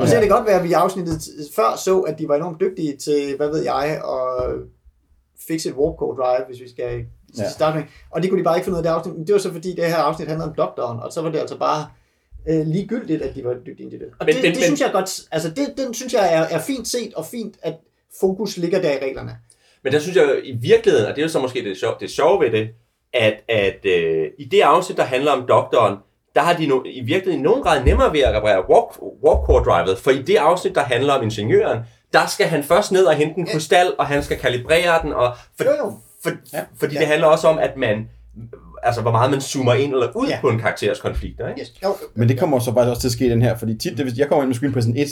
og 0.00 0.08
så 0.08 0.14
kan 0.14 0.22
det 0.22 0.30
godt 0.30 0.46
være, 0.46 0.58
at 0.58 0.64
vi 0.64 0.68
i 0.68 0.72
afsnittet 0.72 1.22
før 1.56 1.76
så, 1.84 2.00
at 2.00 2.18
de 2.18 2.28
var 2.28 2.36
enormt 2.36 2.60
dygtige 2.60 2.96
til, 2.96 3.36
hvad 3.36 3.48
ved 3.48 3.62
jeg, 3.64 4.00
og 4.04 4.52
fixe 5.48 5.68
et 5.68 5.74
warp 5.74 5.96
core 5.98 6.16
drive, 6.16 6.46
hvis 6.46 6.60
vi 6.60 6.68
skal 6.70 7.04
Ja. 7.38 7.50
starte 7.50 7.76
med. 7.78 7.84
Og 8.10 8.22
det 8.22 8.30
kunne 8.30 8.38
de 8.38 8.44
bare 8.44 8.56
ikke 8.56 8.64
finde 8.64 8.74
ud 8.74 8.78
af 8.78 8.82
det 8.82 8.90
afsnit. 8.90 9.16
Men 9.16 9.26
det 9.26 9.32
var 9.32 9.38
så 9.38 9.52
fordi, 9.52 9.74
det 9.74 9.84
her 9.86 9.96
afsnit 9.96 10.28
handlede 10.28 10.48
om 10.50 10.54
doktoren, 10.56 11.00
og 11.00 11.12
så 11.12 11.22
var 11.22 11.30
det 11.30 11.38
altså 11.38 11.58
bare 11.58 11.86
øh, 12.48 12.66
ligegyldigt, 12.66 13.22
at 13.22 13.34
de 13.34 13.44
var 13.44 13.54
dygtige 13.66 13.90
til 13.90 13.98
det. 14.00 14.08
Og 14.18 14.26
Men- 14.26 14.34
det, 14.34 14.42
men- 14.42 14.54
det 14.54 14.62
synes 14.64 14.80
jeg 14.80 14.90
godt, 14.92 15.20
altså 15.32 15.50
det, 15.50 15.74
den 15.76 15.94
synes 15.94 16.12
jeg 16.14 16.34
er, 16.34 16.40
er 16.56 16.58
fint 16.60 16.88
set, 16.88 17.14
og 17.14 17.26
fint, 17.26 17.56
at 17.62 17.74
fokus 18.20 18.56
ligger 18.56 18.80
der 18.82 18.90
i 18.92 18.98
reglerne. 19.04 19.36
Men 19.84 19.92
der 19.92 19.98
synes 19.98 20.16
jeg 20.16 20.24
jo 20.24 20.34
i 20.44 20.52
virkeligheden, 20.60 21.06
og 21.08 21.16
det 21.16 21.22
er 21.22 21.24
jo 21.24 21.28
så 21.32 21.40
måske 21.40 21.64
det 21.64 21.76
sjove, 21.76 21.94
det 22.00 22.10
sjove 22.10 22.44
ved 22.44 22.50
det, 22.50 22.68
at, 23.12 23.34
at 23.48 23.86
øh, 23.86 24.26
i 24.38 24.44
det 24.44 24.60
afsnit, 24.60 24.96
der 24.98 25.04
handler 25.04 25.32
om 25.32 25.46
doktoren, 25.48 25.96
der 26.34 26.40
har 26.40 26.52
de 26.52 26.66
no, 26.66 26.82
i 26.86 27.00
virkeligheden 27.00 27.40
i 27.40 27.42
nogen 27.42 27.62
grad 27.62 27.84
nemmere 27.84 28.12
ved 28.12 28.20
at 28.20 28.34
reparere 28.36 28.70
warp, 28.70 28.84
warp 29.24 29.46
core 29.46 29.64
drivet, 29.64 29.98
for 29.98 30.10
i 30.10 30.22
det 30.22 30.36
afsnit, 30.36 30.74
der 30.74 30.80
handler 30.80 31.12
om 31.12 31.22
ingeniøren, 31.22 31.78
der 32.12 32.26
skal 32.26 32.46
han 32.46 32.64
først 32.64 32.92
ned 32.92 33.04
og 33.04 33.14
hente 33.14 33.38
en 33.40 33.46
krystal, 33.46 33.92
og 33.98 34.06
han 34.06 34.22
skal 34.22 34.36
kalibrere 34.38 35.02
den, 35.02 35.12
og 35.12 35.32
for, 35.56 35.64
Jo, 35.64 35.70
jo. 35.78 35.92
For, 36.22 36.30
Ja. 36.52 36.60
fordi 36.80 36.94
Ja. 36.94 37.00
det 37.00 37.08
handler 37.08 37.26
også 37.26 37.48
om, 37.48 37.58
at 37.58 37.76
man, 37.76 38.08
altså 38.82 39.00
hvor 39.02 39.10
meget 39.10 39.30
man 39.30 39.40
zoomer 39.40 39.74
ind 39.74 39.92
eller 39.92 40.08
ud 40.16 40.28
Ja. 40.28 40.38
på 40.40 40.48
en 40.48 40.58
karakters 40.58 41.00
konflikter, 41.00 41.48
ikke? 41.48 41.60
Yes. 41.60 41.72
Jo, 41.82 41.96
Men 42.14 42.28
det 42.28 42.38
kommer 42.38 42.58
så 42.58 42.74
faktisk 42.74 42.90
også 42.90 43.00
til 43.00 43.08
at 43.08 43.12
ske 43.12 43.26
i 43.26 43.30
den 43.30 43.42
her, 43.42 43.56
fordi 43.56 43.78
tit, 43.78 43.96
det, 43.96 44.04
hvis 44.06 44.18
jeg 44.18 44.28
kommer 44.28 44.42
ind 44.42 44.48
med 44.48 44.54
Screen 44.54 44.72
Present 44.72 44.98
1, 44.98 45.08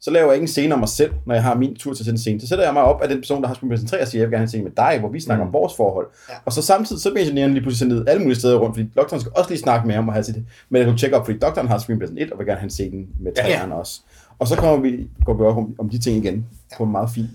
så 0.00 0.10
laver 0.10 0.26
jeg 0.26 0.34
ikke 0.34 0.44
en 0.44 0.48
scene 0.48 0.74
om 0.74 0.78
mig 0.80 0.88
selv, 0.88 1.12
når 1.26 1.34
jeg 1.34 1.42
har 1.42 1.54
min 1.54 1.76
tur 1.76 1.94
til 1.94 2.02
at 2.02 2.04
sende 2.04 2.14
en 2.14 2.18
scene. 2.18 2.40
Så 2.40 2.46
sætter 2.46 2.64
jeg 2.64 2.74
mig 2.74 2.82
op 2.82 3.02
af 3.02 3.08
den 3.08 3.18
person, 3.18 3.42
der 3.42 3.48
har 3.48 3.54
3 3.88 4.00
og 4.02 4.08
siger, 4.08 4.20
jeg 4.22 4.28
vil 4.28 4.32
gerne 4.32 4.36
have 4.36 4.42
en 4.42 4.48
scene 4.48 4.64
med 4.64 4.72
dig, 4.76 4.96
hvor 5.00 5.08
vi 5.08 5.20
snakker 5.20 5.44
Mm. 5.44 5.48
om 5.48 5.52
vores 5.52 5.74
forhold. 5.76 6.06
Ja. 6.28 6.34
Og 6.44 6.52
så 6.52 6.62
samtidig, 6.62 7.02
så 7.02 7.10
bliver 7.10 7.20
ingeniøren 7.24 7.52
lige 7.52 7.62
pludselig 7.62 7.90
sendt 7.92 8.08
alle 8.08 8.22
mulige 8.22 8.38
steder 8.38 8.58
rundt, 8.58 8.76
fordi 8.76 8.88
doktoren 8.96 9.20
skal 9.20 9.32
også 9.36 9.50
lige 9.50 9.60
snakke 9.60 9.86
med 9.86 9.94
ham 9.94 10.08
og 10.08 10.14
have 10.14 10.24
sit, 10.24 10.36
men 10.70 10.78
jeg 10.78 10.86
kan 10.86 10.96
tjekke 10.96 11.16
op, 11.16 11.24
fordi 11.26 11.38
doktoren 11.38 11.68
har 11.68 11.78
Screen 11.78 11.98
Present 12.00 12.18
1 12.18 12.32
og 12.32 12.38
vil 12.38 12.46
gerne 12.46 12.60
have 12.60 12.64
en 12.66 12.70
scene 12.70 13.06
med 13.20 13.32
Ja. 13.36 13.42
træerne 13.42 13.74
også. 13.74 14.00
Og 14.38 14.46
så 14.48 14.56
kommer 14.56 14.80
vi, 14.90 15.08
går 15.24 15.34
vi 15.34 15.42
op 15.44 15.56
om, 15.56 15.74
om 15.78 15.88
de 15.88 15.98
ting 15.98 16.16
igen 16.24 16.46
på 16.76 16.84
en 16.84 16.90
meget 16.92 17.10
fin. 17.14 17.26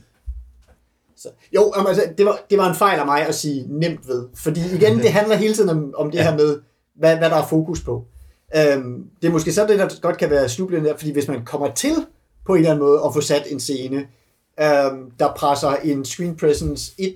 Så, 1.17 1.27
jo, 1.55 1.73
altså, 1.87 2.03
det, 2.17 2.25
var, 2.25 2.39
det 2.49 2.57
var 2.57 2.69
en 2.69 2.75
fejl 2.75 2.99
af 2.99 3.05
mig 3.05 3.27
at 3.27 3.35
sige 3.35 3.65
nemt 3.69 4.07
ved. 4.07 4.27
Fordi 4.35 4.61
igen, 4.73 4.97
det 4.97 5.11
handler 5.11 5.35
hele 5.35 5.53
tiden 5.53 5.69
om, 5.69 5.93
om 5.97 6.11
det 6.11 6.23
her 6.23 6.37
med, 6.37 6.59
hvad, 6.95 7.17
hvad 7.17 7.29
der 7.29 7.35
er 7.35 7.45
fokus 7.47 7.81
på. 7.81 8.05
Øhm, 8.55 9.03
det 9.21 9.27
er 9.27 9.31
måske 9.31 9.53
så 9.53 9.65
det, 9.67 9.79
der 9.79 10.01
godt 10.01 10.17
kan 10.17 10.29
være 10.29 10.49
snublende 10.49 10.89
der, 10.89 10.97
fordi 10.97 11.11
hvis 11.13 11.27
man 11.27 11.45
kommer 11.45 11.71
til 11.71 11.91
på 12.45 12.53
en 12.53 12.57
eller 12.57 12.71
anden 12.71 12.85
måde 12.85 13.01
at 13.05 13.13
få 13.13 13.21
sat 13.21 13.43
en 13.51 13.59
scene, 13.59 13.97
øhm, 14.61 15.11
der 15.19 15.33
presser 15.37 15.75
en 15.83 16.05
screen 16.05 16.35
presence 16.37 16.93
1 16.97 17.13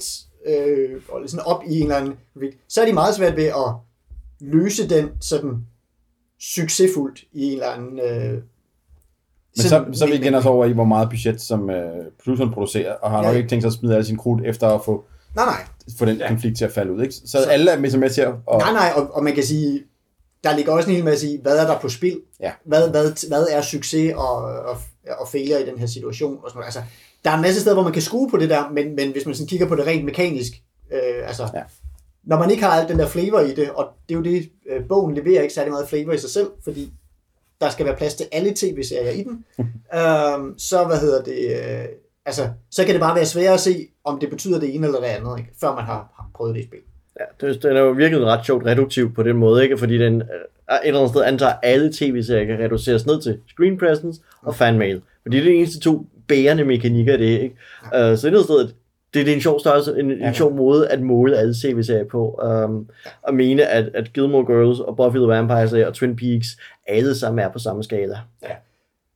øh, 0.48 1.02
og 1.10 1.22
sådan 1.30 1.46
op 1.46 1.64
i 1.68 1.76
en 1.78 1.84
eller 1.84 1.96
anden 1.96 2.14
konflikt, 2.34 2.58
så 2.70 2.82
er 2.82 2.86
de 2.86 2.94
meget 2.94 3.16
svært 3.16 3.36
ved 3.38 3.44
at 3.46 3.74
løse 4.40 4.90
den 4.90 5.10
sådan 5.22 5.66
succesfuldt 6.42 7.24
i 7.34 7.44
en 7.46 7.52
eller 7.54 7.68
anden... 7.72 8.00
Øh, 8.00 8.34
Men 8.34 8.42
så, 9.68 9.86
så 9.94 10.06
er 10.06 10.10
vi 10.10 10.16
igen 10.16 10.34
også 10.36 10.50
over 10.50 10.66
i, 10.66 10.72
hvor 10.72 10.84
meget 10.84 11.10
budget, 11.10 11.42
som 11.42 11.70
øh, 11.70 12.06
produceren 12.24 12.52
producerer, 12.54 12.94
og 12.94 13.12
har 13.12 13.22
Ja. 13.22 13.28
nok 13.28 13.36
ikke 13.38 13.50
tænkt 13.50 13.64
sig 13.64 13.68
at 13.70 13.74
smide 13.74 13.94
alle 13.96 14.06
sin 14.06 14.18
krudt 14.18 14.46
efter 14.46 14.68
at 14.68 14.82
få, 14.86 15.04
Nej, 15.36 15.46
nej. 15.46 15.66
få 16.00 16.06
den 16.06 16.18
Ja. 16.18 16.28
konflikt 16.28 16.58
til 16.58 16.66
at 16.66 16.72
falde 16.72 16.92
ud. 16.94 17.02
Ikke? 17.02 17.14
Så, 17.14 17.22
Så- 17.28 17.50
alle 17.50 17.72
er 17.72 17.80
med, 17.80 17.98
med 17.98 18.10
til 18.10 18.22
at... 18.22 18.34
Og, 18.48 18.60
Nej, 18.60 18.74
nej, 18.74 18.92
og, 18.96 19.14
og 19.14 19.24
man 19.24 19.34
kan 19.36 19.44
sige, 19.44 19.84
der 20.44 20.56
ligger 20.56 20.72
også 20.74 20.90
en 20.90 20.96
hel 20.96 21.06
masse 21.06 21.28
i, 21.28 21.40
hvad 21.42 21.58
er 21.58 21.68
der 21.68 21.80
på 21.80 21.90
spil? 21.90 22.22
Ja. 22.40 22.52
Hvad, 22.66 22.90
hvad, 22.90 23.28
hvad 23.28 23.48
er 23.52 23.62
succes 23.62 24.14
og, 24.16 24.36
og, 24.44 24.78
og 25.16 25.28
failure 25.28 25.62
i 25.62 25.66
den 25.66 25.80
her 25.80 25.88
situation? 25.88 26.40
Og 26.44 26.50
sådan 26.50 26.58
noget. 26.58 26.66
Altså, 26.66 26.82
der 27.26 27.32
er 27.32 27.36
en 27.36 27.42
masse 27.42 27.62
steder, 27.62 27.76
hvor 27.76 27.84
man 27.84 27.94
kan 27.94 28.02
skrue 28.02 28.30
på 28.30 28.38
det 28.38 28.50
der, 28.50 28.70
men, 28.70 28.96
men 28.96 29.12
hvis 29.12 29.26
man 29.26 29.36
sådan 29.36 29.48
kigger 29.48 29.68
på 29.68 29.76
det 29.76 29.88
rent 29.88 30.06
mekanisk, 30.06 30.54
øh, 30.92 31.28
altså, 31.28 31.44
Ja. 31.54 31.62
når 32.24 32.38
man 32.40 32.52
ikke 32.52 32.64
har 32.64 32.72
alt 32.72 32.90
den 32.90 33.00
der 33.00 33.08
flavor 33.08 33.40
i 33.40 33.54
det, 33.54 33.70
og 33.72 33.88
det 34.10 34.16
er 34.16 34.20
jo 34.20 34.24
det, 34.24 34.50
øh, 34.70 34.88
bogen 34.88 35.16
leverer 35.16 35.42
ikke 35.42 35.54
særlig 35.54 35.72
meget 35.72 35.90
flavor 35.90 36.12
i 36.12 36.18
sig 36.18 36.30
selv, 36.30 36.48
fordi 36.64 36.94
der 37.62 37.70
skal 37.70 37.86
være 37.86 37.96
plads 37.96 38.14
til 38.16 38.28
alle 38.32 38.54
tv-serier 38.56 39.12
i 39.12 39.24
den, 39.24 39.46
øhm, 40.00 40.60
så 40.60 40.84
hvad 40.88 40.98
hedder 40.98 41.24
det, 41.24 41.60
øh, 41.60 41.86
altså, 42.26 42.50
så 42.72 42.86
kan 42.86 42.94
det 42.94 43.02
bare 43.02 43.16
være 43.16 43.26
sværere 43.26 43.54
at 43.54 43.60
se, 43.60 43.88
om 44.04 44.20
det 44.20 44.30
betyder 44.30 44.60
det 44.60 44.76
ene 44.76 44.88
eller 44.88 45.00
det 45.00 45.08
andet, 45.08 45.38
ikke? 45.40 45.50
før 45.62 45.76
man 45.76 45.84
har, 45.84 46.14
har 46.16 46.30
prøvet 46.36 46.56
det 46.56 46.62
i 46.62 46.68
spil. 46.68 46.80
Ja, 47.20 47.48
det, 47.48 47.64
den 47.64 47.78
er 47.78 47.82
jo 47.82 47.92
virkelig 47.92 48.26
ret 48.26 48.46
sjovt 48.46 48.66
reduktiv 48.66 49.14
på 49.14 49.24
den 49.24 49.38
måde, 49.38 49.64
ikke? 49.64 49.78
fordi 49.78 49.98
den 49.98 50.22
øh, 50.22 50.76
et 50.76 50.80
eller 50.84 51.00
andet 51.00 51.12
sted 51.12 51.24
antager, 51.24 51.52
at 51.52 51.60
alle 51.64 51.94
tv-serier 51.94 52.46
kan 52.46 52.60
reduceres 52.60 53.06
ned 53.06 53.22
til 53.22 53.38
screen 53.48 53.78
presence 53.78 54.22
og 54.42 54.56
fanmail. 54.56 55.02
Fordi 55.24 55.38
det 55.38 55.46
er 55.46 55.50
de 55.50 55.56
eneste 55.56 55.80
to 55.80 56.06
bærende 56.28 56.64
mekanikker 56.64 57.14
i 57.14 57.18
det. 57.18 57.42
Ikke? 57.42 57.56
Uh, 57.86 57.92
så 57.92 57.98
et 57.98 58.02
eller 58.02 58.28
andet 58.28 58.44
sted, 58.44 58.60
det, 59.14 59.26
det 59.26 59.30
er 59.30 59.36
en 59.36 59.42
sjov 59.42 59.60
størrelse, 59.60 60.00
en, 60.00 60.12
en 60.12 60.34
sjov 60.34 60.56
måde 60.56 60.88
at 60.88 61.02
måle 61.02 61.38
alle 61.38 61.56
tv-serier 61.64 62.04
på. 62.04 62.42
Um, 62.44 62.90
og 63.22 63.34
mene, 63.34 63.66
at, 63.66 63.90
at 63.94 64.14
Gilmore 64.14 64.46
Girls 64.46 64.80
og 64.80 64.98
Buffy 64.98 65.18
the 65.18 65.28
Vampire 65.28 65.68
Slayer 65.68 65.88
og 65.88 65.94
Twin 65.94 66.16
Peaks 66.16 66.48
alle 66.88 67.16
sammen 67.16 67.46
er 67.46 67.50
på 67.50 67.60
samme 67.60 67.84
skala. 67.84 68.18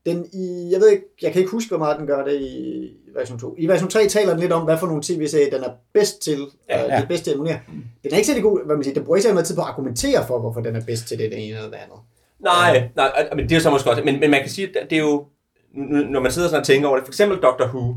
Den 0.05 0.25
i, 0.33 0.69
jeg 0.71 0.79
ved 0.79 0.89
ikke, 0.89 1.03
jeg 1.21 1.31
kan 1.31 1.39
ikke 1.39 1.51
huske, 1.51 1.69
hvor 1.69 1.77
meget 1.77 1.99
den 1.99 2.07
gør 2.07 2.23
det 2.23 2.41
i 2.41 2.89
version 3.15 3.39
2. 3.39 3.55
I 3.57 3.67
version 3.67 3.89
3 3.89 4.07
taler 4.07 4.31
den 4.31 4.39
lidt 4.39 4.51
om, 4.51 4.63
hvad 4.63 4.77
for 4.77 4.87
nogle 4.87 5.03
tv-serier 5.03 5.49
den 5.49 5.63
er 5.63 5.69
bedst 5.93 6.21
til, 6.21 6.39
Ja, 6.69 6.79
ja, 6.79 6.85
ja. 6.85 6.95
det 6.95 7.03
er 7.03 7.07
bedst 7.07 7.23
til 7.23 7.31
at 7.31 7.35
emulere. 7.35 7.59
Den 8.03 8.11
er 8.11 8.15
ikke 8.15 8.27
særlig 8.27 8.43
god, 8.43 8.65
hvad 8.65 8.75
man 8.75 8.83
siger, 8.83 8.93
den 8.93 9.03
bruger 9.03 9.17
ikke 9.17 9.23
særlig 9.23 9.35
meget 9.35 9.47
tid 9.47 9.55
på 9.55 9.61
at 9.61 9.67
argumentere 9.67 10.27
for, 10.27 10.39
hvorfor 10.39 10.61
den 10.61 10.75
er 10.75 10.81
bedst 10.85 11.07
til 11.07 11.17
det, 11.17 11.31
det 11.31 11.47
ene 11.47 11.57
eller 11.57 11.69
det 11.69 11.77
andet. 11.77 11.99
Nej, 12.39 12.89
nej, 12.95 13.29
men 13.35 13.43
det 13.45 13.51
er 13.51 13.55
jo 13.55 13.61
så 13.61 13.69
måske 13.69 13.89
også, 13.89 14.03
men, 14.03 14.19
men 14.19 14.31
man 14.31 14.39
kan 14.39 14.49
sige, 14.49 14.67
at 14.79 14.89
det 14.89 14.95
er 14.95 14.99
jo, 15.01 15.25
når 16.09 16.19
man 16.19 16.31
sidder 16.31 16.47
sådan 16.47 16.59
og 16.59 16.65
tænker 16.65 16.87
over 16.87 16.97
det, 16.97 17.05
for 17.05 17.11
eksempel 17.11 17.37
Doctor 17.37 17.65
Who, 17.65 17.95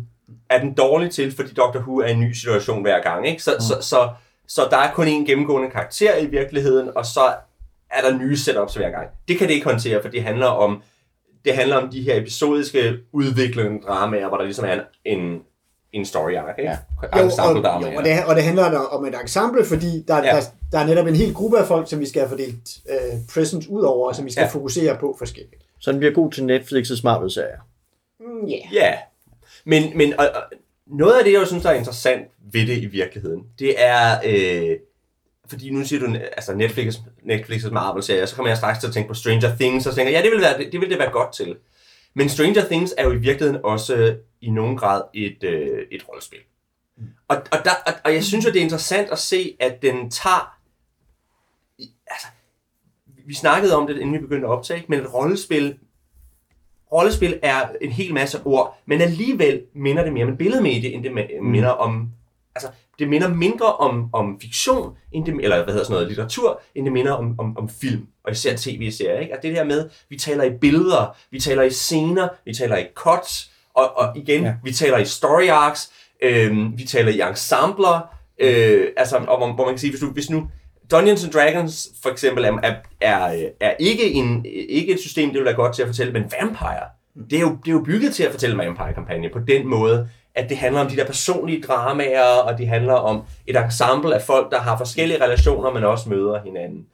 er 0.50 0.58
den 0.58 0.74
dårlig 0.74 1.10
til, 1.10 1.36
fordi 1.36 1.52
Doctor 1.54 1.80
Who 1.80 1.96
er 1.98 2.06
en 2.06 2.20
ny 2.20 2.32
situation 2.32 2.82
hver 2.82 3.02
gang, 3.02 3.28
ikke? 3.28 3.42
Så, 3.42 3.50
mm. 3.54 3.60
så, 3.60 3.76
så, 3.80 4.08
så 4.48 4.62
der 4.70 4.76
er 4.76 4.92
kun 4.92 5.06
én 5.06 5.26
gennemgående 5.26 5.70
karakter 5.70 6.16
i 6.16 6.26
virkeligheden, 6.26 6.90
og 6.96 7.06
så 7.06 7.20
er 7.90 8.10
der 8.10 8.18
nye 8.18 8.36
setups 8.36 8.74
hver 8.74 8.90
gang. 8.90 9.06
Det 9.28 9.38
kan 9.38 9.48
det 9.48 9.54
ikke 9.54 9.66
håndtere, 9.66 10.02
for 10.02 10.08
det 10.08 10.22
handler 10.22 10.46
om, 10.46 10.82
det 11.46 11.54
handler 11.54 11.76
om 11.76 11.90
de 11.90 12.02
her 12.02 12.16
episodiske 12.20 12.96
udviklende 13.12 13.80
dramaer, 13.86 14.28
hvor 14.28 14.36
der 14.36 14.44
ligesom 14.44 14.64
er 14.64 14.72
en, 15.04 15.18
en, 15.18 15.40
en 15.92 16.04
story 16.04 16.34
arc, 16.34 16.54
ikke? 16.58 16.70
Ja. 16.70 16.78
Jo, 17.18 17.24
Ensemble 17.24 17.70
og, 17.70 17.82
jo, 17.82 17.98
og, 17.98 18.04
det, 18.04 18.12
og 18.26 18.36
det 18.36 18.44
handler 18.44 18.78
om 18.78 19.04
et 19.06 19.14
ensemble, 19.22 19.64
fordi 19.64 20.02
der, 20.08 20.16
Ja. 20.16 20.24
ja. 20.24 20.34
der, 20.36 20.40
der 20.72 20.78
er 20.78 20.86
netop 20.86 21.06
en 21.06 21.16
hel 21.16 21.34
gruppe 21.34 21.58
af 21.58 21.66
folk, 21.66 21.90
som 21.90 22.00
vi 22.00 22.06
skal 22.06 22.20
have 22.20 22.28
fordelt 22.28 22.68
øh, 22.90 23.18
presence 23.34 23.70
ud 23.70 23.82
over, 23.82 24.08
og 24.08 24.14
som 24.16 24.24
vi 24.24 24.32
skal 24.32 24.40
Ja. 24.40 24.46
ja. 24.46 24.50
fokusere 24.52 24.96
på 25.00 25.14
forskelligt. 25.18 25.62
Så 25.80 25.92
den 25.92 25.98
bliver 26.00 26.14
god 26.14 26.32
til 26.32 26.42
Netflix' 26.42 27.00
Marvel-serier. 27.04 27.60
Mm, 28.20 28.48
yeah. 28.48 28.72
Ja, 28.74 28.94
men, 29.64 29.98
men 29.98 30.18
og, 30.20 30.28
og, 30.34 30.42
noget 30.86 31.18
af 31.18 31.24
det, 31.24 31.32
jeg 31.32 31.46
synes, 31.46 31.62
der 31.62 31.70
er 31.70 31.74
interessant 31.74 32.22
ved 32.52 32.66
det 32.66 32.76
i 32.82 32.86
virkeligheden, 32.86 33.42
det 33.58 33.74
er, 33.78 34.16
øh, 34.26 34.76
fordi 35.48 35.70
nu 35.70 35.84
siger 35.84 36.00
du, 36.00 36.14
altså 36.36 36.54
Netflix, 36.54 36.94
Netflix's 37.22 37.70
Marvel-serie, 37.70 38.26
så 38.26 38.34
kommer 38.34 38.50
jeg 38.50 38.56
straks 38.56 38.78
til 38.78 38.86
at 38.86 38.92
tænke 38.92 39.08
på 39.08 39.14
Stranger 39.14 39.56
Things, 39.56 39.86
og 39.86 39.92
så 39.92 39.96
tænker 39.96 40.12
jeg, 40.12 40.18
ja, 40.18 40.24
det 40.24 40.32
vil, 40.32 40.40
være, 40.40 40.58
det, 40.58 40.72
det 40.72 40.80
vil 40.80 40.90
det 40.90 40.98
være 40.98 41.10
godt 41.10 41.32
til. 41.32 41.56
Men 42.14 42.28
Stranger 42.28 42.64
Things 42.64 42.94
er 42.98 43.04
jo 43.04 43.12
i 43.12 43.16
virkeligheden 43.16 43.64
også 43.64 43.96
øh, 43.96 44.16
i 44.40 44.50
nogen 44.50 44.76
grad 44.76 45.02
et, 45.14 45.44
øh, 45.44 45.86
et 45.90 46.08
rollespil. 46.08 46.38
Og, 47.28 47.36
og, 47.36 47.58
der, 47.64 47.70
og, 47.86 47.92
og 48.04 48.14
jeg 48.14 48.24
synes 48.24 48.44
jo, 48.44 48.50
det 48.50 48.58
er 48.58 48.64
interessant 48.64 49.10
at 49.10 49.18
se, 49.18 49.56
at 49.60 49.82
den 49.82 50.10
tager... 50.10 50.56
Altså, 52.06 52.26
vi 53.26 53.34
snakkede 53.34 53.76
om 53.76 53.86
det, 53.86 53.96
inden 53.96 54.12
vi 54.12 54.18
begyndte 54.18 54.46
at 54.46 54.52
optage, 54.52 54.84
men 54.88 55.00
et 55.00 55.14
rollespil 55.14 55.78
rollespil 56.92 57.38
er 57.42 57.68
en 57.80 57.92
hel 57.92 58.14
masse 58.14 58.42
ord, 58.44 58.78
men 58.86 59.00
alligevel 59.00 59.62
minder 59.74 60.04
det 60.04 60.12
mere 60.12 60.24
om 60.24 60.32
et 60.32 60.38
billedmedie, 60.38 60.92
end 60.92 61.04
det 61.04 61.12
minder 61.42 61.68
om... 61.68 62.10
Altså, 62.54 62.68
det 62.98 63.08
minder 63.08 63.28
mindre 63.28 63.76
om, 63.76 64.10
om 64.12 64.40
fiktion, 64.40 64.96
end 65.12 65.26
det, 65.26 65.34
eller 65.34 65.64
hvad 65.64 65.74
hedder 65.74 65.84
sådan 65.84 65.94
noget, 65.94 66.08
litteratur, 66.08 66.60
end 66.74 66.84
det 66.84 66.92
minder 66.92 67.12
om, 67.12 67.34
om, 67.38 67.58
om 67.58 67.68
film, 67.68 68.06
og 68.24 68.32
især 68.32 68.56
tv-serier. 68.56 69.18
Ikke? 69.18 69.32
Altså 69.32 69.48
det 69.48 69.56
der 69.56 69.64
med, 69.64 69.88
vi 70.08 70.18
taler 70.18 70.44
i 70.44 70.50
billeder, 70.60 71.16
vi 71.30 71.40
taler 71.40 71.62
i 71.62 71.70
scener, 71.70 72.28
vi 72.44 72.54
taler 72.54 72.76
i 72.76 72.86
cuts, 72.94 73.50
og, 73.74 73.96
og 73.96 74.16
igen, 74.16 74.42
ja. 74.42 74.54
Vi 74.64 74.72
taler 74.72 74.98
i 74.98 75.04
story 75.04 75.48
arcs, 75.48 75.92
øh, 76.22 76.78
vi 76.78 76.84
taler 76.84 77.12
i 77.12 77.28
ensembler, 77.28 78.00
øh, 78.40 78.86
altså, 78.96 79.16
og 79.16 79.38
hvor, 79.38 79.52
hvor 79.52 79.64
man 79.64 79.74
kan 79.74 79.78
sige, 79.78 79.90
hvis, 79.90 80.00
du, 80.00 80.10
hvis 80.10 80.30
nu 80.30 80.48
Dungeons 80.90 81.24
and 81.24 81.32
Dragons 81.32 81.88
for 82.02 82.10
eksempel 82.10 82.44
er, 82.44 82.52
er, 82.62 82.74
er, 83.00 83.46
er 83.60 83.74
ikke, 83.78 84.12
en, 84.12 84.46
ikke 84.68 84.94
et 84.94 85.00
system, 85.00 85.28
det 85.28 85.38
vil 85.38 85.44
være 85.44 85.54
godt 85.54 85.74
til 85.74 85.82
at 85.82 85.88
fortælle, 85.88 86.12
men 86.12 86.24
Vampire, 86.40 86.86
det 87.30 87.36
er 87.36 87.40
jo, 87.40 87.58
det 87.64 87.68
er 87.68 87.72
jo 87.72 87.82
bygget 87.84 88.14
til 88.14 88.22
at 88.22 88.30
fortælle 88.30 88.54
en 88.54 88.58
Vampire-kampagne 88.58 89.30
på 89.32 89.38
den 89.38 89.66
måde, 89.66 90.08
at 90.36 90.48
det 90.48 90.56
handler 90.56 90.80
om 90.80 90.88
de 90.88 90.96
der 90.96 91.04
personlige 91.04 91.62
dramaer, 91.62 92.42
og 92.44 92.58
det 92.58 92.68
handler 92.68 92.92
om 92.92 93.22
et 93.46 93.56
ensemble 93.56 94.14
af 94.14 94.22
folk, 94.22 94.50
der 94.50 94.58
har 94.58 94.78
forskellige 94.78 95.24
relationer, 95.24 95.70
men 95.70 95.84
også 95.84 96.08
møder 96.08 96.40
hinanden. 96.44 96.86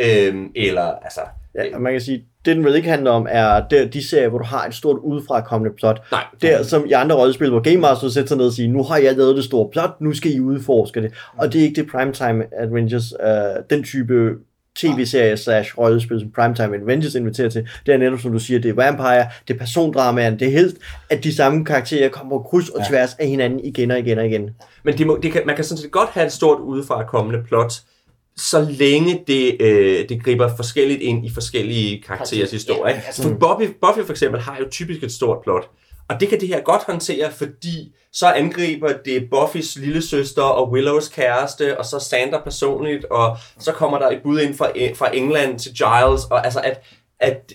Øhm, 0.00 0.52
eller, 0.56 0.92
altså... 1.02 1.20
Ja, 1.54 1.74
og 1.74 1.82
man 1.82 1.92
kan 1.92 2.00
sige, 2.00 2.24
det 2.44 2.56
den 2.56 2.64
vel 2.64 2.74
ikke 2.74 2.88
handler 2.88 3.10
om, 3.10 3.26
er 3.30 3.68
der, 3.68 3.86
de 3.86 4.08
serier, 4.08 4.28
hvor 4.28 4.38
du 4.38 4.44
har 4.44 4.66
et 4.66 4.74
stort 4.74 4.98
udefrakommende 4.98 5.76
plot. 5.76 6.02
Nej. 6.12 6.24
Der, 6.42 6.62
som 6.62 6.86
i 6.86 6.92
andre 6.92 7.16
rollespil, 7.16 7.50
hvor 7.50 7.60
Game 7.60 7.76
Master 7.76 8.08
sætter 8.08 8.28
sig 8.28 8.36
ned 8.36 8.46
og 8.46 8.52
siger, 8.52 8.68
nu 8.68 8.82
har 8.82 8.96
jeg 8.96 9.16
lavet 9.16 9.36
det 9.36 9.44
store 9.44 9.68
plot, 9.72 10.00
nu 10.00 10.14
skal 10.14 10.34
I 10.34 10.40
udforske 10.40 11.02
det. 11.02 11.12
Og 11.36 11.52
det 11.52 11.58
er 11.60 11.62
ikke 11.62 11.82
det 11.82 11.90
Primetime 11.90 12.44
Adventures, 12.60 13.12
øh, 13.20 13.62
den 13.70 13.84
type 13.84 14.30
tv-serie 14.78 15.36
slash 15.36 15.78
rollespil, 15.78 16.20
som 16.20 16.30
Primetime 16.30 16.76
Adventures 16.76 17.14
inviterer 17.14 17.48
til. 17.50 17.68
Det 17.86 17.94
er 17.94 17.98
netop, 17.98 18.20
som 18.20 18.32
du 18.32 18.38
siger, 18.38 18.60
det 18.60 18.68
er 18.68 18.74
vampire, 18.74 19.26
det 19.48 19.54
er 19.54 19.58
persondramaen, 19.58 20.38
det 20.38 20.48
er 20.48 20.52
helst, 20.52 20.76
at 21.10 21.24
de 21.24 21.34
samme 21.36 21.64
karakterer 21.64 22.08
kommer 22.08 22.38
på 22.38 22.42
kryds 22.42 22.68
og 22.68 22.86
tværs 22.88 23.14
af 23.18 23.26
hinanden 23.28 23.60
igen 23.64 23.90
og 23.90 23.98
igen 23.98 24.18
og 24.18 24.26
igen. 24.26 24.50
Men 24.84 24.98
det 24.98 25.06
må, 25.06 25.18
det 25.22 25.32
kan, 25.32 25.42
man 25.46 25.54
kan 25.56 25.64
sådan 25.64 25.82
set 25.82 25.90
godt 25.90 26.08
have 26.10 26.26
et 26.26 26.32
stort 26.32 26.60
udefra 26.60 27.04
kommende 27.04 27.42
plot, 27.48 27.72
så 28.36 28.66
længe 28.70 29.24
det, 29.26 29.56
øh, 29.60 30.08
det 30.08 30.24
griber 30.24 30.56
forskelligt 30.56 31.00
ind 31.02 31.26
i 31.26 31.30
forskellige 31.34 32.02
karakterers 32.06 32.50
historier. 32.50 32.94
Ja, 32.94 33.00
altså- 33.06 33.22
For 33.22 33.30
Buffy, 33.30 33.70
Buffy 33.80 34.06
for 34.06 34.10
eksempel 34.12 34.40
har 34.40 34.56
jo 34.60 34.64
typisk 34.70 35.02
et 35.02 35.12
stort 35.12 35.38
plot, 35.42 35.70
og 36.08 36.20
det 36.20 36.28
kan 36.28 36.40
det 36.40 36.48
her 36.48 36.60
godt 36.60 36.82
håndtere, 36.82 37.30
fordi 37.30 37.94
så 38.12 38.26
angriber 38.26 38.92
det 39.04 39.30
Buffys 39.30 39.76
lille 39.76 40.02
søster 40.02 40.42
og 40.42 40.70
Willows 40.70 41.08
kæreste, 41.08 41.78
og 41.78 41.84
så 41.84 41.98
Sander 41.98 42.40
personligt, 42.40 43.04
og 43.04 43.36
så 43.58 43.72
kommer 43.72 43.98
der 43.98 44.08
et 44.08 44.22
bud 44.22 44.40
ind 44.40 44.54
fra, 44.54 44.66
fra 44.94 45.16
England 45.16 45.58
til 45.58 45.72
Giles, 45.72 46.24
og 46.30 46.44
altså 46.44 46.60
at, 46.60 46.82
at 47.20 47.52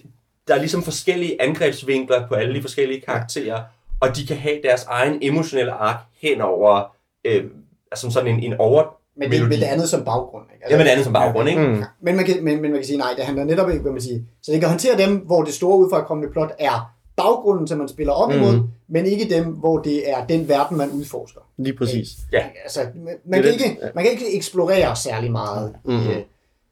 der 0.48 0.56
er 0.56 0.60
ligesom 0.60 0.84
forskellige 0.84 1.42
angrebsvinkler 1.42 2.28
på 2.28 2.36
alle 2.36 2.56
de 2.56 2.62
forskellige 2.62 3.02
karakterer, 3.02 3.64
og 4.00 4.16
de 4.16 4.28
kan 4.28 4.38
have 4.38 4.60
deres 4.64 4.84
egen 4.84 5.20
emotionelle 5.22 5.72
ark 5.72 6.00
hen 6.22 6.42
over, 6.42 6.96
øh, 7.26 7.44
altså 7.92 8.12
sådan 8.12 8.34
en, 8.34 8.44
en 8.44 8.54
over 8.60 8.84
Men 9.18 9.32
det, 9.32 9.42
men 9.42 9.52
det 9.52 9.64
andet 9.64 9.90
som 9.90 10.06
baggrund. 10.06 10.46
Ikke? 10.54 10.66
Altså, 10.66 10.74
Ja, 10.74 10.78
men 10.78 10.86
det 10.86 10.92
andet 10.92 11.06
som 11.06 11.14
baggrund, 11.14 11.50
ikke? 11.50 11.62
Mm. 11.62 11.84
Men 12.02 12.16
man, 12.16 12.26
kan, 12.26 12.44
men, 12.44 12.62
men 12.62 12.72
man 12.72 12.80
kan 12.80 12.86
sige, 12.86 12.98
nej, 12.98 13.14
det 13.18 13.26
handler 13.26 13.44
netop 13.44 13.70
ikke, 13.70 13.82
hvad 13.82 13.92
man 13.92 14.02
siger. 14.02 14.20
Så 14.44 14.52
det 14.52 14.60
kan 14.60 14.70
håndtere 14.70 14.98
dem, 14.98 15.18
hvor 15.18 15.44
det 15.44 15.54
store 15.54 15.78
udfrakommende 15.78 16.32
plot 16.32 16.52
er 16.60 16.94
baggrunden, 17.16 17.68
som 17.68 17.78
man 17.78 17.88
spiller 17.88 18.14
op 18.14 18.32
imod, 18.32 18.56
Mhm. 18.58 18.68
men 18.88 19.06
ikke 19.06 19.30
dem, 19.36 19.46
hvor 19.46 19.78
det 19.78 20.10
er 20.12 20.26
den 20.28 20.48
verden, 20.48 20.78
man 20.78 20.90
udforsker. 20.90 21.40
Lige 21.58 21.78
præcis. 21.78 22.08
Ja. 22.32 22.44
Altså, 22.64 22.88
man, 22.96 23.18
kan 23.34 23.44
det- 23.44 23.52
ikke, 23.54 23.78
man 23.96 24.04
kan 24.04 24.12
ikke 24.12 24.36
eksplorere 24.36 24.96
særlig 24.96 25.32
meget. 25.32 25.76
Mm. 25.86 26.08
Øh, 26.10 26.18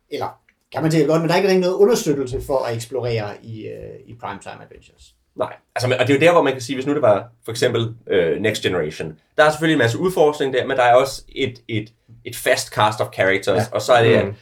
eller 0.10 0.28
kan 0.74 0.82
man 0.82 0.92
sige 0.92 1.06
godt, 1.06 1.22
men 1.22 1.28
der 1.30 1.34
er 1.34 1.38
ikke 1.38 1.50
rigtig 1.50 1.62
noget 1.62 1.76
understøttelse 1.76 2.42
for 2.42 2.58
at 2.66 2.76
eksplorere 2.76 3.30
i, 3.44 3.62
øh, 3.68 4.00
i 4.06 4.14
Primetime 4.22 4.64
Adventures. 4.64 5.16
Nej, 5.36 5.54
altså, 5.76 5.96
og 6.00 6.08
det 6.08 6.10
er 6.10 6.20
jo 6.20 6.26
der, 6.26 6.32
hvor 6.32 6.42
man 6.42 6.54
kan 6.54 6.62
sige, 6.62 6.76
hvis 6.76 6.86
nu 6.88 6.94
det 6.94 7.02
var 7.02 7.28
for 7.46 7.52
eksempel 7.52 7.94
øh, 8.08 8.42
Next 8.42 8.62
Generation, 8.62 9.18
der 9.38 9.44
er 9.44 9.50
selvfølgelig 9.52 9.74
en 9.74 9.80
masse 9.80 9.98
udforskning 10.00 10.54
der, 10.54 10.66
men 10.68 10.78
der 10.78 10.84
er 10.84 10.96
også 10.96 11.24
et, 11.30 11.62
et, 11.68 11.94
et 12.26 12.36
fast 12.36 12.68
cast 12.68 13.02
of 13.02 13.08
characters, 13.14 13.58
ja. 13.58 13.66
og 13.72 13.82
så 13.82 13.94
er 13.94 14.04
det, 14.04 14.24
Mm. 14.26 14.30
at 14.30 14.36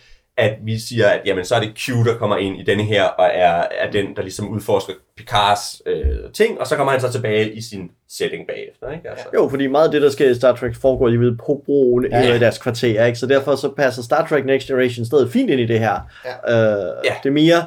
vi 0.64 0.80
siger, 0.80 1.08
at 1.08 1.22
jamen, 1.26 1.46
så 1.46 1.56
er 1.56 1.60
det 1.60 1.70
Q, 1.78 1.88
der 2.06 2.18
kommer 2.18 2.38
ind 2.38 2.60
i 2.60 2.64
denne 2.64 2.84
her, 2.84 3.04
og 3.04 3.30
er, 3.34 3.64
er 3.80 3.92
den, 3.92 4.16
der 4.16 4.22
ligesom 4.22 4.50
udforsker 4.50 4.94
Picards 5.18 5.82
øh, 5.86 6.32
ting, 6.34 6.60
og 6.60 6.68
så 6.68 6.76
kommer 6.76 6.92
han 6.92 7.02
så 7.02 7.12
tilbage 7.12 7.54
i 7.54 7.62
sin 7.62 7.92
setting 8.10 8.48
bagefter, 8.48 8.92
ikke? 8.92 9.10
Altså. 9.10 9.26
Jo, 9.34 9.50
fordi 9.50 9.68
meget 9.68 9.86
af 9.86 9.92
det, 9.92 10.02
der 10.02 10.10
sker 10.10 10.30
i 10.30 10.36
Star 10.36 10.56
Trek, 10.56 10.76
foregår 10.76 11.08
lige 11.08 11.20
ved 11.20 11.38
på 11.38 11.64
broen 11.66 12.06
ja. 12.12 12.22
eller 12.22 12.36
i 12.36 12.40
deres 12.40 12.58
kvarter, 12.58 13.06
ikke? 13.06 13.20
Så 13.20 13.26
derfor 13.28 13.56
så 13.56 13.74
passer 13.78 14.04
Star 14.04 14.28
Trek 14.28 14.46
Next 14.46 14.68
Generation 14.68 15.06
stadig 15.06 15.32
fint 15.32 15.50
ind 15.50 15.62
i 15.62 15.66
det 15.66 15.80
her. 15.80 16.00
Ja. 16.26 16.54
Øh, 16.54 16.94
Ja. 17.06 17.14
Det 17.24 17.30
er 17.30 17.34
mere 17.34 17.64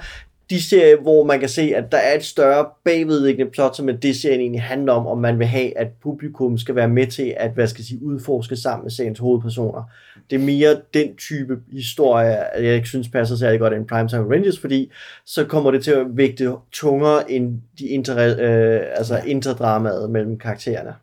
de 0.52 0.62
serier, 0.62 0.96
hvor 0.96 1.24
man 1.24 1.40
kan 1.40 1.48
se, 1.48 1.72
at 1.76 1.92
der 1.92 1.98
er 1.98 2.16
et 2.16 2.24
større 2.24 2.66
bagvedliggende 2.84 3.50
plot, 3.50 3.76
som 3.76 3.88
er 3.88 3.92
det 3.92 4.16
serien 4.16 4.40
egentlig 4.40 4.62
handler 4.62 4.92
om, 4.92 5.06
om 5.06 5.18
man 5.18 5.38
vil 5.38 5.46
have, 5.46 5.78
at 5.78 5.88
publikum 6.02 6.58
skal 6.58 6.74
være 6.74 6.88
med 6.88 7.06
til 7.06 7.34
at, 7.36 7.50
hvad 7.50 7.66
skal 7.66 7.80
jeg 7.80 7.86
sige, 7.86 8.02
udforske 8.02 8.56
sammen 8.56 8.84
med 8.84 8.90
seriens 8.90 9.18
hovedpersoner. 9.18 9.82
Det 10.30 10.36
er 10.36 10.44
mere 10.44 10.80
den 10.94 11.16
type 11.16 11.58
historie, 11.72 12.36
jeg 12.64 12.74
ikke 12.74 12.88
synes 12.88 13.08
passer 13.08 13.36
særlig 13.36 13.60
godt 13.60 13.72
ind 13.72 13.84
i 13.84 13.86
Primetime 13.86 14.34
Rangers, 14.34 14.58
fordi 14.58 14.90
så 15.26 15.44
kommer 15.44 15.70
det 15.70 15.84
til 15.84 15.90
at 15.90 16.06
vægte 16.10 16.52
tungere 16.72 17.30
end 17.30 17.60
de 17.78 17.86
inter, 17.86 18.16
øh, 18.18 18.80
altså 18.96 19.14
ja. 19.14 19.24
interdramaet 19.24 20.10
mellem 20.10 20.38
karaktererne. 20.38 20.94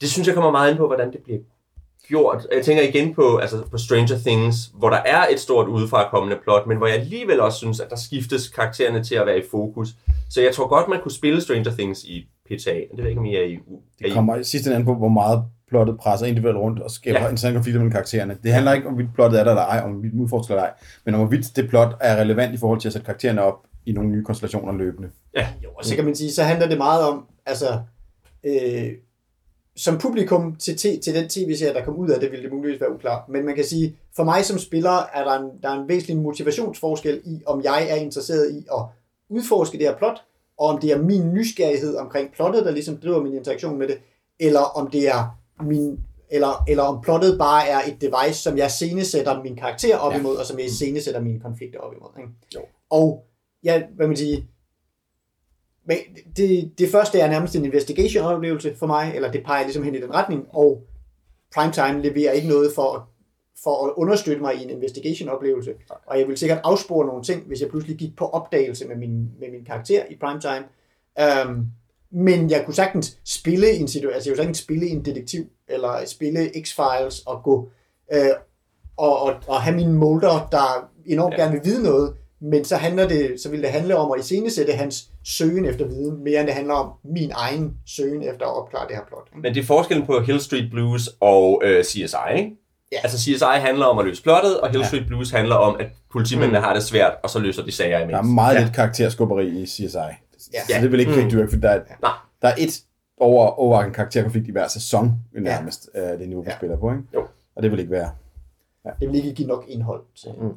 Det 0.00 0.10
synes 0.10 0.26
jeg 0.26 0.34
kommer 0.34 0.50
meget 0.50 0.70
ind 0.70 0.78
på, 0.78 0.86
hvordan 0.86 1.12
det 1.12 1.20
bliver 1.24 1.38
gjort. 2.10 2.46
Jeg 2.56 2.64
tænker 2.64 2.82
igen 2.82 3.14
på, 3.14 3.36
altså 3.36 3.56
på 3.70 3.78
Stranger 3.78 4.18
Things, 4.26 4.56
hvor 4.74 4.90
der 4.90 4.96
er 4.96 5.22
et 5.32 5.40
stort 5.40 5.68
udefrakommende 5.68 6.36
plot, 6.42 6.66
men 6.66 6.76
hvor 6.76 6.86
jeg 6.86 6.96
alligevel 6.96 7.40
også 7.40 7.58
synes, 7.58 7.80
at 7.80 7.90
der 7.90 7.96
skiftes 7.96 8.48
karaktererne 8.48 9.04
til 9.04 9.14
at 9.14 9.26
være 9.26 9.38
i 9.38 9.42
fokus. 9.50 9.88
Så 10.30 10.42
jeg 10.42 10.54
tror 10.54 10.68
godt, 10.68 10.88
man 10.88 10.98
kunne 11.02 11.12
spille 11.12 11.40
Stranger 11.40 11.72
Things 11.78 12.04
i 12.04 12.26
PTA. 12.46 12.54
Det 12.54 12.88
ved 12.92 12.98
jeg 12.98 13.08
ikke, 13.08 13.20
om 13.20 13.26
I 13.26 13.36
er 13.36 13.42
i... 13.42 13.54
Er 13.54 13.58
Det 14.04 14.12
kommer 14.12 14.36
i 14.36 14.44
sidste 14.44 14.74
ende 14.74 14.84
på, 14.84 14.94
hvor 14.94 15.08
meget 15.08 15.44
plottet 15.68 15.98
presser 15.98 16.26
individuelt 16.26 16.58
rundt 16.58 16.80
og 16.80 16.90
skaber 16.90 17.18
Ja. 17.18 17.24
ja. 17.24 17.28
interessante 17.28 17.56
konflikter 17.56 17.78
mellem 17.80 17.92
karaktererne. 17.92 18.36
Det 18.42 18.52
handler 18.52 18.72
ikke 18.72 18.86
om, 18.88 18.94
hvorvidt 18.94 19.14
plottet 19.14 19.40
er 19.40 19.44
der 19.44 19.50
eller 19.50 19.62
ej, 19.62 19.80
om 19.84 19.90
hvorvidt 19.92 20.14
udforsker 20.14 20.54
eller 20.54 20.64
ej, 20.64 20.72
men 21.04 21.14
om 21.14 21.20
hvorvidt 21.20 21.56
det 21.56 21.68
plot 21.68 21.96
er 22.00 22.16
relevant 22.20 22.54
i 22.54 22.58
forhold 22.58 22.80
til 22.80 22.88
at 22.88 22.92
sætte 22.92 23.06
karaktererne 23.06 23.42
op 23.42 23.54
i 23.86 23.92
nogle 23.92 24.10
nye 24.10 24.24
konstellationer 24.24 24.72
løbende. 24.72 25.10
Jo, 25.36 25.70
og 25.74 25.84
så 25.84 25.96
kan 25.96 26.04
man 26.04 26.14
sige, 26.14 26.32
så 26.32 26.42
handler 26.42 26.68
det 26.68 26.78
meget 26.78 27.08
om, 27.08 27.26
altså, 27.46 27.80
øh, 28.44 28.88
som 29.82 29.98
publikum 29.98 30.56
til, 30.56 30.72
t- 30.72 31.00
til 31.00 31.14
den 31.14 31.28
tv-serie, 31.28 31.74
der 31.74 31.84
kom 31.84 31.96
ud 31.96 32.10
af 32.10 32.20
det, 32.20 32.30
ville 32.30 32.44
det 32.44 32.52
muligvis 32.52 32.80
være 32.80 32.94
uklart. 32.94 33.28
Men 33.28 33.44
man 33.44 33.54
kan 33.54 33.64
sige, 33.64 33.96
for 34.16 34.24
mig 34.24 34.44
som 34.44 34.58
spiller, 34.58 34.90
er 35.14 35.24
der 35.24 35.32
en, 35.38 35.50
der 35.62 35.68
er 35.68 35.80
en 35.82 35.88
væsentlig 35.88 36.16
motivationsforskel 36.16 37.20
i, 37.24 37.40
om 37.46 37.62
jeg 37.64 37.86
er 37.90 37.94
interesseret 37.94 38.50
i 38.50 38.58
at 38.58 38.82
udforske 39.28 39.78
det 39.78 39.86
her 39.86 39.96
plot, 39.96 40.22
og 40.58 40.66
om 40.68 40.80
det 40.80 40.90
er 40.92 41.02
min 41.02 41.32
nysgerrighed 41.34 41.96
omkring 41.96 42.32
plottet, 42.32 42.64
der 42.64 42.70
ligesom 42.70 42.96
driver 42.96 43.22
min 43.22 43.34
interaktion 43.34 43.78
med 43.78 43.88
det, 43.88 43.98
eller 44.40 44.60
om 44.60 44.90
det 44.90 45.08
er 45.08 45.38
min 45.62 45.98
eller, 46.32 46.64
eller 46.68 46.82
om 46.82 47.00
plottet 47.02 47.38
bare 47.38 47.68
er 47.68 47.78
et 47.88 48.00
device, 48.00 48.42
som 48.42 48.58
jeg 48.58 48.70
scenesætter 48.70 49.42
min 49.42 49.56
karakter 49.56 49.96
op 49.96 50.12
Ja. 50.12 50.18
imod, 50.18 50.36
og 50.36 50.46
som 50.46 50.58
jeg 50.58 50.70
scenesætter 50.70 51.20
mine 51.20 51.40
konflikter 51.40 51.78
op 51.78 51.92
imod. 51.92 52.08
Ikke? 52.18 52.30
Jo. 52.54 52.60
Og 52.90 53.24
ja, 53.64 53.82
hvad 53.96 54.06
man 54.06 54.16
sige, 54.16 54.46
men 55.84 55.96
det, 56.36 56.72
det 56.78 56.88
første 56.90 57.18
er 57.18 57.28
nærmest 57.28 57.56
en 57.56 57.64
investigation-oplevelse 57.64 58.76
for 58.76 58.86
mig, 58.86 59.12
eller 59.14 59.32
det 59.32 59.44
peger 59.44 59.64
ligesom 59.64 59.82
hen 59.82 59.94
i 59.94 60.00
den 60.00 60.14
retning, 60.14 60.46
og 60.50 60.82
Primetime 61.54 62.02
leverer 62.02 62.32
ikke 62.32 62.48
noget 62.48 62.72
for, 62.74 63.08
for 63.62 63.86
at 63.86 63.92
understøtte 63.96 64.42
mig 64.42 64.54
i 64.54 64.62
en 64.62 64.70
investigation-oplevelse. 64.70 65.74
Og 66.06 66.18
jeg 66.18 66.28
vil 66.28 66.38
sikkert 66.38 66.60
afspore 66.64 67.06
nogle 67.06 67.22
ting, 67.22 67.42
hvis 67.46 67.60
jeg 67.60 67.68
pludselig 67.68 67.96
gik 67.96 68.16
på 68.16 68.26
opdagelse 68.26 68.88
med 68.88 68.96
min, 68.96 69.28
med 69.40 69.50
min 69.50 69.64
karakter 69.64 70.02
i 70.10 70.16
Primetime. 70.20 70.64
Um, 71.48 71.66
men 72.12 72.50
jeg 72.50 72.64
kunne 72.64 72.74
sagtens 72.74 73.18
spille 73.24 73.70
en 73.70 73.88
situation, 73.88 74.14
altså 74.14 74.30
jeg 74.30 74.34
kunne 74.36 74.44
sagtens 74.44 74.58
spille 74.58 74.86
en 74.86 75.04
detektiv, 75.04 75.44
eller 75.68 76.04
spille 76.06 76.40
X-Files 76.40 77.22
og 77.26 77.42
gå 77.42 77.68
øh, 78.12 78.30
og, 78.96 79.22
og, 79.22 79.34
og 79.46 79.62
have 79.62 79.76
mine 79.76 79.92
molder, 79.92 80.48
der 80.52 80.90
enormt 81.06 81.34
Ja. 81.34 81.40
gerne 81.42 81.52
vil 81.52 81.64
vide 81.64 81.82
noget, 81.82 82.14
men 82.40 82.64
så 82.64 82.76
handler 82.76 83.08
det, 83.08 83.40
så 83.40 83.50
vil 83.50 83.62
det 83.62 83.70
handle 83.70 83.96
om 83.96 84.12
at 84.12 84.20
iscenesætte 84.20 84.72
hans 84.72 85.09
søgen 85.24 85.64
efter 85.64 85.86
viden, 85.88 86.24
mere 86.24 86.38
end 86.40 86.46
det 86.46 86.54
handler 86.54 86.74
om 86.74 86.92
min 87.04 87.30
egen 87.34 87.76
søgen 87.86 88.22
efter 88.22 88.46
at 88.46 88.56
opklare 88.56 88.88
det 88.88 88.96
her 88.96 89.02
plot. 89.08 89.28
Ikke? 89.28 89.40
Men 89.40 89.54
det 89.54 89.60
er 89.60 89.64
forskellen 89.66 90.06
på 90.06 90.20
Hill 90.20 90.40
Street 90.40 90.70
Blues 90.70 91.08
og 91.20 91.62
øh, 91.64 91.84
CSI, 91.84 92.00
ikke? 92.36 92.56
Ja. 92.92 92.96
Altså 93.02 93.18
CSI 93.18 93.44
handler 93.60 93.86
om 93.86 93.98
at 93.98 94.04
løse 94.04 94.22
plottet, 94.22 94.60
og 94.60 94.70
Hill 94.70 94.80
Ja. 94.80 94.86
Street 94.86 95.06
Blues 95.06 95.30
handler 95.30 95.54
om, 95.54 95.76
at 95.80 95.86
politimændene 96.12 96.58
Mm. 96.58 96.64
har 96.64 96.74
det 96.74 96.82
svært, 96.82 97.12
og 97.22 97.30
så 97.30 97.38
løser 97.38 97.64
de 97.64 97.72
sager 97.72 97.98
Der 97.98 98.04
er 98.04 98.08
imens. 98.20 98.34
meget 98.34 98.54
Ja. 98.54 98.60
lidt 98.62 98.74
karakterskubberi 98.74 99.48
i 99.48 99.66
CSI. 99.66 99.80
Ja. 99.82 100.12
Så 100.68 100.80
det 100.82 100.92
vil 100.92 101.00
ikke 101.00 101.12
Mm. 101.12 101.16
rigtig 101.18 101.32
dyrke, 101.32 101.50
for 101.52 101.56
der 101.60 101.68
er, 101.70 101.80
Nej. 102.02 102.12
der 102.42 102.48
er 102.48 102.54
et 102.58 102.80
over, 103.20 103.46
overraskende 103.46 103.94
karakterkonflikt 103.94 104.48
i 104.48 104.52
hver 104.52 104.68
sæson, 104.68 105.12
nærmest, 105.32 105.90
ja. 105.94 106.16
det 106.16 106.28
niveau, 106.28 106.42
vi 106.42 106.50
Ja. 106.50 106.56
spiller 106.56 106.76
på. 106.76 106.90
Ikke? 106.90 107.02
Jo. 107.14 107.26
Og 107.56 107.62
det 107.62 107.70
vil 107.70 107.78
ikke 107.80 107.92
være. 107.92 108.10
Det 109.00 109.08
vil 109.08 109.14
ikke 109.16 109.32
give 109.34 109.48
nok 109.48 109.64
indhold 109.68 110.02
til. 110.22 110.30
Mm. 110.40 110.48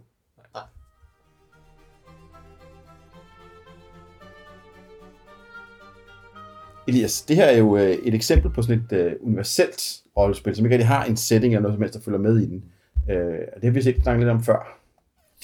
Elias, 6.88 7.22
det 7.22 7.36
her 7.36 7.46
er 7.46 7.58
jo 7.58 7.78
øh, 7.78 7.92
et 7.92 8.14
eksempel 8.14 8.52
på 8.52 8.62
sådan 8.62 8.88
et 8.92 8.98
øh, 8.98 9.12
universelt 9.22 9.98
rollespil, 10.18 10.56
som 10.56 10.66
ikke 10.66 10.74
rigtig 10.74 10.88
har 10.88 11.06
en 11.06 11.18
setting 11.18 11.54
eller 11.54 11.62
noget 11.62 11.76
som 11.76 11.82
helst, 11.82 11.96
der 11.96 12.02
følger 12.06 12.20
med 12.20 12.38
i 12.40 12.46
den. 12.46 12.64
Øh, 13.10 13.40
og 13.56 13.62
det 13.62 13.64
har 13.64 13.72
vi 13.72 13.82
set 13.82 14.04
snakket 14.04 14.20
lidt 14.20 14.32
om 14.32 14.44
før. 14.44 14.80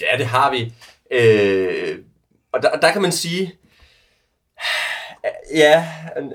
Ja, 0.01 0.17
det 0.17 0.25
har 0.25 0.51
vi. 0.51 0.73
Øh, 1.11 1.97
og 2.53 2.61
der, 2.61 2.79
der 2.79 2.91
kan 2.91 3.01
man 3.01 3.11
sige, 3.11 3.53
ja, 5.63 5.85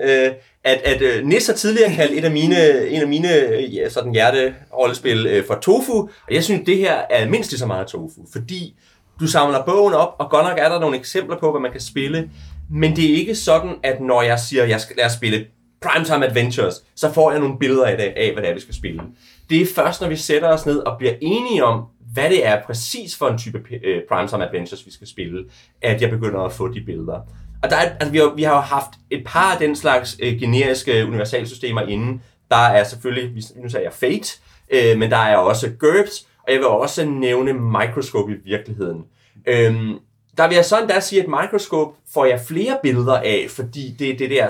øh, 0.01 0.31
at, 0.63 0.81
at 0.81 1.01
øh, 1.01 1.25
Nis 1.25 1.47
har 1.47 1.53
tidligere 1.53 1.95
kaldt 1.95 2.17
et 2.17 2.25
af 2.25 2.31
mine, 2.31 2.87
en 2.87 3.01
af 3.01 3.07
mine 3.07 3.29
ja, 3.73 3.89
sådan 3.89 4.11
hjerterollespil 4.11 5.27
øh, 5.27 5.45
for 5.47 5.55
tofu, 5.55 5.93
og 5.93 6.33
jeg 6.33 6.43
synes, 6.43 6.65
det 6.65 6.77
her 6.77 6.93
er 7.09 7.29
mindst 7.29 7.51
lige 7.51 7.59
så 7.59 7.65
meget 7.65 7.87
tofu, 7.87 8.25
fordi 8.33 8.75
du 9.19 9.27
samler 9.27 9.65
bogen 9.65 9.93
op, 9.93 10.15
og 10.19 10.29
godt 10.29 10.45
nok 10.45 10.57
er 10.57 10.69
der 10.69 10.79
nogle 10.79 10.97
eksempler 10.97 11.39
på, 11.39 11.51
hvad 11.51 11.61
man 11.61 11.71
kan 11.71 11.81
spille, 11.81 12.29
men 12.69 12.95
det 12.95 13.11
er 13.11 13.15
ikke 13.15 13.35
sådan, 13.35 13.75
at 13.83 14.01
når 14.01 14.21
jeg 14.21 14.39
siger, 14.39 14.63
at 14.63 14.69
jeg 14.69 14.81
skal 14.81 14.95
lade 14.95 15.13
spille 15.13 15.45
Primetime 15.81 16.25
Adventures, 16.25 16.75
så 16.95 17.13
får 17.13 17.31
jeg 17.31 17.39
nogle 17.39 17.59
billeder 17.59 17.85
af, 17.85 17.97
det, 17.97 18.03
af, 18.03 18.33
hvad 18.33 18.43
det 18.43 18.49
er, 18.49 18.53
vi 18.53 18.59
skal 18.59 18.75
spille. 18.75 19.01
Det 19.49 19.61
er 19.61 19.65
først, 19.75 20.01
når 20.01 20.07
vi 20.07 20.15
sætter 20.15 20.49
os 20.49 20.65
ned 20.65 20.77
og 20.77 20.97
bliver 20.97 21.13
enige 21.21 21.65
om, 21.65 21.83
hvad 22.13 22.29
det 22.29 22.45
er 22.45 22.61
præcis 22.65 23.17
for 23.17 23.27
en 23.27 23.37
type 23.37 23.63
øh, 23.83 24.01
Primetime 24.09 24.47
Adventures, 24.47 24.85
vi 24.85 24.91
skal 24.91 25.07
spille, 25.07 25.45
at 25.81 26.01
jeg 26.01 26.09
begynder 26.09 26.39
at 26.39 26.51
få 26.51 26.73
de 26.73 26.81
billeder. 26.81 27.19
Og 27.63 27.69
der 27.69 27.75
er, 27.75 27.89
altså, 27.89 28.11
vi, 28.11 28.17
har, 28.17 28.33
vi 28.35 28.43
har 28.43 28.55
jo 28.55 28.61
haft 28.61 28.89
et 29.09 29.23
par 29.25 29.53
af 29.53 29.59
den 29.59 29.75
slags 29.75 30.17
øh, 30.23 30.39
generiske 30.39 31.05
universalsystemer 31.05 31.81
inden. 31.81 32.21
Der 32.51 32.55
er 32.55 32.83
selvfølgelig, 32.83 33.43
nu 33.55 33.69
sagde 33.69 33.85
jeg 33.85 33.93
Fate, 33.93 34.29
øh, 34.69 34.97
men 34.99 35.11
der 35.11 35.17
er 35.17 35.37
også 35.37 35.69
GURPS, 35.79 36.27
og 36.47 36.51
jeg 36.53 36.59
vil 36.59 36.67
også 36.67 37.05
nævne 37.05 37.53
Microscope 37.53 38.33
i 38.33 38.37
virkeligheden. 38.45 39.05
Øhm, 39.47 39.99
der 40.37 40.47
vil 40.47 40.55
jeg 40.55 40.65
sådan 40.65 40.83
endda 40.83 40.99
sige, 40.99 41.21
at 41.21 41.27
mikroskop 41.27 41.95
får 42.13 42.25
jeg 42.25 42.39
flere 42.47 42.79
billeder 42.83 43.17
af, 43.17 43.45
fordi 43.49 43.95
det 43.99 44.09
er 44.09 44.17
det 44.17 44.29
der, 44.29 44.49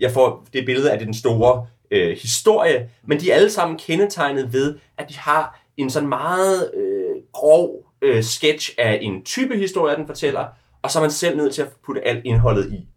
jeg 0.00 0.12
får 0.12 0.46
det 0.52 0.66
billede 0.66 0.92
af 0.92 0.98
det 0.98 1.06
den 1.06 1.14
store 1.14 1.66
øh, 1.90 2.16
historie, 2.16 2.90
men 3.04 3.20
de 3.20 3.30
er 3.30 3.34
alle 3.34 3.50
sammen 3.50 3.78
kendetegnet 3.78 4.52
ved, 4.52 4.78
at 4.98 5.08
de 5.08 5.18
har 5.18 5.60
en 5.76 5.90
sådan 5.90 6.08
meget 6.08 6.70
øh, 6.74 7.16
grov 7.32 7.86
øh, 8.02 8.22
sketch 8.22 8.70
af 8.78 8.98
en 9.02 9.24
type 9.24 9.56
historie, 9.56 9.96
den 9.96 10.06
fortæller, 10.06 10.46
og 10.82 10.90
så 10.90 10.98
er 10.98 11.02
man 11.02 11.10
selv 11.10 11.36
nødt 11.36 11.54
til 11.54 11.62
at 11.62 11.68
putte 11.86 12.06
alt 12.06 12.24
indholdet 12.24 12.72
i. 12.72 12.88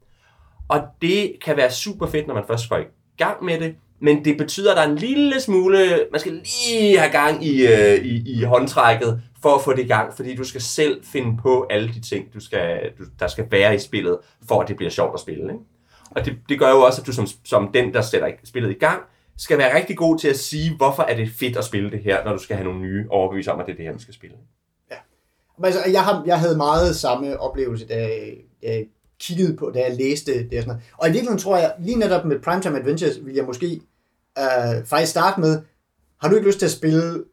Og 0.68 0.82
det 1.02 1.36
kan 1.42 1.58
være 1.58 1.72
super 1.72 2.08
fedt, 2.08 2.28
når 2.28 2.34
man 2.34 2.44
først 2.48 2.70
går 2.70 2.78
i 2.78 2.84
gang 3.18 3.44
med 3.44 3.60
det, 3.60 3.76
men 4.02 4.26
det 4.26 4.38
betyder, 4.38 4.72
at 4.72 4.78
der 4.78 4.84
er 4.84 4.90
en 4.90 4.96
lille 4.96 5.42
smule, 5.42 6.08
man 6.12 6.20
skal 6.20 6.32
lige 6.32 6.98
have 7.00 7.12
gang 7.12 7.46
i, 7.46 7.68
øh, 7.68 8.06
i, 8.06 8.40
i 8.40 8.44
håndtrækket, 8.44 9.22
for 9.42 9.56
at 9.56 9.62
få 9.62 9.74
det 9.74 9.84
i 9.84 9.88
gang, 9.88 10.14
fordi 10.14 10.36
du 10.36 10.44
skal 10.44 10.62
selv 10.62 11.04
finde 11.04 11.38
på 11.42 11.68
alle 11.70 11.94
de 11.94 12.02
ting, 12.02 12.34
du 12.34 12.40
skal, 12.40 12.92
du, 13.00 13.04
der 13.20 13.28
skal 13.28 13.48
være 13.52 13.76
i 13.76 13.80
spillet, 13.80 14.18
for 14.48 14.62
at 14.62 14.68
det 14.68 14.76
bliver 14.76 14.90
sjovt 14.90 15.14
at 15.14 15.20
spille. 15.20 15.44
Ikke? 15.44 15.64
Og 16.12 16.26
det, 16.26 16.38
det 16.50 16.60
gør 16.60 16.70
jo 16.70 16.82
også, 16.82 17.02
at 17.02 17.08
du 17.08 17.14
som, 17.14 17.28
som 17.46 17.72
den, 17.74 17.94
der 17.94 18.02
sætter 18.02 18.32
spillet 18.44 18.72
i 18.72 18.80
gang, 18.80 19.02
skal 19.38 19.58
være 19.58 19.76
rigtig 19.78 19.98
god 19.98 20.18
til 20.18 20.28
at 20.28 20.40
sige, 20.40 20.76
hvorfor 20.78 21.04
er 21.04 21.16
det 21.16 21.30
fedt 21.40 21.58
at 21.58 21.66
spille 21.66 21.92
det 21.92 22.00
her, 22.00 22.26
når 22.26 22.32
du 22.32 22.44
skal 22.44 22.56
have 22.56 22.66
nogle 22.66 22.80
nye 22.80 23.06
overbeviser 23.10 23.52
om, 23.52 23.60
at 23.60 23.66
det 23.66 23.72
er 23.72 23.76
det 23.76 23.86
her, 23.86 23.94
du 23.94 24.02
skal 24.02 24.14
spille. 24.14 24.36
Ja. 24.92 24.96
Men 25.58 25.66
altså, 25.66 25.80
jeg, 25.92 26.04
har, 26.04 26.24
jeg 26.26 26.40
havde 26.40 26.58
meget 26.58 26.96
samme 26.96 27.40
oplevelse, 27.40 27.88
da 27.88 28.10
jeg 28.64 28.86
kiggede 29.20 29.56
på, 29.56 29.72
da 29.74 29.80
jeg 29.80 29.96
læste 29.96 30.32
det 30.34 30.46
og 30.46 30.50
sådan 30.54 30.68
noget. 30.68 30.82
Og 30.98 31.08
i 31.08 31.12
virkeligheden 31.12 31.40
tror 31.40 31.58
jeg, 31.58 31.74
lige 31.80 31.98
netop 31.98 32.26
med 32.26 32.40
Primetime 32.40 32.78
Adventures, 32.80 33.26
vil 33.26 33.36
jeg 33.36 33.46
måske 33.46 33.82
øh, 34.40 34.86
faktisk 34.86 35.12
starte 35.12 35.42
med, 35.42 35.62
har 36.22 36.30
du 36.30 36.36
ikke 36.36 36.48
lyst 36.48 36.60
til 36.60 36.66
at 36.66 36.72
spille 36.72 37.24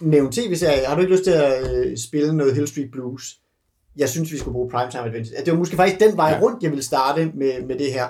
nævn 0.00 0.32
tv-serie? 0.32 0.86
Har 0.86 0.94
du 0.94 1.00
ikke 1.00 1.12
lyst 1.12 1.24
til 1.24 1.30
at 1.30 1.74
øh, 1.76 1.96
spille 1.98 2.32
noget 2.36 2.54
Hill 2.54 2.68
Street 2.68 2.90
Blues? 2.92 3.38
Jeg 3.96 4.08
synes, 4.08 4.32
vi 4.32 4.38
skulle 4.38 4.52
bruge 4.52 4.70
Primetime 4.70 5.02
Adventures. 5.04 5.42
Det 5.44 5.52
var 5.52 5.58
måske 5.58 5.76
faktisk 5.76 6.00
den 6.00 6.16
vej 6.16 6.30
Ja. 6.30 6.40
rundt, 6.42 6.62
jeg 6.62 6.70
ville 6.70 6.84
starte 6.84 7.30
med, 7.34 7.62
med 7.66 7.78
det 7.78 7.92
her. 7.92 8.06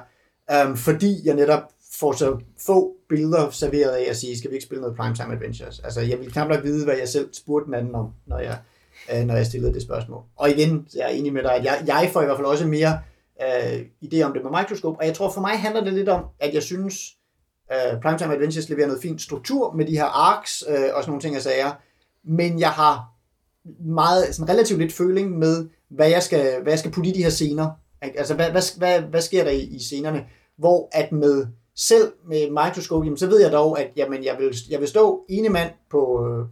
Um, 0.66 0.76
fordi 0.76 1.20
jeg 1.24 1.34
netop 1.34 1.62
får 1.92 2.12
så 2.12 2.38
få 2.66 2.92
billeder 3.08 3.50
serveret 3.50 3.90
af 3.90 4.06
at 4.10 4.16
sige, 4.16 4.38
skal 4.38 4.50
vi 4.50 4.54
ikke 4.56 4.66
spille 4.66 4.80
noget 4.80 4.96
Primetime 4.96 5.32
Adventures? 5.32 5.78
Altså, 5.84 6.00
jeg 6.00 6.18
vil 6.18 6.32
knap 6.32 6.48
nok 6.48 6.64
vide, 6.64 6.84
hvad 6.84 6.96
jeg 6.96 7.08
selv 7.08 7.28
spurgte 7.32 7.66
den 7.66 7.74
anden 7.74 7.94
om, 7.94 8.08
når 8.26 8.38
jeg, 8.38 8.58
øh, 9.14 9.24
når 9.24 9.34
jeg 9.36 9.46
stillede 9.46 9.74
det 9.74 9.82
spørgsmål. 9.82 10.22
Og 10.36 10.50
igen, 10.50 10.86
så 10.88 10.98
jeg 10.98 11.04
er 11.04 11.14
enig 11.14 11.32
med 11.32 11.42
dig, 11.42 11.54
at 11.54 11.64
jeg, 11.64 11.82
jeg 11.86 12.10
får 12.12 12.22
i 12.22 12.24
hvert 12.24 12.36
fald 12.36 12.46
også 12.46 12.66
mere 12.66 12.98
øh, 13.42 13.80
idé 14.04 14.22
om 14.22 14.32
det 14.32 14.42
med 14.42 14.50
Microscope, 14.50 14.98
og 15.00 15.06
jeg 15.06 15.14
tror 15.14 15.30
for 15.30 15.40
mig 15.40 15.58
handler 15.58 15.84
det 15.84 15.92
lidt 15.92 16.08
om, 16.08 16.24
at 16.40 16.54
jeg 16.54 16.62
synes, 16.62 16.94
øh, 17.72 18.00
Primetime 18.02 18.34
Adventures 18.34 18.68
leverer 18.68 18.86
noget 18.86 19.02
fint 19.02 19.22
struktur 19.22 19.72
med 19.72 19.86
de 19.86 19.96
her 19.96 20.04
arcs 20.04 20.64
øh, 20.68 20.74
og 20.74 21.02
sådan 21.02 21.10
nogle 21.10 21.20
ting, 21.20 21.36
og 21.36 21.42
sager, 21.42 21.72
men 22.24 22.60
jeg 22.60 22.70
har 22.70 23.04
meget, 23.80 24.34
sådan 24.34 24.48
relativt 24.48 24.80
lidt 24.80 24.92
føling 24.92 25.38
med, 25.38 25.68
hvad 25.88 26.08
jeg 26.08 26.22
skal, 26.22 26.62
hvad 26.62 26.72
jeg 26.72 26.78
skal 26.78 26.90
putte 26.90 27.10
i 27.10 27.12
de 27.12 27.22
her 27.22 27.30
scener. 27.30 27.70
Ikke? 28.04 28.18
Altså, 28.18 28.34
hvad, 28.34 28.50
hvad, 28.50 28.78
hvad, 28.78 29.00
hvad 29.00 29.20
sker 29.20 29.44
der 29.44 29.50
i, 29.50 29.60
i 29.60 29.78
scenerne? 29.78 30.24
Hvor 30.58 30.88
at 30.92 31.12
med 31.12 31.46
selv 31.76 32.12
med 32.28 32.50
Microscope, 32.50 33.04
jamen, 33.04 33.16
så 33.16 33.26
ved 33.26 33.40
jeg 33.40 33.52
dog, 33.52 33.80
at 33.80 33.90
jamen, 33.96 34.24
jeg, 34.24 34.36
vil, 34.38 34.56
jeg 34.70 34.80
vil 34.80 34.88
stå 34.88 35.24
ene 35.28 35.48
mand 35.48 35.70
på, 35.90 36.26
øh, 36.26 36.46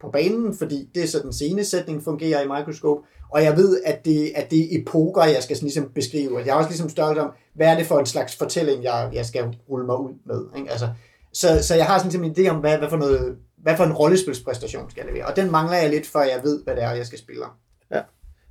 på 0.00 0.10
banen, 0.10 0.54
fordi 0.54 0.90
det 0.94 1.02
er 1.02 1.06
sådan 1.06 1.32
scenesætning 1.32 2.04
fungerer 2.04 2.42
i 2.42 2.48
mikroskop, 2.48 2.98
og 3.34 3.42
jeg 3.42 3.56
ved, 3.56 3.80
at 3.84 4.04
det, 4.04 4.32
at 4.34 4.50
det 4.50 4.60
er 4.60 4.80
epoker, 4.80 5.24
jeg 5.24 5.42
skal 5.42 5.56
sådan 5.56 5.66
ligesom 5.66 5.90
beskrive. 5.94 6.38
Jeg 6.38 6.52
har 6.52 6.58
også 6.58 6.70
ligesom 6.70 6.88
størrelse 6.88 7.22
om, 7.22 7.30
hvad 7.54 7.66
er 7.66 7.76
det 7.76 7.86
for 7.86 7.98
en 7.98 8.06
slags 8.06 8.36
fortælling, 8.36 8.84
jeg, 8.84 9.10
jeg 9.12 9.26
skal 9.26 9.44
rulle 9.70 9.86
mig 9.86 10.00
ud 10.00 10.12
med. 10.26 10.58
Ikke? 10.58 10.70
Altså, 10.70 10.88
så, 11.32 11.62
så 11.62 11.74
jeg 11.74 11.86
har 11.86 11.98
sådan 11.98 12.10
ligesom 12.10 12.24
en 12.24 12.34
idé 12.38 12.50
om, 12.50 12.60
hvad, 12.60 12.78
hvad, 12.78 12.88
for 12.88 12.96
noget, 12.96 13.36
hvad 13.56 13.76
for 13.76 13.84
en 13.84 13.92
rollespilspræstation 13.92 14.90
skal 14.90 15.04
jeg 15.04 15.14
levere. 15.14 15.26
Og 15.28 15.36
den 15.36 15.50
mangler 15.50 15.76
jeg 15.76 15.90
lidt, 15.90 16.06
før 16.06 16.22
jeg 16.22 16.40
ved, 16.42 16.64
hvad 16.64 16.76
det 16.76 16.82
er, 16.82 16.92
jeg 16.92 17.06
skal 17.06 17.18
spille. 17.18 17.44
Ja, 17.90 18.00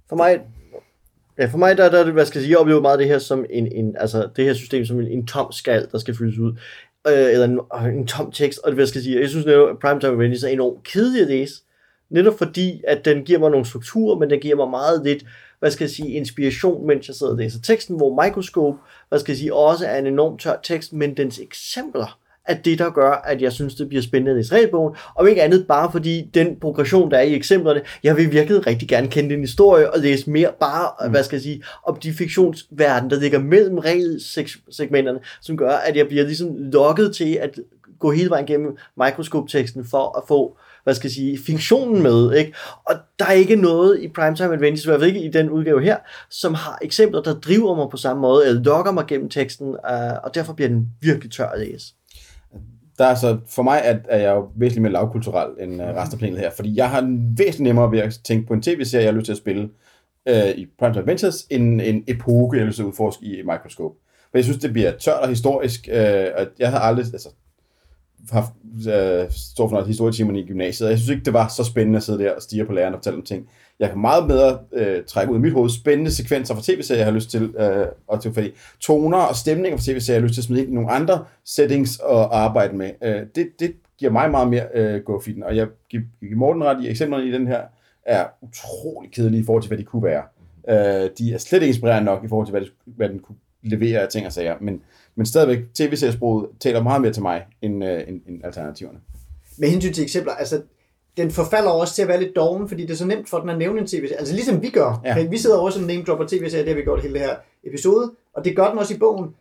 For 0.09 0.15
mig, 0.15 0.41
ja, 1.37 1.45
for 1.45 1.57
mig 1.57 1.77
der, 1.77 1.89
der 1.89 2.03
det, 2.03 2.13
hvad 2.13 2.25
skal 2.25 2.39
jeg 2.39 2.43
sige, 2.43 2.51
jeg 2.51 2.59
oplever 2.59 2.81
meget 2.81 2.99
det 2.99 3.07
her 3.07 3.19
som 3.19 3.45
en, 3.49 3.71
en 3.71 3.95
altså 3.97 4.29
det 4.35 4.45
her 4.45 4.53
system 4.53 4.85
som 4.85 4.99
en, 4.99 5.07
en 5.07 5.27
tom 5.27 5.51
skal, 5.51 5.87
der 5.91 5.97
skal 5.97 6.15
fyldes 6.17 6.37
ud. 6.37 6.57
Øh, 7.07 7.31
eller 7.31 7.45
en, 7.45 7.59
øh, 7.75 7.93
en 7.93 8.07
tom 8.07 8.31
tekst, 8.31 8.59
og 8.59 8.67
det 8.67 8.75
hvad 8.75 8.87
skal 8.87 8.99
jeg 8.99 9.03
sige, 9.03 9.21
jeg 9.21 9.29
synes 9.29 9.45
netop, 9.45 9.69
at 9.69 9.79
Primetime 9.79 10.11
Adventures 10.11 10.43
er 10.43 10.47
enormt 10.47 10.83
kedelig 10.83 11.21
at 11.21 11.27
læse. 11.27 11.53
Netop 12.09 12.37
fordi, 12.37 12.81
at 12.87 13.05
den 13.05 13.23
giver 13.23 13.39
mig 13.39 13.51
nogle 13.51 13.65
strukturer, 13.65 14.19
men 14.19 14.29
den 14.29 14.39
giver 14.39 14.55
mig 14.55 14.69
meget 14.69 15.03
lidt, 15.03 15.25
hvad 15.59 15.71
skal 15.71 15.83
jeg 15.83 15.91
sige, 15.91 16.09
inspiration, 16.09 16.87
mens 16.87 17.07
jeg 17.07 17.15
sidder 17.15 17.31
og 17.31 17.37
læser 17.37 17.61
teksten, 17.61 17.97
hvor 17.97 18.23
Microscope, 18.23 18.77
hvad 19.09 19.19
skal 19.19 19.31
jeg 19.31 19.37
sige, 19.37 19.53
også 19.53 19.85
er 19.85 19.97
en 19.97 20.07
enormt 20.07 20.41
tør 20.41 20.59
tekst, 20.63 20.93
men 20.93 21.17
dens 21.17 21.39
eksempler 21.39 22.19
er 22.45 22.55
det, 22.55 22.79
der 22.79 22.89
gør, 22.89 23.11
at 23.11 23.41
jeg 23.41 23.51
synes, 23.51 23.75
det 23.75 23.87
bliver 23.87 24.01
spændende 24.01 24.41
i 24.41 24.43
regelbogen. 24.43 24.95
Om 25.15 25.27
ikke 25.27 25.43
andet 25.43 25.67
bare 25.67 25.91
fordi 25.91 26.29
den 26.33 26.59
progression, 26.61 27.11
der 27.11 27.17
er 27.17 27.21
i 27.21 27.35
eksemplerne, 27.35 27.81
jeg 28.03 28.17
vil 28.17 28.31
virkelig 28.31 28.67
rigtig 28.67 28.87
gerne 28.87 29.07
kende 29.07 29.29
din 29.29 29.39
historie 29.39 29.93
og 29.93 29.99
læse 29.99 30.29
mere 30.29 30.51
bare, 30.59 31.07
mm. 31.07 31.11
hvad 31.11 31.23
skal 31.23 31.35
jeg 31.35 31.43
sige, 31.43 31.63
om 31.85 31.95
de 31.95 32.13
fiktionsverden, 32.13 33.09
der 33.09 33.19
ligger 33.19 33.39
mellem 33.39 33.77
regelsegmenterne, 33.77 35.19
som 35.41 35.57
gør, 35.57 35.71
at 35.71 35.97
jeg 35.97 36.07
bliver 36.07 36.23
ligesom 36.23 36.55
lokket 36.57 37.15
til 37.15 37.33
at 37.33 37.59
gå 37.99 38.11
hele 38.11 38.29
vejen 38.29 38.45
gennem 38.45 38.77
mikroskopteksten 38.97 39.85
for 39.85 40.17
at 40.17 40.23
få 40.27 40.57
hvad 40.83 40.93
skal 40.93 41.07
jeg 41.07 41.13
sige, 41.13 41.39
fiktionen 41.45 42.03
med, 42.03 42.33
ikke? 42.33 42.53
Og 42.85 42.95
der 43.19 43.25
er 43.25 43.31
ikke 43.31 43.55
noget 43.55 44.01
i 44.01 44.07
Primetime 44.07 44.53
Adventures, 44.53 44.85
i 44.85 44.87
hvert 44.87 44.99
fald 44.99 45.15
ikke 45.15 45.25
i 45.25 45.31
den 45.31 45.49
udgave 45.49 45.81
her, 45.81 45.97
som 46.29 46.53
har 46.53 46.79
eksempler, 46.81 47.21
der 47.21 47.33
driver 47.33 47.75
mig 47.75 47.87
på 47.91 47.97
samme 47.97 48.21
måde, 48.21 48.47
eller 48.47 48.61
lokker 48.61 48.91
mig 48.91 49.05
gennem 49.07 49.29
teksten, 49.29 49.67
uh, 49.67 50.23
og 50.23 50.35
derfor 50.35 50.53
bliver 50.53 50.69
den 50.69 50.87
virkelig 51.01 51.31
tør 51.31 51.47
at 51.47 51.59
læse. 51.59 51.93
Der 52.97 53.05
er 53.05 53.15
så, 53.15 53.37
for 53.47 53.63
mig 53.63 53.81
er, 53.83 53.99
er 54.09 54.17
jeg 54.17 54.35
jo 54.35 54.49
væsentligt 54.55 54.81
mere 54.81 54.91
lavkulturel 54.91 55.49
end 55.59 55.81
øh, 55.81 55.87
resten 55.87 56.15
af 56.15 56.19
planet 56.19 56.39
her, 56.39 56.51
fordi 56.51 56.75
jeg 56.75 56.89
har 56.89 57.01
væsentligt 57.37 57.61
nemmere 57.61 57.91
ved 57.91 57.99
at 57.99 58.19
tænke 58.23 58.47
på 58.47 58.53
en 58.53 58.61
tv-serie, 58.61 59.03
jeg 59.03 59.13
har 59.13 59.17
lyst 59.17 59.25
til 59.25 59.31
at 59.31 59.37
spille 59.37 59.69
øh, 60.27 60.49
i 60.49 60.67
Prime 60.79 60.97
Adventures, 60.97 61.47
end 61.49 61.81
en 61.81 62.03
epoke, 62.07 62.57
jeg 62.57 62.63
har 62.63 62.67
lyst 62.67 62.75
til 62.75 62.83
at 62.83 62.87
udforske 62.87 63.25
i 63.25 63.41
Microscope. 63.41 63.95
For 64.31 64.37
jeg 64.37 64.43
synes, 64.43 64.59
det 64.59 64.73
bliver 64.73 64.91
tørt 64.91 65.21
og 65.21 65.29
historisk, 65.29 65.89
øh, 65.91 66.27
og 66.37 66.47
jeg 66.59 66.71
har 66.71 66.79
aldrig, 66.79 67.05
altså, 67.05 67.29
haft 68.31 68.51
øh, 68.87 69.31
stor 69.31 69.67
fornøjelse 69.67 69.87
historietimerne 69.87 70.39
i 70.39 70.45
gymnasiet, 70.45 70.87
og 70.87 70.91
jeg 70.91 70.99
synes 70.99 71.09
ikke, 71.09 71.25
det 71.25 71.33
var 71.33 71.47
så 71.47 71.63
spændende 71.63 71.97
at 71.97 72.03
sidde 72.03 72.23
der 72.23 72.35
og 72.35 72.41
stige 72.41 72.65
på 72.65 72.73
læreren 72.73 72.93
og 72.93 72.97
fortælle 72.99 73.17
om 73.17 73.23
ting. 73.23 73.49
Jeg 73.79 73.89
kan 73.89 73.99
meget 73.99 74.27
bedre 74.27 74.59
øh, 74.73 75.03
trække 75.07 75.31
ud 75.31 75.37
af 75.37 75.41
mit 75.41 75.53
hoved 75.53 75.69
spændende 75.69 76.11
sekvenser 76.11 76.55
fra 76.55 76.61
tv-serier, 76.61 76.99
jeg 76.99 77.07
har 77.07 77.13
lyst 77.13 77.31
til 77.31 77.43
øh, 77.43 77.85
at 78.13 78.21
tage 78.21 78.33
fat. 78.33 78.51
Toner 78.79 79.17
og 79.17 79.35
stemninger 79.35 79.77
fra 79.77 79.83
tv-serier, 79.83 80.15
jeg 80.15 80.21
har 80.21 80.27
lyst 80.27 80.33
til 80.33 80.41
at 80.41 80.45
smide 80.45 80.61
ind 80.61 80.71
i 80.71 80.73
nogle 80.73 80.91
andre 80.91 81.25
settings 81.45 81.99
og 81.99 82.37
arbejde 82.37 82.77
med. 82.77 82.91
Øh, 83.03 83.21
det, 83.35 83.49
det 83.59 83.73
giver 83.97 84.11
mig 84.11 84.31
meget 84.31 84.49
mere 84.49 84.65
øh, 84.73 85.01
gå 85.01 85.23
den, 85.25 85.43
og 85.43 85.55
jeg 85.55 85.67
giver 85.89 86.03
Morten 86.35 86.63
ret 86.63 86.83
i 86.83 86.89
eksemplerne 86.89 87.27
i 87.27 87.31
den 87.31 87.47
her, 87.47 87.61
er 88.05 88.25
utrolig 88.41 89.11
kedelige 89.11 89.41
i 89.41 89.45
forhold 89.45 89.63
til, 89.63 89.67
hvad 89.67 89.77
de 89.77 89.83
kunne 89.83 90.03
være. 90.03 90.23
Øh, 90.69 91.09
de 91.17 91.33
er 91.33 91.37
slet 91.37 91.61
ikke 91.61 91.67
inspirerende 91.67 92.05
nok 92.05 92.23
i 92.23 92.27
forhold 92.27 92.47
til, 92.47 92.51
hvad, 92.51 92.61
det, 92.61 92.71
hvad 92.85 93.09
den 93.09 93.19
kunne 93.19 93.35
levere 93.63 93.99
af 93.99 94.07
ting 94.09 94.25
og 94.25 94.33
sager, 94.33 94.55
men 94.61 94.81
men 95.15 95.25
stadigvæk, 95.25 95.59
tv-seriesproget 95.73 96.49
taler 96.59 96.83
meget 96.83 97.01
mere 97.01 97.13
til 97.13 97.21
mig, 97.21 97.45
end, 97.61 97.85
øh, 97.85 98.01
end, 98.07 98.21
end 98.27 98.45
alternativerne. 98.45 98.99
Med 99.57 99.69
hensyn 99.69 99.93
til 99.93 100.03
eksempler, 100.03 100.33
altså, 100.33 100.61
den 101.17 101.31
forfalder 101.31 101.69
også 101.69 101.95
til 101.95 102.01
at 102.01 102.07
være 102.07 102.23
lidt 102.23 102.35
doven, 102.35 102.67
fordi 102.67 102.81
det 102.81 102.91
er 102.91 102.95
så 102.95 103.05
nemt 103.05 103.29
for 103.29 103.39
den 103.39 103.49
at 103.49 103.57
nævne 103.57 103.79
en 103.79 103.87
tv-serie. 103.87 104.19
Altså 104.19 104.33
ligesom 104.33 104.61
vi 104.61 104.69
gør. 104.69 105.01
Ja. 105.05 105.27
Vi 105.27 105.37
sidder 105.37 105.57
også 105.57 105.79
og 105.79 105.85
name 105.85 106.03
dropper 106.03 106.27
tv-serier, 106.27 106.63
det 106.63 106.67
har 106.67 106.75
vi 106.75 106.81
gjort 106.81 107.01
hele 107.01 107.13
det 107.13 107.21
her 107.21 107.35
episode, 107.63 108.11
og 108.33 108.45
det 108.45 108.55
gør 108.55 108.69
den 108.69 108.79
også 108.79 108.93
i 108.93 108.97
bogen. 108.97 109.35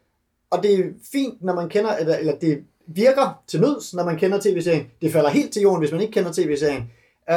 Og 0.50 0.62
det 0.62 0.74
er 0.74 0.84
fint, 1.12 1.42
når 1.42 1.54
man 1.54 1.68
kender, 1.68 1.96
eller, 1.96 2.16
eller 2.16 2.34
det 2.38 2.64
virker 2.86 3.42
til 3.46 3.60
nøds, 3.60 3.94
når 3.94 4.04
man 4.04 4.18
kender 4.18 4.40
tv-serien. 4.40 4.86
Det 5.02 5.12
falder 5.12 5.30
helt 5.30 5.52
til 5.52 5.62
jorden, 5.62 5.80
hvis 5.80 5.92
man 5.92 6.00
ikke 6.00 6.12
kender 6.12 6.32
tv-serien. 6.32 6.90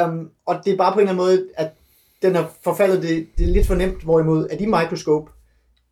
Um, 0.04 0.30
og 0.46 0.56
det 0.64 0.72
er 0.72 0.76
bare 0.76 0.92
på 0.92 0.98
en 0.98 1.08
eller 1.08 1.22
anden 1.22 1.38
måde, 1.38 1.48
at 1.56 1.68
den 2.22 2.34
har 2.34 2.52
forfaldet, 2.62 3.02
det, 3.02 3.26
det 3.38 3.48
er 3.48 3.52
lidt 3.52 3.66
for 3.66 3.74
nemt, 3.74 4.02
hvorimod 4.02 4.48
at 4.48 4.60
i 4.60 4.66
Microscope, 4.66 5.30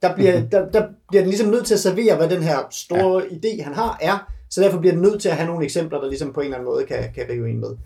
der 0.04 0.14
bliver, 0.14 0.34
mm-hmm. 0.34 0.50
der, 0.50 0.70
der 0.70 0.88
bliver 1.08 1.22
den 1.22 1.28
ligesom 1.28 1.48
nødt 1.48 1.66
til 1.66 1.74
at 1.74 1.80
servere, 1.80 2.16
hvad 2.16 2.28
den 2.28 2.42
her 2.42 2.58
store 2.70 3.22
ja. 3.30 3.36
idé, 3.36 3.62
han 3.62 3.74
har, 3.74 3.98
er. 4.00 4.32
Så 4.50 4.60
derfor 4.60 4.78
bliver 4.78 4.92
den 4.92 5.02
nødt 5.02 5.22
til 5.22 5.28
at 5.28 5.36
have 5.36 5.46
nogle 5.46 5.64
eksempler, 5.64 6.00
der 6.00 6.08
ligesom 6.08 6.32
på 6.32 6.40
en 6.40 6.44
eller 6.44 6.56
anden 6.56 6.70
måde 6.72 6.84
kan, 6.84 7.12
kan 7.14 7.26
rive 7.30 7.50
en 7.50 7.60
med. 7.60 7.76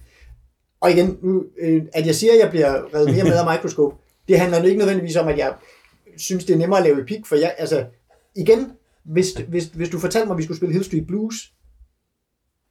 Og 0.81 0.91
igen, 0.91 1.19
nu, 1.23 1.45
øh, 1.59 1.83
at 1.93 2.07
jeg 2.07 2.15
siger, 2.15 2.33
at 2.33 2.39
jeg 2.39 2.51
bliver 2.51 2.95
reddet 2.95 3.15
mere 3.15 3.25
med 3.25 3.33
af 3.33 3.55
mikroskop, 3.55 3.95
det 4.29 4.41
handler 4.41 4.63
ikke 4.63 4.79
nødvendigvis 4.79 5.17
om, 5.17 5.29
at 5.29 5.39
jeg 5.39 5.55
synes, 6.17 6.45
det 6.45 6.55
er 6.55 6.59
nemmere 6.59 6.79
at 6.79 6.85
lave 6.85 7.01
epik, 7.01 7.27
for 7.27 7.37
jeg, 7.37 7.55
altså, 7.59 7.85
igen, 8.37 8.73
hvis, 9.05 9.33
hvis, 9.49 9.65
hvis 9.65 9.89
du 9.89 9.99
fortalte 9.99 10.27
mig, 10.27 10.35
at 10.35 10.39
vi 10.39 10.43
skulle 10.43 10.57
spille 10.57 10.73
Hill 10.73 10.85
Street 10.85 11.07
Blues, 11.07 11.53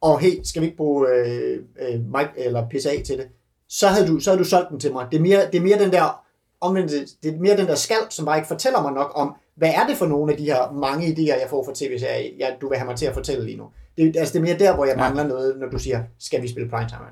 og 0.00 0.20
hey, 0.20 0.40
skal 0.44 0.62
vi 0.62 0.66
ikke 0.66 0.76
bruge 0.76 1.08
øh, 1.08 1.58
øh, 1.80 2.00
Mike, 2.00 2.30
eller 2.36 2.68
PSA 2.68 3.02
til 3.02 3.18
det, 3.18 3.28
så 3.68 3.88
havde, 3.88 4.08
du, 4.08 4.20
så 4.20 4.30
havde 4.30 4.42
du 4.42 4.48
solgt 4.48 4.70
den 4.70 4.80
til 4.80 4.92
mig. 4.92 5.06
Det 5.10 5.16
er 5.16 5.22
mere, 5.22 5.46
det 5.52 5.58
er 5.58 5.62
mere 5.62 5.78
den 5.78 5.92
der 5.92 6.27
omvendt, 6.60 6.92
det 7.22 7.34
er 7.34 7.38
mere 7.38 7.56
den 7.56 7.66
der 7.66 7.74
skald, 7.74 8.10
som 8.10 8.24
bare 8.24 8.36
ikke 8.36 8.48
fortæller 8.48 8.82
mig 8.82 8.92
nok 8.92 9.12
om, 9.14 9.34
hvad 9.54 9.72
er 9.74 9.86
det 9.86 9.96
for 9.96 10.06
nogle 10.06 10.32
af 10.32 10.38
de 10.38 10.44
her 10.44 10.72
mange 10.72 11.06
idéer, 11.06 11.40
jeg 11.40 11.46
får 11.50 11.64
fra 11.64 11.72
tv-serier, 11.74 12.36
ja, 12.38 12.54
du 12.60 12.68
vil 12.68 12.78
have 12.78 12.86
mig 12.86 12.96
til 12.96 13.06
at 13.06 13.14
fortælle 13.14 13.44
lige 13.44 13.56
nu. 13.56 13.70
Det, 13.96 14.16
altså, 14.16 14.32
det 14.32 14.38
er 14.38 14.42
mere 14.42 14.58
der, 14.58 14.74
hvor 14.74 14.84
jeg 14.84 14.96
mangler 14.96 15.26
noget, 15.26 15.58
når 15.58 15.68
du 15.68 15.78
siger, 15.78 16.04
skal 16.18 16.42
vi 16.42 16.48
spille 16.48 16.68
Primetime 16.68 17.08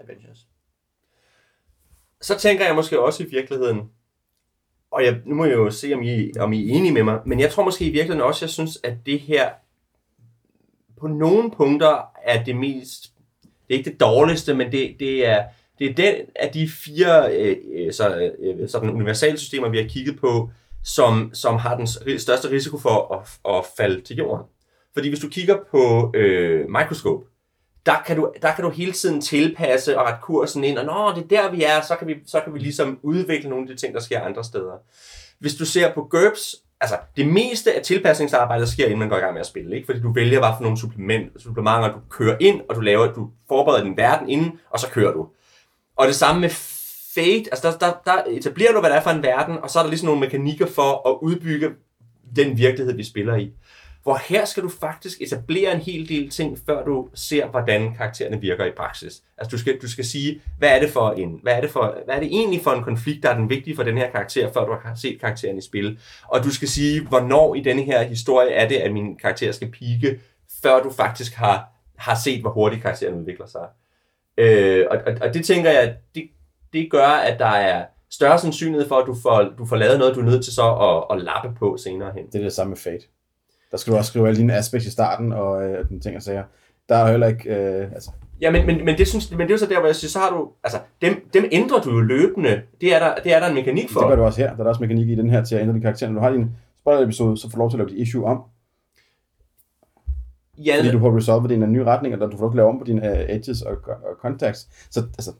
Adventures? 0.00 0.46
Så 2.20 2.38
tænker 2.38 2.66
jeg 2.66 2.74
måske 2.74 3.00
også 3.00 3.22
i 3.22 3.26
virkeligheden, 3.26 3.80
og 4.90 5.04
jeg, 5.04 5.20
nu 5.26 5.34
må 5.34 5.44
jeg 5.44 5.54
jo 5.54 5.70
se, 5.70 5.94
om 5.94 6.02
I, 6.02 6.32
om 6.38 6.52
I 6.52 6.70
er 6.70 6.74
enige 6.74 6.92
med 6.92 7.02
mig, 7.02 7.20
men 7.26 7.40
jeg 7.40 7.50
tror 7.50 7.64
måske 7.64 7.84
i 7.84 7.90
virkeligheden 7.90 8.22
også, 8.22 8.44
jeg 8.44 8.50
synes, 8.50 8.78
at 8.84 8.94
det 9.06 9.20
her 9.20 9.50
på 11.00 11.06
nogle 11.06 11.50
punkter 11.50 12.02
er 12.24 12.44
det 12.44 12.56
mest, 12.56 13.12
det 13.42 13.74
er 13.74 13.78
ikke 13.78 13.90
det 13.90 14.00
dårligste, 14.00 14.54
men 14.54 14.72
det, 14.72 14.96
det 15.00 15.26
er, 15.26 15.44
det 15.80 15.90
er 15.90 15.94
den 15.94 16.14
af 16.36 16.50
de 16.52 16.68
fire 16.68 17.36
øh, 17.36 17.56
øh 17.74 17.92
så, 17.92 18.16
øh, 18.16 18.60
øh, 18.60 18.68
sådan 18.68 18.90
universalsystemer, 18.90 19.68
vi 19.68 19.76
har 19.76 19.88
kigget 19.88 20.20
på, 20.20 20.50
som, 20.84 21.30
som 21.34 21.56
har 21.56 21.76
den 21.76 21.86
største 22.18 22.50
risiko 22.50 22.78
for 22.78 23.14
at, 23.14 23.54
at 23.56 23.64
falde 23.76 24.00
til 24.00 24.16
jorden. 24.16 24.46
Fordi 24.94 25.08
hvis 25.08 25.20
du 25.20 25.28
kigger 25.28 25.56
på 25.70 26.12
øh, 26.14 26.70
mikroskop, 26.70 27.20
der 27.86 28.02
kan, 28.06 28.16
du, 28.16 28.32
der 28.42 28.54
kan 28.54 28.64
du 28.64 28.70
hele 28.70 28.92
tiden 28.92 29.20
tilpasse 29.20 29.98
og 29.98 30.06
rette 30.06 30.18
kursen 30.22 30.64
ind, 30.64 30.78
og 30.78 30.84
når 30.84 31.12
det 31.14 31.22
er 31.22 31.42
der, 31.42 31.50
vi 31.50 31.62
er, 31.62 31.80
så 31.80 31.96
kan 31.96 32.08
vi, 32.08 32.14
så 32.26 32.40
kan 32.40 32.54
vi 32.54 32.58
ligesom 32.58 32.98
udvikle 33.02 33.50
nogle 33.50 33.62
af 33.62 33.68
de 33.68 33.80
ting, 33.80 33.94
der 33.94 34.00
sker 34.00 34.20
andre 34.20 34.44
steder. 34.44 34.72
Hvis 35.38 35.54
du 35.54 35.64
ser 35.64 35.94
på 35.94 36.02
GURPS, 36.02 36.56
altså 36.80 36.96
det 37.16 37.26
meste 37.26 37.74
af 37.74 37.82
tilpasningsarbejdet 37.82 38.68
sker, 38.68 38.84
inden 38.84 38.98
man 38.98 39.08
går 39.08 39.16
i 39.16 39.20
gang 39.20 39.32
med 39.32 39.40
at 39.40 39.46
spille, 39.46 39.76
ikke? 39.76 39.86
fordi 39.86 40.00
du 40.00 40.12
vælger, 40.12 40.38
hvad 40.38 40.50
for 40.56 40.62
nogle 40.62 40.78
supplement, 40.78 41.42
supplementer 41.42 41.92
du 41.92 41.98
kører 42.08 42.36
ind, 42.40 42.60
og 42.68 42.76
du 42.76 42.80
laver, 42.80 43.12
du 43.12 43.30
forbereder 43.48 43.84
din 43.84 43.96
verden 43.96 44.28
inden, 44.28 44.60
og 44.70 44.78
så 44.78 44.90
kører 44.90 45.12
du. 45.12 45.28
Og 46.00 46.06
det 46.06 46.14
samme 46.14 46.40
med 46.40 46.50
Fate, 47.14 47.50
altså 47.52 47.76
der, 47.80 47.86
der, 47.86 47.92
der 48.04 48.22
etablerer 48.30 48.72
du, 48.72 48.80
hvad 48.80 48.90
det 48.90 48.96
er 48.96 49.02
for 49.02 49.10
en 49.10 49.22
verden, 49.22 49.58
og 49.62 49.70
så 49.70 49.78
er 49.78 49.82
der 49.82 49.90
ligesom 49.90 50.06
nogle 50.06 50.20
mekanikker 50.20 50.66
for 50.66 51.08
at 51.08 51.18
udbygge 51.22 51.70
den 52.36 52.58
virkelighed, 52.58 52.94
vi 52.96 53.04
spiller 53.04 53.36
i. 53.36 53.52
Hvor 54.02 54.20
her 54.28 54.44
skal 54.44 54.62
du 54.62 54.68
faktisk 54.68 55.20
etablere 55.20 55.72
en 55.72 55.80
hel 55.80 56.08
del 56.08 56.30
ting, 56.30 56.58
før 56.66 56.84
du 56.84 57.08
ser, 57.14 57.46
hvordan 57.46 57.94
karaktererne 57.94 58.40
virker 58.40 58.64
i 58.64 58.70
praksis. 58.76 59.22
Altså 59.38 59.50
du 59.50 59.58
skal, 59.58 59.78
du 59.82 59.88
skal 59.88 60.04
sige, 60.04 60.40
hvad 60.58 60.68
er 60.68 60.80
det 60.80 60.90
for 60.90 61.10
en, 61.10 61.38
hvad 61.42 61.52
er 61.52 61.60
det, 61.60 61.70
for, 61.70 61.98
hvad 62.04 62.14
er 62.14 62.20
det 62.20 62.28
egentlig 62.28 62.60
for 62.62 62.70
en 62.70 62.84
konflikt, 62.84 63.22
der 63.22 63.30
er 63.30 63.36
den 63.36 63.50
vigtige 63.50 63.76
for 63.76 63.82
den 63.82 63.98
her 63.98 64.10
karakter, 64.10 64.52
før 64.52 64.64
du 64.64 64.72
har 64.82 64.94
set 64.94 65.20
karakteren 65.20 65.58
i 65.58 65.62
spil. 65.62 65.98
Og 66.28 66.44
du 66.44 66.50
skal 66.50 66.68
sige, 66.68 67.06
hvornår 67.06 67.54
i 67.54 67.60
denne 67.60 67.82
her 67.82 68.02
historie 68.02 68.50
er 68.50 68.68
det, 68.68 68.76
at 68.76 68.92
min 68.92 69.16
karakter 69.16 69.52
skal 69.52 69.70
pike, 69.70 70.20
før 70.62 70.82
du 70.82 70.90
faktisk 70.90 71.34
har, 71.34 71.68
har 71.96 72.16
set, 72.24 72.40
hvor 72.40 72.50
hurtigt 72.50 72.82
karakteren 72.82 73.14
udvikler 73.14 73.46
sig. 73.46 73.66
Øh, 74.38 74.86
og, 74.90 74.98
og, 75.06 75.12
og 75.20 75.34
det 75.34 75.44
tænker 75.44 75.70
jeg, 75.70 75.94
det, 76.14 76.22
det 76.72 76.90
gør, 76.90 77.06
at 77.06 77.38
der 77.38 77.46
er 77.46 77.84
større 78.10 78.38
sandsynlighed 78.38 78.88
for, 78.88 78.94
at 78.94 79.06
du 79.06 79.16
får, 79.22 79.52
du 79.58 79.66
får 79.66 79.76
lavet 79.76 79.98
noget, 79.98 80.14
du 80.14 80.20
er 80.20 80.24
nødt 80.24 80.44
til 80.44 80.52
så 80.52 80.74
at, 80.74 81.16
at 81.16 81.24
lappe 81.24 81.58
på 81.58 81.76
senere 81.76 82.12
hen. 82.16 82.26
Det 82.26 82.34
er 82.34 82.42
det 82.42 82.52
samme 82.52 82.70
med 82.70 82.76
Fate. 82.76 83.04
Der 83.70 83.76
skal 83.76 83.92
du 83.92 83.98
også 83.98 84.08
skrive 84.08 84.28
alle 84.28 84.40
dine 84.40 84.56
aspekter 84.56 84.88
i 84.88 84.92
starten, 84.92 85.32
og 85.32 85.62
øh, 85.64 85.88
den 85.88 86.00
ting 86.00 86.16
og 86.16 86.22
sager. 86.22 86.44
Der 86.88 86.96
er 86.96 87.10
heller 87.10 87.26
ikke... 87.26 87.50
Øh, 87.54 87.92
altså. 87.92 88.10
Ja, 88.40 88.50
men, 88.50 88.66
men, 88.66 88.84
men, 88.84 88.98
det 88.98 89.08
synes, 89.08 89.30
men 89.30 89.40
det 89.40 89.46
er 89.46 89.54
jo 89.54 89.58
så 89.58 89.66
der, 89.66 89.78
hvor 89.78 89.86
jeg 89.86 89.96
synes, 89.96 90.12
så 90.12 90.18
har 90.18 90.30
du... 90.30 90.48
Altså, 90.64 90.78
dem, 91.02 91.28
dem 91.34 91.44
ændrer 91.52 91.80
du 91.80 91.90
jo 91.90 92.00
løbende. 92.00 92.62
Det 92.80 92.94
er, 92.94 92.98
der, 92.98 93.14
det 93.24 93.34
er 93.34 93.40
der 93.40 93.48
en 93.48 93.54
mekanik 93.54 93.90
for. 93.90 94.00
Det 94.00 94.08
gør 94.08 94.16
du 94.16 94.22
også 94.22 94.40
her. 94.40 94.56
Der 94.56 94.64
er 94.64 94.68
også 94.68 94.80
mekanik 94.80 95.08
i 95.08 95.14
den 95.14 95.30
her 95.30 95.44
til 95.44 95.54
at 95.54 95.62
ændre 95.62 95.74
de 95.74 95.80
karakterer. 95.80 96.10
Når 96.10 96.20
du 96.20 96.24
har 96.24 96.32
din 96.32 96.50
spoiler-episode, 96.80 97.36
så 97.36 97.50
får 97.50 97.56
du 97.56 97.58
lov 97.58 97.70
til 97.70 97.76
at 97.76 97.78
lave 97.78 97.90
dit 97.90 97.98
issue 97.98 98.24
om. 98.24 98.42
Ja, 100.64 100.76
Fordi 100.78 100.90
du 100.90 100.98
har 100.98 101.16
resolvet 101.16 101.50
det 101.50 101.56
i 101.56 101.62
en 101.62 101.72
ny 101.72 101.78
retning, 101.78 102.22
og 102.22 102.32
du 102.32 102.36
får 102.36 102.44
lov 102.44 102.50
til 102.50 102.54
at 102.54 102.56
lave 102.56 102.68
om 102.68 102.78
på 102.78 102.84
dine 102.84 103.12
uh, 103.12 103.34
edges 103.36 103.62
og, 103.62 103.76
og 103.86 104.16
contacts. 104.18 104.68
Så 104.90 105.00
altså, 105.00 105.32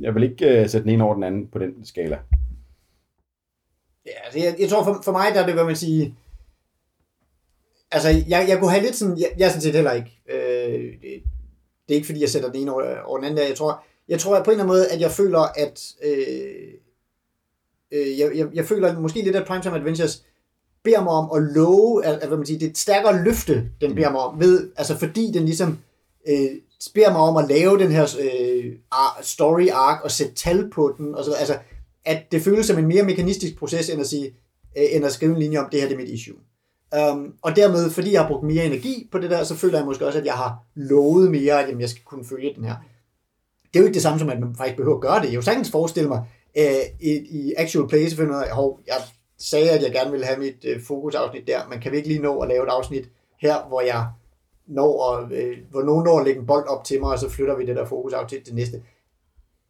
jeg 0.00 0.14
vil 0.14 0.22
ikke 0.22 0.46
uh, 0.46 0.68
sætte 0.68 0.84
den 0.84 0.88
ene 0.88 1.04
over 1.04 1.14
den 1.14 1.22
anden 1.22 1.48
på 1.48 1.58
den 1.58 1.84
skala. 1.84 2.18
Ja, 4.06 4.12
altså 4.24 4.38
jeg, 4.38 4.56
jeg 4.58 4.68
tror 4.68 4.84
for, 4.84 5.00
for 5.04 5.12
mig, 5.12 5.26
der 5.34 5.40
er 5.40 5.46
det, 5.46 5.54
hvad 5.54 5.64
man 5.64 5.76
siger, 5.76 6.10
altså 7.90 8.08
jeg, 8.08 8.46
jeg 8.48 8.58
kunne 8.58 8.70
have 8.70 8.82
lidt 8.82 8.96
sådan, 8.96 9.18
jeg, 9.18 9.30
jeg 9.38 9.44
er 9.44 9.48
sådan 9.48 9.62
set 9.62 9.74
heller 9.74 9.92
ikke, 9.92 10.20
øh, 10.28 10.92
det, 11.02 11.22
det 11.88 11.94
er 11.94 11.94
ikke 11.94 12.06
fordi, 12.06 12.20
jeg 12.20 12.28
sætter 12.28 12.52
den 12.52 12.60
ene 12.62 12.72
over, 12.72 13.00
over 13.00 13.18
den 13.18 13.24
anden 13.24 13.38
der, 13.38 13.46
jeg 13.46 13.56
tror, 13.56 13.84
jeg 14.08 14.20
tror 14.20 14.42
på 14.42 14.50
en 14.50 14.50
eller 14.50 14.64
anden 14.64 14.76
måde, 14.76 14.90
at 14.90 15.00
jeg 15.00 15.10
føler, 15.10 15.40
at 15.40 15.92
øh, 16.04 16.72
øh, 17.92 18.18
jeg, 18.18 18.30
jeg, 18.34 18.48
jeg 18.54 18.64
føler 18.64 19.00
måske 19.00 19.22
lidt, 19.22 19.36
at 19.36 19.46
Primetime 19.46 19.76
Adventures 19.76 20.26
beder 20.84 21.04
mig 21.04 21.12
om 21.12 21.30
at 21.36 21.42
love, 21.54 22.04
at, 22.04 22.18
at 22.18 22.28
hvad 22.28 22.36
man 22.36 22.46
siger, 22.46 22.58
det 22.58 22.66
er 22.66 22.70
et 22.70 22.78
stærkere 22.78 23.24
løfte, 23.24 23.70
den 23.80 23.94
beder 23.94 24.10
mig 24.10 24.20
om, 24.20 24.40
ved, 24.40 24.70
altså 24.76 24.98
fordi 24.98 25.30
den 25.34 25.44
ligesom 25.44 25.78
øh, 26.28 26.50
beder 26.94 27.12
mig 27.12 27.20
om 27.20 27.36
at 27.36 27.48
lave 27.48 27.78
den 27.78 27.90
her 27.90 28.06
øh, 28.20 28.72
story 29.22 29.68
arc 29.72 30.00
og 30.04 30.10
sætte 30.10 30.34
tal 30.34 30.70
på 30.70 30.94
den, 30.98 31.14
og 31.14 31.24
så, 31.24 31.32
altså 31.32 31.58
at 32.04 32.32
det 32.32 32.42
føles 32.42 32.66
som 32.66 32.78
en 32.78 32.86
mere 32.86 33.02
mekanistisk 33.02 33.58
proces, 33.58 33.88
end 33.88 34.00
at, 34.00 34.06
sige, 34.06 34.26
øh, 34.78 34.84
end 34.90 35.04
at 35.04 35.12
skrive 35.12 35.32
en 35.32 35.38
linje 35.38 35.58
om, 35.58 35.68
det 35.72 35.80
her 35.80 35.88
det 35.88 35.94
er 35.94 35.98
mit 35.98 36.08
issue. 36.08 36.36
Um, 37.12 37.34
og 37.42 37.56
dermed, 37.56 37.90
fordi 37.90 38.12
jeg 38.12 38.20
har 38.20 38.28
brugt 38.28 38.46
mere 38.46 38.64
energi 38.64 39.08
på 39.12 39.18
det 39.18 39.30
der, 39.30 39.44
så 39.44 39.54
føler 39.54 39.78
jeg 39.78 39.86
måske 39.86 40.06
også, 40.06 40.18
at 40.18 40.24
jeg 40.24 40.34
har 40.34 40.58
lovet 40.74 41.30
mere, 41.30 41.62
at 41.62 41.68
jamen, 41.68 41.80
jeg 41.80 41.88
skal 41.88 42.04
kunne 42.04 42.24
følge 42.24 42.54
den 42.56 42.64
her. 42.64 42.74
Det 43.72 43.78
er 43.78 43.80
jo 43.80 43.86
ikke 43.86 43.94
det 43.94 44.02
samme 44.02 44.18
som, 44.18 44.30
at 44.30 44.40
man 44.40 44.54
faktisk 44.56 44.76
behøver 44.76 44.96
at 44.96 45.02
gøre 45.02 45.20
det. 45.20 45.24
Jeg 45.24 45.32
kan 45.32 45.42
sagtens 45.42 45.70
forestille 45.70 46.08
mig, 46.08 46.18
uh, 46.58 47.00
i, 47.00 47.10
i 47.10 47.54
actual 47.56 47.88
play, 47.88 48.08
så 48.08 48.16
finder 48.16 48.44
jeg, 48.44 48.54
hov, 48.54 48.80
jeg 48.86 48.94
sagde, 49.40 49.70
at 49.70 49.82
jeg 49.82 49.92
gerne 49.92 50.10
ville 50.10 50.26
have 50.26 50.38
mit 50.38 50.64
uh, 50.64 50.82
fokusafsnit 50.82 51.46
der, 51.46 51.68
men 51.68 51.80
kan 51.80 51.92
vi 51.92 51.96
ikke 51.96 52.08
lige 52.08 52.22
nå 52.22 52.38
at 52.40 52.48
lave 52.48 52.64
et 52.64 52.70
afsnit 52.70 53.08
her, 53.40 53.68
hvor 53.68 53.80
jeg 53.80 54.06
når, 54.70 55.02
og, 55.02 55.32
øh, 55.32 55.56
hvor 55.70 55.82
nogen 55.82 56.04
når 56.04 56.18
at 56.18 56.24
lægge 56.24 56.40
en 56.40 56.46
bold 56.46 56.68
op 56.68 56.84
til 56.84 57.00
mig, 57.00 57.12
og 57.12 57.18
så 57.18 57.28
flytter 57.28 57.56
vi 57.56 57.66
det 57.66 57.76
der 57.76 57.84
fokus 57.84 58.12
af 58.12 58.28
til 58.28 58.46
det 58.46 58.54
næste. 58.54 58.82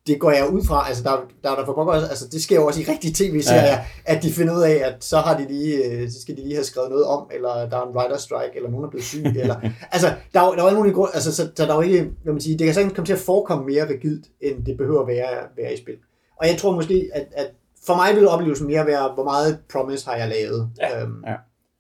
Det 0.06 0.20
går 0.20 0.30
jeg 0.30 0.48
ud 0.48 0.64
fra, 0.64 0.88
altså 0.88 1.02
der, 1.02 1.26
der 1.42 1.50
er 1.50 1.56
der 1.56 1.64
for 1.64 1.72
pokker 1.72 1.92
altså 1.92 2.28
det 2.28 2.42
sker 2.42 2.56
jo 2.56 2.66
også 2.66 2.80
i 2.80 2.84
rigtige 2.84 3.14
tv-serier, 3.14 3.64
ja. 3.64 3.84
at 4.04 4.22
de 4.22 4.32
finder 4.32 4.56
ud 4.56 4.62
af, 4.62 4.74
at 4.84 5.04
så 5.04 5.18
har 5.18 5.38
de 5.38 5.48
lige, 5.48 5.84
øh, 5.84 6.10
så 6.10 6.20
skal 6.22 6.36
de 6.36 6.42
lige 6.42 6.54
have 6.54 6.64
skrevet 6.64 6.90
noget 6.90 7.04
om, 7.04 7.30
eller 7.34 7.68
der 7.68 7.76
er 7.76 7.86
en 7.86 7.96
writer 7.96 8.16
strike, 8.16 8.56
eller 8.56 8.70
nogen 8.70 8.84
er 8.84 8.90
blevet 8.90 9.04
syg, 9.04 9.24
eller, 9.24 9.56
altså 9.94 10.12
der 10.34 10.40
er, 10.40 10.54
der 10.54 10.62
er 10.62 10.66
alle 10.66 10.78
mulige 10.78 10.94
grund, 10.94 11.10
altså 11.14 11.34
så, 11.34 11.50
så 11.56 11.66
der 11.66 11.70
er 11.70 11.74
jo 11.74 11.80
ikke, 11.80 12.10
hvad 12.22 12.32
man 12.32 12.40
sige, 12.40 12.58
det 12.58 12.64
kan 12.64 12.74
sagtens 12.74 12.94
komme 12.94 13.06
til 13.06 13.12
at 13.12 13.18
forekomme 13.18 13.66
mere 13.66 13.88
rigidt, 13.88 14.26
end 14.40 14.64
det 14.66 14.76
behøver 14.76 15.00
at 15.00 15.06
være, 15.06 15.46
være 15.56 15.74
i 15.74 15.76
spil. 15.76 15.96
Og 16.40 16.46
jeg 16.46 16.58
tror 16.58 16.74
måske, 16.74 17.10
at, 17.14 17.26
at 17.32 17.50
for 17.86 17.94
mig 17.96 18.14
ville 18.14 18.28
oplevelsen 18.30 18.66
mere 18.66 18.86
være, 18.86 19.12
hvor 19.14 19.24
meget 19.24 19.58
promise 19.72 20.06
har 20.10 20.16
jeg 20.16 20.28
lavet, 20.28 20.70
Ja. 20.80 21.02
øhm, 21.02 21.24
Ja. 21.26 21.34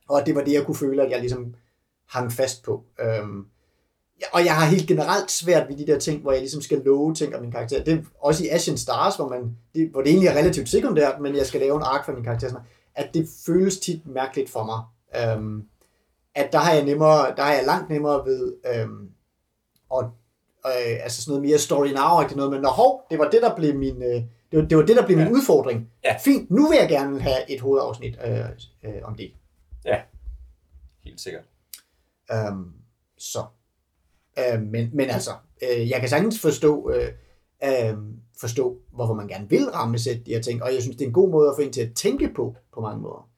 og 0.08 0.26
det 0.26 0.34
var 0.34 0.44
det, 0.44 0.52
jeg 0.52 0.64
kunne 0.64 0.74
føle, 0.74 1.02
at 1.02 1.10
jeg 1.10 1.20
ligesom 1.20 1.54
hang 2.08 2.32
fast 2.32 2.62
på. 2.64 2.84
Øhm, 3.00 3.44
og 4.32 4.44
jeg 4.44 4.54
har 4.56 4.66
helt 4.66 4.88
generelt 4.88 5.30
svært 5.30 5.68
ved 5.68 5.76
de 5.76 5.86
der 5.86 5.98
ting, 5.98 6.22
hvor 6.22 6.32
jeg 6.32 6.40
ligesom 6.40 6.60
skal 6.62 6.78
love 6.84 7.14
ting 7.14 7.34
om 7.36 7.42
min 7.42 7.50
karakter. 7.52 7.84
Det 7.84 7.94
er 7.94 8.02
også 8.22 8.44
i 8.44 8.48
Ashen 8.48 8.76
Stars, 8.78 9.16
hvor, 9.16 9.28
man, 9.28 9.56
det, 9.74 9.88
hvor 9.90 10.00
det 10.02 10.10
egentlig 10.10 10.28
er 10.28 10.34
relativt 10.38 10.68
sekundært, 10.68 11.20
men 11.20 11.36
jeg 11.36 11.46
skal 11.46 11.60
lave 11.60 11.76
en 11.76 11.82
ark 11.82 12.04
for 12.04 12.12
min 12.12 12.24
karakter. 12.24 12.48
Sådan, 12.48 12.62
at 12.94 13.14
det 13.14 13.28
føles 13.46 13.78
tit 13.80 14.06
mærkeligt 14.06 14.50
for 14.50 14.64
mig. 14.64 14.80
Øhm, 15.22 15.62
at 16.34 16.52
der 16.52 16.58
har 16.58 16.72
jeg 16.72 16.84
nemmere, 16.84 17.34
der 17.36 17.42
har 17.42 17.52
jeg 17.52 17.64
langt 17.66 17.90
nemmere 17.90 18.24
ved 18.24 18.52
øhm, 18.74 19.08
og, 19.90 20.02
øh, 20.66 20.98
altså 21.02 21.22
sådan 21.22 21.30
noget 21.32 21.48
mere 21.48 21.58
story 21.58 21.86
now 21.88 22.36
noget, 22.36 22.52
men 22.52 22.60
når 22.60 22.70
hov, 22.70 23.02
det 23.10 23.18
var 23.18 23.28
det, 23.30 23.42
der 23.42 23.54
blev 23.56 23.74
min, 23.78 24.02
øh, 24.02 24.22
det, 24.52 24.58
var, 24.58 24.64
det 24.68 24.76
var 24.78 24.84
det, 24.86 24.96
der 24.96 25.06
blev 25.06 25.18
min 25.18 25.26
Ja. 25.26 25.32
udfordring. 25.32 25.90
Ja. 26.04 26.16
Fint, 26.24 26.50
nu 26.50 26.68
vil 26.68 26.76
jeg 26.80 26.88
gerne 26.88 27.20
have 27.20 27.50
et 27.50 27.60
hovedafsnit 27.60 28.18
øh, 28.24 28.38
øh, 28.84 28.92
om 29.02 29.14
det. 29.16 29.32
Helt 31.04 31.20
sikkert. 31.20 31.44
Øhm, 32.32 32.72
så. 33.18 33.44
Øh, 34.38 34.62
men, 34.62 34.90
men 34.92 35.10
altså, 35.10 35.30
øh, 35.62 35.90
jeg 35.90 36.00
kan 36.00 36.08
sagtens 36.08 36.40
forstå, 36.40 36.90
øh, 36.94 37.08
øh, 37.64 37.96
forstå, 38.40 38.78
hvorfor 38.92 39.14
man 39.14 39.28
gerne 39.28 39.48
vil 39.50 39.64
rammesætte 39.70 40.22
de 40.26 40.30
her 40.34 40.42
ting, 40.42 40.62
og 40.62 40.74
jeg 40.74 40.82
synes, 40.82 40.96
det 40.96 41.04
er 41.04 41.08
en 41.08 41.12
god 41.14 41.30
måde 41.30 41.48
at 41.48 41.54
få 41.56 41.60
en 41.62 41.72
til 41.72 41.80
at 41.80 41.94
tænke 41.94 42.30
på, 42.36 42.56
på 42.74 42.80
mange 42.80 43.02
måder. 43.02 43.28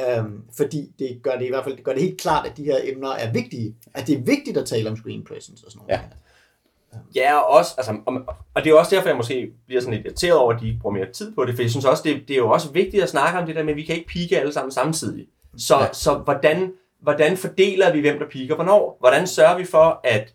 Øhm, 0.00 0.42
fordi 0.56 0.92
det 0.98 1.20
gør 1.22 1.36
det 1.38 1.44
i 1.46 1.48
hvert 1.48 1.64
fald 1.64 1.76
det 1.76 1.84
gør 1.84 1.92
det 1.92 2.02
helt 2.02 2.20
klart, 2.20 2.46
at 2.46 2.56
de 2.56 2.64
her 2.64 2.78
emner 2.84 3.08
er 3.08 3.32
vigtige. 3.32 3.76
At 3.94 4.06
det 4.06 4.18
er 4.18 4.22
vigtigt 4.22 4.56
at 4.56 4.66
tale 4.66 4.90
om 4.90 4.96
screen 4.96 5.24
presence 5.24 5.66
og 5.66 5.72
sådan 5.72 5.86
noget. 5.88 6.00
Ja. 6.02 6.08
Ja, 7.16 7.36
og 7.36 7.58
også, 7.58 7.74
altså, 7.78 7.92
og, 8.06 8.14
og 8.54 8.64
det 8.64 8.66
er 8.66 8.70
jo 8.70 8.78
også 8.78 8.96
derfor, 8.96 9.08
jeg 9.08 9.16
måske 9.16 9.50
bliver 9.66 9.80
sådan 9.80 9.94
lidt 9.94 10.06
irriteret 10.06 10.38
over, 10.38 10.52
at 10.52 10.60
de 10.60 10.66
ikke 10.66 10.80
bruger 10.80 10.96
mere 10.96 11.12
tid 11.12 11.34
på 11.34 11.44
det, 11.44 11.54
for 11.54 11.62
jeg 11.62 11.70
synes 11.70 11.84
også, 11.84 12.02
det, 12.06 12.22
det 12.28 12.34
er 12.34 12.38
jo 12.38 12.50
også 12.50 12.72
vigtigt 12.72 13.02
at 13.02 13.08
snakke 13.08 13.38
om 13.38 13.46
det 13.46 13.56
der 13.56 13.62
med, 13.62 13.70
at 13.70 13.76
vi 13.76 13.82
kan 13.82 13.94
ikke 13.94 14.08
pike 14.08 14.38
alle 14.40 14.52
sammen 14.52 14.72
samtidig. 14.72 15.26
Så, 15.56 15.78
ja. 15.78 15.86
så 15.92 16.14
hvordan, 16.14 16.72
hvordan 17.02 17.36
fordeler 17.36 17.92
vi, 17.92 18.00
hvem 18.00 18.18
der 18.18 18.26
piker 18.26 18.54
hvornår? 18.54 18.96
Hvordan 19.00 19.26
sørger 19.26 19.58
vi 19.58 19.64
for, 19.64 20.00
at 20.04 20.34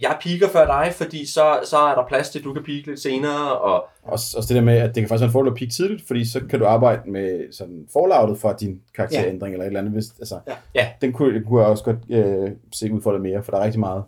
jeg 0.00 0.16
piker 0.20 0.48
før 0.48 0.66
dig, 0.66 0.92
fordi 0.94 1.26
så, 1.26 1.60
så 1.64 1.78
er 1.78 1.94
der 1.94 2.06
plads 2.08 2.30
til, 2.30 2.38
at 2.38 2.44
du 2.44 2.52
kan 2.52 2.62
pike 2.62 2.86
lidt 2.86 3.00
senere, 3.00 3.58
og 3.58 3.84
Også, 4.02 4.36
også 4.36 4.48
det 4.48 4.56
der 4.56 4.64
med, 4.64 4.76
at 4.76 4.94
det 4.94 5.02
kan 5.02 5.08
faktisk 5.08 5.20
være 5.20 5.28
en 5.28 5.32
fordel 5.32 5.52
at 5.52 5.58
peak 5.58 5.70
tidligt, 5.70 6.06
fordi 6.06 6.30
så 6.30 6.40
kan 6.50 6.58
du 6.58 6.66
arbejde 6.66 7.10
med 7.10 7.52
sådan 7.52 7.86
forloutet 7.92 8.38
fra 8.38 8.52
din 8.52 8.80
karakterændring 8.94 9.54
eller 9.54 9.64
et 9.64 9.66
eller 9.66 9.80
andet. 9.80 9.92
Hvis, 9.92 10.06
altså, 10.18 10.38
Ja. 10.48 10.54
Ja. 10.74 10.88
Den 11.00 11.12
kunne, 11.12 11.44
kunne 11.44 11.60
jeg 11.60 11.70
også 11.70 11.84
godt 11.84 11.96
øh, 12.10 12.50
se 12.72 12.92
ud 12.92 13.02
for 13.02 13.12
det 13.12 13.20
mere, 13.20 13.42
for 13.42 13.52
der 13.52 13.58
er 13.58 13.64
rigtig 13.64 13.80
meget 13.80 14.04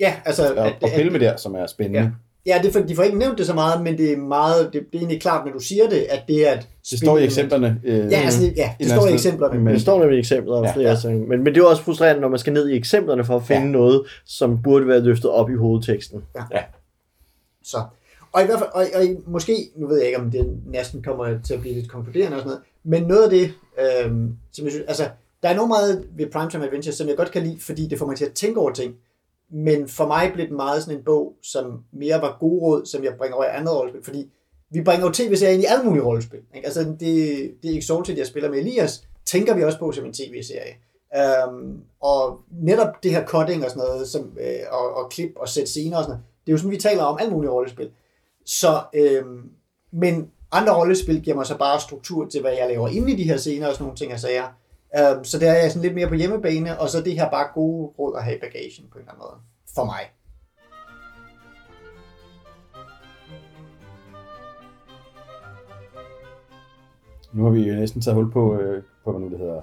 Ja, 0.00 0.14
altså... 0.24 0.52
at, 0.54 0.58
at, 0.66 0.74
at 0.82 0.90
pille 0.96 1.10
med 1.10 1.20
der, 1.20 1.36
som 1.36 1.54
er 1.54 1.66
spændende. 1.66 1.98
Ja. 1.98 2.04
Ja. 2.04 2.10
Ja, 2.46 2.58
det 2.62 2.68
er, 2.68 2.72
for- 2.72 2.80
de 2.80 2.96
får 2.96 3.02
ikke 3.02 3.18
nævnt 3.18 3.38
det 3.38 3.46
så 3.46 3.54
meget, 3.54 3.82
men 3.82 3.98
det 3.98 4.12
er 4.12 4.16
meget, 4.16 4.64
det, 4.72 4.72
det 4.72 4.94
er 4.94 4.98
egentlig 4.98 5.20
klart, 5.20 5.46
når 5.46 5.52
du 5.52 5.58
siger 5.58 5.88
det, 5.88 5.96
at 6.10 6.22
det 6.28 6.48
er 6.48 6.52
et 6.52 6.68
Det 6.90 6.98
står 6.98 7.18
i 7.18 7.24
eksemplerne. 7.24 7.80
Øh, 7.84 7.98
Ja, 8.12 8.16
altså, 8.16 8.40
det- 8.42 8.52
ja, 8.56 8.74
det 8.78 8.84
et 8.86 8.90
står 8.92 9.06
i 9.06 9.12
eksemplerne. 9.12 9.60
Men- 9.60 9.72
Det 9.74 9.82
står 9.82 10.00
nemlig 10.00 10.16
i 10.16 10.18
eksempler 10.18 10.54
om 10.54 10.62
Ja, 10.64 10.68
ja, 10.68 10.74
flere 10.74 10.88
ja. 10.88 10.94
ja. 10.94 11.00
ting. 11.00 11.28
Men, 11.28 11.44
men 11.44 11.54
det 11.54 11.60
er 11.60 11.66
også 11.66 11.82
frustrerende, 11.82 12.20
når 12.20 12.28
man 12.28 12.38
skal 12.38 12.52
ned 12.52 12.68
i 12.68 12.76
eksemplerne 12.76 13.24
for 13.24 13.36
at 13.36 13.42
finde 13.46 13.60
Ja. 13.60 13.66
ja. 13.66 13.72
noget, 13.72 14.02
som 14.24 14.62
burde 14.62 14.86
være 14.88 15.00
løftet 15.00 15.30
op 15.30 15.50
i 15.50 15.54
hovedteksten. 15.54 16.24
Så. 17.64 17.78
Og 18.32 18.42
i 18.42 18.44
hvert 18.46 18.58
fald, 18.58 18.70
og, 18.74 18.84
og 18.94 19.04
i- 19.04 19.16
måske, 19.26 19.56
nu 19.76 19.86
ved 19.86 19.96
jeg 19.98 20.06
ikke, 20.06 20.18
om 20.18 20.30
det 20.30 20.58
næsten 20.66 21.02
kommer 21.02 21.38
til 21.44 21.54
at 21.54 21.60
blive 21.60 21.74
lidt 21.74 21.88
konkluderende 21.90 22.36
og 22.36 22.40
sådan 22.42 22.48
noget, 22.48 22.62
men 22.84 23.02
noget 23.08 23.22
af 23.24 23.30
det, 23.30 23.52
øhm, 24.04 24.32
som 24.52 24.64
jeg 24.64 24.72
synes, 24.72 24.84
altså, 24.88 25.08
der 25.42 25.48
er 25.48 25.54
noget 25.54 25.68
meget 25.68 26.04
ved 26.16 26.26
Primetime 26.30 26.64
Adventure, 26.64 26.92
som 26.92 27.08
jeg 27.08 27.16
godt 27.16 27.30
kan 27.30 27.42
lide, 27.42 27.60
fordi 27.60 27.86
det 27.88 27.98
får 27.98 28.06
mig 28.06 28.16
til 28.16 28.24
at 28.24 28.32
tænke 28.32 28.60
over 28.60 28.72
ting. 28.72 28.94
Men 29.54 29.88
for 29.88 30.06
mig 30.06 30.30
blev 30.34 30.46
det 30.46 30.56
meget 30.56 30.82
sådan 30.82 30.98
en 30.98 31.04
bog, 31.04 31.36
som 31.42 31.84
mere 31.92 32.22
var 32.22 32.36
god 32.40 32.62
råd, 32.62 32.86
som 32.86 33.04
jeg 33.04 33.14
bringer 33.18 33.36
over 33.36 33.44
i 33.44 33.48
andet 33.50 33.74
rollespil, 33.74 34.04
fordi 34.04 34.30
vi 34.70 34.82
bringer 34.82 35.06
jo 35.06 35.12
tv-serier 35.12 35.54
ind 35.54 35.62
i 35.62 35.66
alle 35.66 35.84
mulige 35.84 36.04
rollespil. 36.04 36.40
Ikke? 36.54 36.66
Altså 36.66 36.94
det, 37.00 37.54
det 37.62 37.76
Exalted, 37.76 38.16
jeg 38.16 38.26
spiller 38.26 38.50
med 38.50 38.58
Elias, 38.58 39.02
tænker 39.26 39.54
vi 39.54 39.64
også 39.64 39.78
på 39.78 39.92
som 39.92 40.04
en 40.04 40.12
tv-serie. 40.12 40.74
Um, 41.48 41.80
og 42.00 42.40
netop 42.50 43.02
det 43.02 43.10
her 43.10 43.26
cutting 43.26 43.64
og 43.64 43.70
sådan 43.70 43.82
noget, 43.88 44.08
som, 44.08 44.36
øh, 44.40 44.60
og, 44.70 44.94
og 44.94 45.10
klip 45.10 45.32
og 45.36 45.48
sæt 45.48 45.68
scener 45.68 45.96
og 45.96 46.02
sådan 46.02 46.10
noget, 46.10 46.24
det 46.46 46.52
er 46.52 46.54
jo 46.54 46.58
sådan, 46.58 46.70
vi 46.70 46.76
taler 46.76 47.02
om 47.02 47.18
alle 47.20 47.32
mulige 47.32 47.50
rollespil. 47.50 47.90
Så, 48.46 48.80
øhm, 48.94 49.50
men 49.92 50.30
andre 50.52 50.76
rollespil 50.76 51.22
giver 51.22 51.36
mig 51.36 51.46
så 51.46 51.58
bare 51.58 51.80
struktur 51.80 52.28
til, 52.28 52.40
hvad 52.40 52.52
jeg 52.52 52.68
laver 52.68 52.88
inde 52.88 53.12
i 53.12 53.16
de 53.16 53.24
her 53.24 53.36
scener 53.36 53.68
og 53.68 53.72
sådan 53.72 53.84
nogle 53.84 53.96
ting 53.96 54.12
og 54.12 54.20
sager. 54.20 54.44
Øhm, 54.98 55.24
så 55.24 55.38
der 55.38 55.50
er 55.50 55.62
jeg 55.62 55.70
sådan 55.70 55.82
lidt 55.82 55.94
mere 55.94 56.08
på 56.08 56.14
hjemmebane, 56.14 56.80
og 56.80 56.88
så 56.88 56.98
er 56.98 57.02
det 57.02 57.14
her 57.14 57.30
bare 57.30 57.48
gode 57.54 57.92
råd 57.98 58.16
at 58.16 58.24
have 58.24 58.36
i 58.36 58.40
bagagen 58.40 58.84
på 58.92 58.98
en 58.98 59.02
eller 59.02 59.12
anden 59.12 59.24
måde. 59.24 59.40
For 59.74 59.84
mig. 59.84 60.02
Nu 67.32 67.44
har 67.44 67.50
vi 67.50 67.68
jo 67.68 67.74
næsten 67.74 68.00
taget 68.00 68.14
hul 68.14 68.32
på, 68.32 68.60
øh, 68.60 68.82
på 69.04 69.10
hvad 69.10 69.20
nu 69.20 69.30
det 69.30 69.38
hedder, 69.38 69.62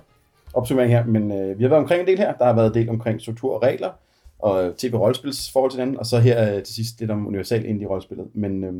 opsummering 0.53 0.91
her, 0.91 1.05
men 1.05 1.31
øh, 1.31 1.57
vi 1.57 1.63
har 1.63 1.69
været 1.69 1.81
omkring 1.81 2.01
en 2.01 2.07
del 2.07 2.17
her. 2.17 2.33
Der 2.33 2.45
har 2.45 2.53
været 2.53 2.67
en 2.67 2.73
del 2.73 2.89
omkring 2.89 3.21
struktur 3.21 3.55
og 3.55 3.63
regler, 3.63 3.91
og 4.39 4.77
tv-rollespils 4.77 5.51
forhold 5.51 5.71
til 5.71 5.79
hinanden, 5.79 5.99
og 5.99 6.05
så 6.05 6.19
her 6.19 6.55
øh, 6.55 6.63
til 6.63 6.75
sidst 6.75 6.99
lidt 6.99 7.11
om 7.11 7.27
universal 7.27 7.65
ind 7.65 7.81
i 7.81 7.85
rollespillet. 7.85 8.27
Men 8.33 8.63
øh, 8.63 8.73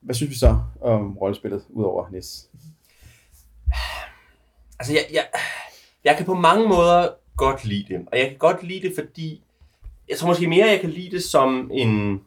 hvad 0.00 0.14
synes 0.14 0.30
vi 0.30 0.36
så 0.36 0.58
om 0.80 1.18
rollespillet, 1.18 1.64
udover 1.70 2.10
NIS? 2.10 2.48
Altså, 4.78 4.92
jeg, 4.92 5.02
jeg, 5.12 5.24
jeg 6.04 6.16
kan 6.16 6.26
på 6.26 6.34
mange 6.34 6.68
måder 6.68 7.08
godt 7.36 7.64
lide 7.64 7.84
det. 7.88 8.06
Og 8.12 8.18
jeg 8.18 8.28
kan 8.28 8.38
godt 8.38 8.62
lide 8.62 8.88
det, 8.88 8.92
fordi... 8.94 9.42
Jeg 10.08 10.18
tror 10.18 10.28
måske 10.28 10.46
mere, 10.46 10.66
jeg 10.66 10.80
kan 10.80 10.90
lide 10.90 11.10
det 11.10 11.24
som 11.24 11.70
en, 11.74 12.20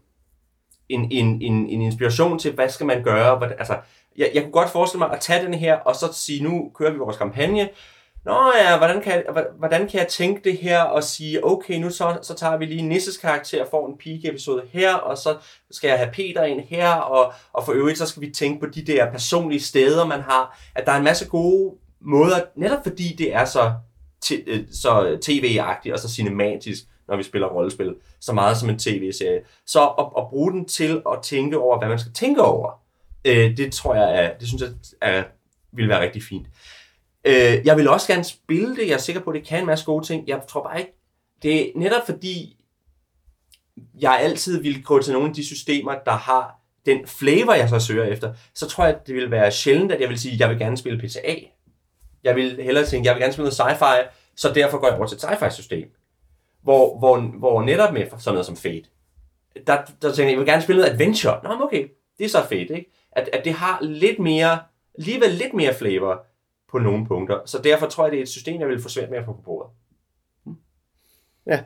en, 0.89 1.11
en, 1.11 1.41
en, 1.41 1.67
en 1.67 1.81
inspiration 1.81 2.39
til, 2.39 2.51
hvad 2.51 2.69
skal 2.69 2.85
man 2.85 3.03
gøre. 3.03 3.37
Hvad, 3.37 3.47
altså, 3.57 3.77
jeg, 4.17 4.31
jeg 4.33 4.43
kunne 4.43 4.51
godt 4.51 4.69
forestille 4.69 4.99
mig 4.99 5.11
at 5.11 5.19
tage 5.19 5.45
den 5.45 5.53
her, 5.53 5.75
og 5.75 5.95
så 5.95 6.13
sige, 6.13 6.43
nu 6.43 6.71
kører 6.75 6.91
vi 6.91 6.97
vores 6.97 7.17
kampagne. 7.17 7.69
Nå 8.25 8.51
ja, 8.61 8.77
hvordan 8.77 9.01
kan, 9.01 9.13
jeg, 9.13 9.45
hvordan 9.57 9.87
kan 9.87 9.99
jeg 9.99 10.07
tænke 10.07 10.41
det 10.43 10.57
her 10.57 10.81
og 10.81 11.03
sige, 11.03 11.45
okay, 11.45 11.79
nu 11.79 11.89
så, 11.89 12.17
så 12.21 12.33
tager 12.33 12.57
vi 12.57 12.65
lige 12.65 12.81
Nisses 12.81 13.17
karakter 13.17 13.65
for 13.69 13.87
en 13.87 13.97
peak-episode 13.97 14.63
her, 14.71 14.93
og 14.93 15.17
så 15.17 15.37
skal 15.71 15.87
jeg 15.87 15.97
have 15.97 16.11
Peter 16.13 16.43
ind 16.43 16.59
her, 16.59 16.89
og, 16.91 17.33
og 17.53 17.65
for 17.65 17.73
øvrigt 17.73 17.97
så 17.97 18.05
skal 18.05 18.21
vi 18.21 18.29
tænke 18.29 18.59
på 18.59 18.65
de 18.65 18.85
der 18.85 19.11
personlige 19.11 19.61
steder, 19.61 20.05
man 20.05 20.21
har. 20.21 20.59
At 20.75 20.85
der 20.85 20.91
er 20.91 20.97
en 20.97 21.03
masse 21.03 21.27
gode 21.27 21.75
måder, 22.05 22.41
netop 22.55 22.83
fordi 22.83 23.15
det 23.17 23.33
er 23.33 23.45
så, 23.45 23.73
t- 24.25 24.43
øh, 24.47 24.63
så 24.71 25.17
tv-agtigt 25.21 25.93
og 25.93 25.99
så 25.99 26.09
cinematisk, 26.09 26.83
når 27.07 27.17
vi 27.17 27.23
spiller 27.23 27.47
rollespil, 27.47 27.95
så 28.19 28.33
meget 28.33 28.57
som 28.57 28.69
en 28.69 28.79
tv-serie. 28.79 29.39
Så 29.65 29.87
at, 29.87 30.05
at 30.17 30.29
bruge 30.29 30.51
den 30.51 30.65
til 30.65 31.01
at 31.11 31.19
tænke 31.23 31.57
over, 31.57 31.77
hvad 31.77 31.89
man 31.89 31.99
skal 31.99 32.13
tænke 32.13 32.41
over, 32.41 32.81
øh, 33.25 33.57
det 33.57 33.73
tror 33.73 33.95
jeg, 33.95 34.25
er, 34.25 34.37
det 34.37 34.47
synes 34.47 34.61
jeg 34.61 34.69
er, 35.01 35.23
vil 35.71 35.89
være 35.89 36.01
rigtig 36.01 36.23
fint. 36.23 36.47
Øh, 37.25 37.65
jeg 37.65 37.77
vil 37.77 37.89
også 37.89 38.07
gerne 38.07 38.23
spille 38.23 38.75
det, 38.75 38.87
jeg 38.87 38.93
er 38.93 38.97
sikker 38.97 39.21
på, 39.21 39.29
at 39.29 39.35
det 39.35 39.47
kan 39.47 39.59
en 39.59 39.65
masse 39.65 39.85
gode 39.85 40.05
ting. 40.05 40.27
Jeg 40.27 40.41
tror 40.49 40.63
bare 40.63 40.79
ikke, 40.79 40.93
det 41.43 41.61
er 41.61 41.71
netop 41.75 42.05
fordi, 42.05 42.57
jeg 43.99 44.19
altid 44.19 44.61
vil 44.61 44.83
gå 44.83 45.01
til 45.01 45.13
nogle 45.13 45.29
af 45.29 45.33
de 45.33 45.45
systemer, 45.45 45.95
der 46.05 46.11
har 46.11 46.59
den 46.85 47.07
flavor, 47.07 47.53
jeg 47.53 47.69
så 47.69 47.79
søger 47.79 48.03
efter, 48.03 48.33
så 48.53 48.67
tror 48.67 48.85
jeg, 48.85 48.99
det 49.07 49.15
vil 49.15 49.31
være 49.31 49.51
sjældent, 49.51 49.91
at 49.91 50.01
jeg 50.01 50.09
vil 50.09 50.19
sige, 50.19 50.33
at 50.33 50.39
jeg 50.39 50.49
vil 50.49 50.59
gerne 50.59 50.77
spille 50.77 50.99
PTA. 50.99 51.35
Jeg 52.25 52.35
vil 52.35 52.63
hellere 52.63 52.85
tænke, 52.85 53.07
jeg 53.07 53.15
vil 53.15 53.21
gerne 53.21 53.33
spille 53.33 53.51
noget 53.57 53.59
sci-fi, 53.59 54.07
så 54.35 54.53
derfor 54.53 54.77
går 54.77 54.87
jeg 54.87 54.97
over 54.97 55.07
til 55.07 55.15
et 55.15 55.23
sci-fi 55.23 55.49
system. 55.49 55.91
Hvor, 56.63 56.99
hvor, 56.99 57.19
hvor 57.19 57.63
netop 57.63 57.93
med 57.93 58.05
sådan 58.09 58.33
noget 58.33 58.45
som 58.45 58.55
Fate, 58.55 58.89
der, 59.67 59.77
der 60.01 60.11
tænker 60.11 60.23
jeg, 60.23 60.31
jeg 60.31 60.39
vil 60.39 60.47
gerne 60.47 60.61
spille 60.61 60.81
noget 60.81 60.93
adventure. 60.93 61.39
Nå, 61.43 61.49
men 61.49 61.61
okay, 61.61 61.87
det 62.17 62.25
er 62.25 62.29
så 62.29 62.45
fedt, 62.49 62.71
ikke? 62.71 62.91
At, 63.11 63.29
at 63.33 63.45
det 63.45 63.53
har 63.53 63.79
lidt 63.81 64.19
mere, 64.19 64.59
alligevel 64.97 65.29
lidt 65.29 65.53
mere 65.53 65.73
flavor 65.73 66.25
på 66.71 66.77
nogle 66.77 67.05
punkter. 67.05 67.39
Så 67.45 67.61
derfor 67.61 67.87
tror 67.87 68.03
jeg, 68.05 68.11
det 68.11 68.17
er 68.17 68.23
et 68.23 68.29
system, 68.29 68.59
jeg 68.59 68.67
vil 68.67 68.81
få 68.81 68.89
svært 68.89 69.09
med 69.09 69.17
at 69.17 69.25
få 69.25 69.33
på 69.33 69.41
bordet. 69.41 69.71
Ja, 71.47 71.63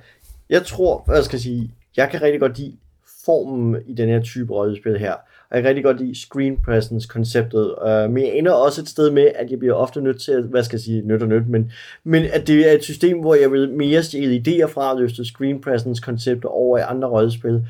Jeg 0.49 0.66
tror, 0.66 1.03
hvad 1.05 1.16
jeg 1.16 1.26
skal 1.26 1.39
sige, 1.39 1.76
jeg 1.97 2.10
kan 2.10 2.22
rigtig 2.22 2.39
godt 2.39 2.57
lide 2.57 2.78
formen 3.26 3.84
i 3.88 3.93
den 3.93 4.10
her 4.10 4.22
type 4.22 4.53
rollespil 4.53 4.99
her. 4.99 5.16
Og 5.51 5.55
jeg 5.55 5.63
kan 5.63 5.69
rigtig 5.69 5.83
godt 5.83 6.01
lide 6.01 6.15
screen 6.15 6.57
presence 6.65 7.07
konceptet. 7.07 7.75
Uh, 7.85 8.13
men 8.13 8.23
jeg 8.23 8.31
ender 8.33 8.51
også 8.51 8.81
et 8.81 8.87
sted 8.87 9.11
med, 9.11 9.31
at 9.35 9.51
jeg 9.51 9.59
bliver 9.59 9.73
ofte 9.73 10.01
nødt 10.01 10.21
til 10.21 10.31
at, 10.31 10.43
hvad 10.43 10.63
skal 10.63 10.77
jeg 10.77 10.81
sige, 10.81 11.01
nødt 11.01 11.21
og 11.21 11.27
nødt, 11.27 11.49
men, 11.49 11.71
men 12.03 12.23
at 12.33 12.47
det 12.47 12.69
er 12.69 12.71
et 12.71 12.83
system, 12.83 13.19
hvor 13.19 13.35
jeg 13.35 13.51
vil 13.51 13.71
mere 13.73 14.03
stjæle 14.03 14.43
idéer 14.47 14.67
fra 14.67 14.91
at 14.91 14.99
løfte 14.99 15.25
screen 15.25 15.61
presence 15.61 16.01
koncepter 16.01 16.49
over 16.49 16.77
i 16.77 16.81
andre 16.81 17.07
rollespil. 17.07 17.65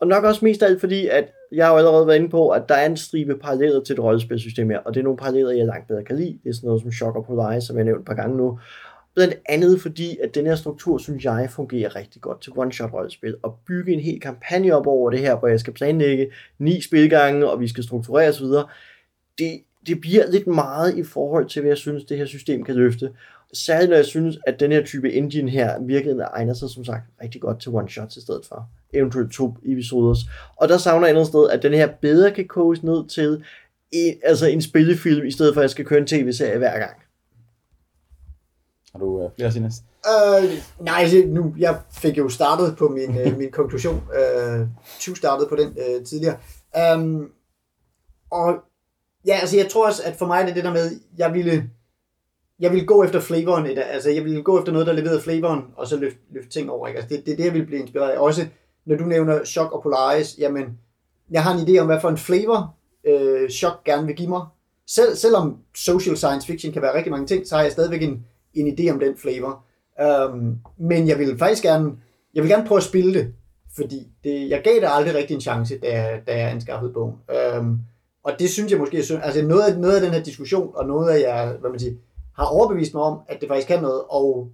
Og 0.00 0.06
nok 0.06 0.24
også 0.24 0.44
mest 0.44 0.62
af 0.62 0.66
alt 0.66 0.80
fordi, 0.80 1.06
at 1.06 1.24
jeg 1.52 1.66
har 1.66 1.72
jo 1.72 1.78
allerede 1.78 2.06
været 2.06 2.16
inde 2.16 2.28
på, 2.28 2.48
at 2.48 2.68
der 2.68 2.74
er 2.74 2.86
en 2.86 2.96
stribe 2.96 3.34
paralleller 3.38 3.80
til 3.80 3.92
et 3.92 4.00
rollespilsystem 4.00 4.70
her, 4.70 4.78
og 4.78 4.94
det 4.94 5.00
er 5.00 5.04
nogle 5.04 5.18
paralleller, 5.18 5.52
jeg 5.52 5.66
langt 5.66 5.88
bedre 5.88 6.04
kan 6.04 6.16
lide. 6.16 6.38
Det 6.44 6.50
er 6.50 6.54
sådan 6.54 6.66
noget 6.66 6.82
som 6.82 6.92
Shock 6.92 7.16
og 7.16 7.26
Polaris, 7.26 7.64
som 7.64 7.76
jeg 7.76 7.80
har 7.80 7.84
nævnt 7.84 8.00
et 8.00 8.06
par 8.06 8.14
gange 8.14 8.36
nu. 8.36 8.58
Blandt 9.14 9.34
andet 9.48 9.80
fordi, 9.80 10.18
at 10.22 10.34
den 10.34 10.46
her 10.46 10.54
struktur, 10.54 10.98
synes 10.98 11.24
jeg, 11.24 11.48
fungerer 11.50 11.96
rigtig 11.96 12.22
godt 12.22 12.42
til 12.42 12.52
one-shot-rollespil. 12.56 13.36
Og 13.42 13.58
bygge 13.66 13.92
en 13.92 14.00
hel 14.00 14.20
kampagne 14.20 14.76
op 14.76 14.86
over 14.86 15.10
det 15.10 15.20
her, 15.20 15.36
hvor 15.36 15.48
jeg 15.48 15.60
skal 15.60 15.72
planlægge 15.72 16.30
ni 16.58 16.80
spilgange, 16.80 17.48
og 17.48 17.60
vi 17.60 17.68
skal 17.68 17.84
strukturere 17.84 18.28
osv., 18.28 18.46
det, 19.38 19.60
det 19.86 20.00
bliver 20.00 20.30
lidt 20.30 20.46
meget 20.46 20.98
i 20.98 21.04
forhold 21.04 21.48
til, 21.48 21.62
hvad 21.62 21.70
jeg 21.70 21.78
synes, 21.78 22.04
det 22.04 22.18
her 22.18 22.26
system 22.26 22.64
kan 22.64 22.74
løfte. 22.74 23.10
Særligt 23.52 23.90
når 23.90 23.96
jeg 23.96 24.04
synes, 24.04 24.38
at 24.46 24.60
den 24.60 24.72
her 24.72 24.84
type 24.84 25.12
engine 25.12 25.50
her 25.50 25.80
virkelig 25.82 26.16
egner 26.32 26.54
sig, 26.54 26.70
som 26.70 26.84
sagt, 26.84 27.02
rigtig 27.22 27.40
godt 27.40 27.60
til 27.60 27.70
one-shots 27.70 28.18
i 28.18 28.20
stedet 28.20 28.46
for 28.48 28.68
eventuelt 28.94 29.32
to 29.32 29.56
episoder. 29.64 30.14
Og 30.56 30.68
der 30.68 30.78
savner 30.78 31.06
jeg 31.06 31.20
et 31.20 31.26
sted, 31.26 31.50
at 31.50 31.62
den 31.62 31.72
her 31.72 31.86
bedre 31.86 32.30
kan 32.30 32.48
koges 32.48 32.82
ned 32.82 33.08
til 33.08 33.44
en, 33.92 34.14
altså 34.22 34.46
en 34.46 34.62
spillefilm, 34.62 35.26
i 35.26 35.30
stedet 35.30 35.54
for 35.54 35.60
at 35.60 35.62
jeg 35.62 35.70
skal 35.70 35.84
køre 35.84 35.98
en 35.98 36.06
tv-serie 36.06 36.58
hver 36.58 36.78
gang. 36.78 37.03
Har 38.94 39.00
du 39.00 39.22
øh, 39.22 39.30
flere 39.36 39.52
Sinas? 39.52 39.82
Øh, 40.06 40.50
nej, 40.80 41.00
altså, 41.00 41.22
nu, 41.26 41.54
jeg 41.58 41.80
fik 41.92 42.18
jo 42.18 42.28
startet 42.28 42.76
på 42.76 42.88
min, 42.88 43.18
øh, 43.18 43.38
min 43.38 43.50
konklusion. 43.50 44.02
Øh, 44.14 44.66
20 44.98 45.16
startede 45.16 45.48
på 45.48 45.56
den 45.56 45.68
øh, 45.68 46.04
tidligere. 46.04 46.36
Um, 46.94 47.30
og 48.30 48.54
ja, 49.26 49.34
altså 49.34 49.56
jeg 49.56 49.68
tror 49.68 49.86
også, 49.86 50.02
at 50.04 50.16
for 50.16 50.26
mig 50.26 50.40
er 50.40 50.46
det 50.46 50.54
det 50.54 50.64
der 50.64 50.72
med, 50.72 50.90
jeg 51.18 51.34
ville, 51.34 51.70
jeg 52.60 52.70
ville 52.72 52.86
gå 52.86 53.04
efter 53.04 53.20
flavoren 53.20 53.66
Et. 53.66 53.78
Altså 53.78 54.10
jeg 54.10 54.24
ville 54.24 54.42
gå 54.42 54.58
efter 54.58 54.72
noget, 54.72 54.86
der 54.86 54.92
leverede 54.92 55.20
flavoren, 55.20 55.62
og 55.76 55.86
så 55.86 55.96
løfte 55.96 56.18
løft 56.30 56.50
ting 56.50 56.70
over. 56.70 56.88
Ikke? 56.88 57.00
Altså, 57.00 57.16
det, 57.16 57.26
det 57.26 57.32
er 57.32 57.36
det, 57.36 57.44
jeg 57.44 57.52
ville 57.52 57.66
blive 57.66 57.80
inspireret 57.80 58.10
af. 58.10 58.18
Også 58.18 58.46
når 58.86 58.96
du 58.96 59.04
nævner 59.04 59.44
Shock 59.44 59.72
og 59.72 59.82
Polaris, 59.82 60.38
jamen, 60.38 60.78
jeg 61.30 61.42
har 61.42 61.54
en 61.54 61.68
idé 61.68 61.78
om, 61.78 61.86
hvad 61.86 62.00
for 62.00 62.08
en 62.08 62.18
flavor 62.18 62.76
øh, 63.06 63.50
Shock 63.50 63.84
gerne 63.84 64.06
vil 64.06 64.16
give 64.16 64.28
mig. 64.28 64.46
Sel, 64.86 65.16
selvom 65.16 65.58
social 65.74 66.16
science 66.16 66.46
fiction 66.46 66.72
kan 66.72 66.82
være 66.82 66.94
rigtig 66.96 67.10
mange 67.12 67.26
ting, 67.26 67.46
så 67.46 67.56
har 67.56 67.62
jeg 67.62 67.72
stadigvæk 67.72 68.02
en, 68.02 68.26
en 68.54 68.78
idé 68.78 68.92
om 68.92 69.00
den 69.00 69.16
flavor. 69.16 69.64
Um, 70.28 70.58
men 70.78 71.08
jeg 71.08 71.18
vil 71.18 71.38
faktisk 71.38 71.62
gerne, 71.62 71.92
jeg 72.34 72.42
vil 72.42 72.50
gerne 72.50 72.66
prøve 72.66 72.76
at 72.76 72.82
spille 72.82 73.14
det, 73.14 73.34
fordi 73.76 74.08
det, 74.24 74.50
jeg 74.50 74.60
gav 74.64 74.74
det 74.74 74.88
aldrig 74.90 75.14
rigtig 75.14 75.34
en 75.34 75.40
chance, 75.40 75.78
da 75.78 76.02
jeg, 76.02 76.22
da 76.26 76.38
jeg 76.38 76.50
anskaffede 76.50 76.92
bogen. 76.92 77.14
Um, 77.58 77.80
og 78.24 78.32
det 78.38 78.50
synes 78.50 78.70
jeg 78.72 78.78
måske, 78.78 78.96
altså 78.96 79.42
noget 79.42 79.62
af, 79.62 79.78
noget 79.78 79.94
af 79.94 80.00
den 80.00 80.12
her 80.12 80.22
diskussion, 80.22 80.70
og 80.74 80.86
noget 80.86 81.10
af 81.10 81.20
jeg, 81.20 81.56
hvad 81.60 81.70
man 81.70 81.78
siger, 81.78 81.94
har 82.36 82.44
overbevist 82.44 82.94
mig 82.94 83.02
om, 83.02 83.18
at 83.28 83.40
det 83.40 83.48
faktisk 83.48 83.68
kan 83.68 83.82
noget, 83.82 84.02
og, 84.10 84.52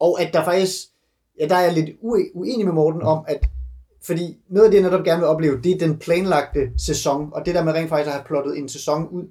og 0.00 0.20
at 0.20 0.32
der 0.32 0.44
faktisk, 0.44 0.76
ja, 1.40 1.46
der 1.46 1.54
er 1.54 1.62
jeg 1.62 1.72
lidt 1.72 1.90
uenig 2.34 2.64
med 2.64 2.72
Morten 2.72 3.02
om, 3.02 3.24
at 3.28 3.48
fordi 4.02 4.36
noget 4.48 4.64
af 4.64 4.70
det, 4.70 4.82
jeg 4.82 4.90
netop 4.90 5.04
gerne 5.04 5.20
vil 5.20 5.28
opleve, 5.28 5.62
det 5.62 5.72
er 5.72 5.78
den 5.78 5.98
planlagte 5.98 6.70
sæson, 6.76 7.30
og 7.32 7.46
det 7.46 7.54
der 7.54 7.64
med 7.64 7.72
rent 7.72 7.88
faktisk 7.88 8.06
at 8.06 8.12
have 8.12 8.24
plottet 8.26 8.58
en 8.58 8.68
sæson 8.68 9.08
ud, 9.08 9.24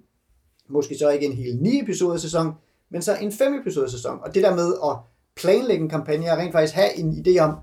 måske 0.69 0.97
så 0.97 1.09
ikke 1.09 1.25
en 1.25 1.33
hel 1.33 1.57
9 1.57 1.79
episode 1.79 2.19
sæson, 2.19 2.53
men 2.93 3.01
så 3.01 3.17
en 3.21 3.31
5 3.31 3.53
episode 3.53 3.91
sæson, 3.91 4.19
og 4.21 4.35
det 4.35 4.43
der 4.43 4.55
med 4.55 4.73
at 4.83 4.97
planlægge 5.35 5.83
en 5.83 5.89
kampagne, 5.89 6.31
og 6.31 6.37
rent 6.37 6.51
faktisk 6.51 6.75
have 6.75 6.97
en 6.97 7.11
idé 7.11 7.39
om, 7.39 7.57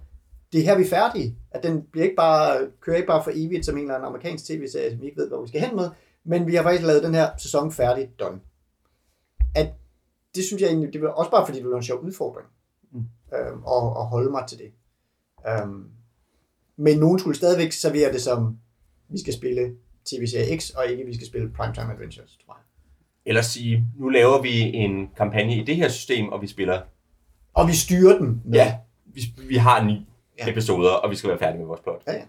det 0.52 0.60
er 0.60 0.64
her 0.64 0.76
vi 0.76 0.84
er 0.84 0.88
færdige, 0.88 1.36
at 1.50 1.62
den 1.62 1.82
bliver 1.82 2.04
ikke 2.04 2.16
bare, 2.16 2.70
kører 2.80 2.96
ikke 2.96 3.06
bare 3.06 3.24
for 3.24 3.30
evigt 3.34 3.66
som 3.66 3.76
en 3.76 3.82
eller 3.82 3.94
anden 3.94 4.06
amerikansk 4.06 4.44
tv-serie, 4.44 4.90
som 4.90 5.00
vi 5.00 5.06
ikke 5.06 5.20
ved, 5.20 5.28
hvor 5.28 5.42
vi 5.42 5.48
skal 5.48 5.60
hen 5.60 5.76
med, 5.76 5.90
men 6.24 6.46
vi 6.46 6.54
har 6.54 6.62
faktisk 6.62 6.86
lavet 6.86 7.02
den 7.02 7.14
her 7.14 7.30
sæson 7.38 7.72
færdig, 7.72 8.10
done. 8.18 8.40
At 9.54 9.68
det 10.34 10.44
synes 10.44 10.62
jeg 10.62 10.68
egentlig, 10.68 10.92
det 10.92 11.02
var 11.02 11.08
også 11.08 11.30
bare 11.30 11.46
fordi, 11.46 11.58
det 11.58 11.70
var 11.70 11.76
en 11.76 11.82
sjov 11.82 12.00
udfordring, 12.00 12.48
mm. 12.92 13.04
øhm, 13.34 13.62
og, 13.64 13.96
og 13.96 14.06
holde 14.06 14.30
mig 14.30 14.44
til 14.48 14.58
det. 14.58 14.72
Øhm, 15.48 15.84
men 16.76 16.98
nogen 16.98 17.18
skulle 17.18 17.36
stadigvæk 17.36 17.72
servere 17.72 18.12
det 18.12 18.22
som, 18.22 18.58
vi 19.08 19.18
skal 19.18 19.34
spille 19.34 19.76
tv-serie 20.04 20.60
X, 20.60 20.70
og 20.70 20.86
ikke 20.86 21.06
vi 21.06 21.14
skal 21.14 21.26
spille 21.26 21.52
Primetime 21.52 21.92
Adventures, 21.92 22.38
tror 22.44 22.54
jeg. 22.54 22.69
Eller 23.26 23.42
sige, 23.42 23.86
nu 23.98 24.08
laver 24.08 24.42
vi 24.42 24.60
en 24.60 25.08
kampagne 25.16 25.56
i 25.56 25.64
det 25.64 25.76
her 25.76 25.88
system, 25.88 26.28
og 26.28 26.42
vi 26.42 26.46
spiller... 26.46 26.80
Og 27.54 27.68
vi 27.68 27.72
styrer 27.72 28.18
den. 28.18 28.42
Ja, 28.52 28.74
vi, 29.06 29.20
vi 29.48 29.56
har 29.56 29.84
ni 29.84 30.06
ja. 30.38 30.50
episoder, 30.50 30.90
og 30.90 31.10
vi 31.10 31.16
skal 31.16 31.30
være 31.30 31.38
færdige 31.38 31.58
med 31.58 31.66
vores 31.66 31.80
plot. 31.80 32.02
Ja, 32.06 32.12
ja. 32.12 32.22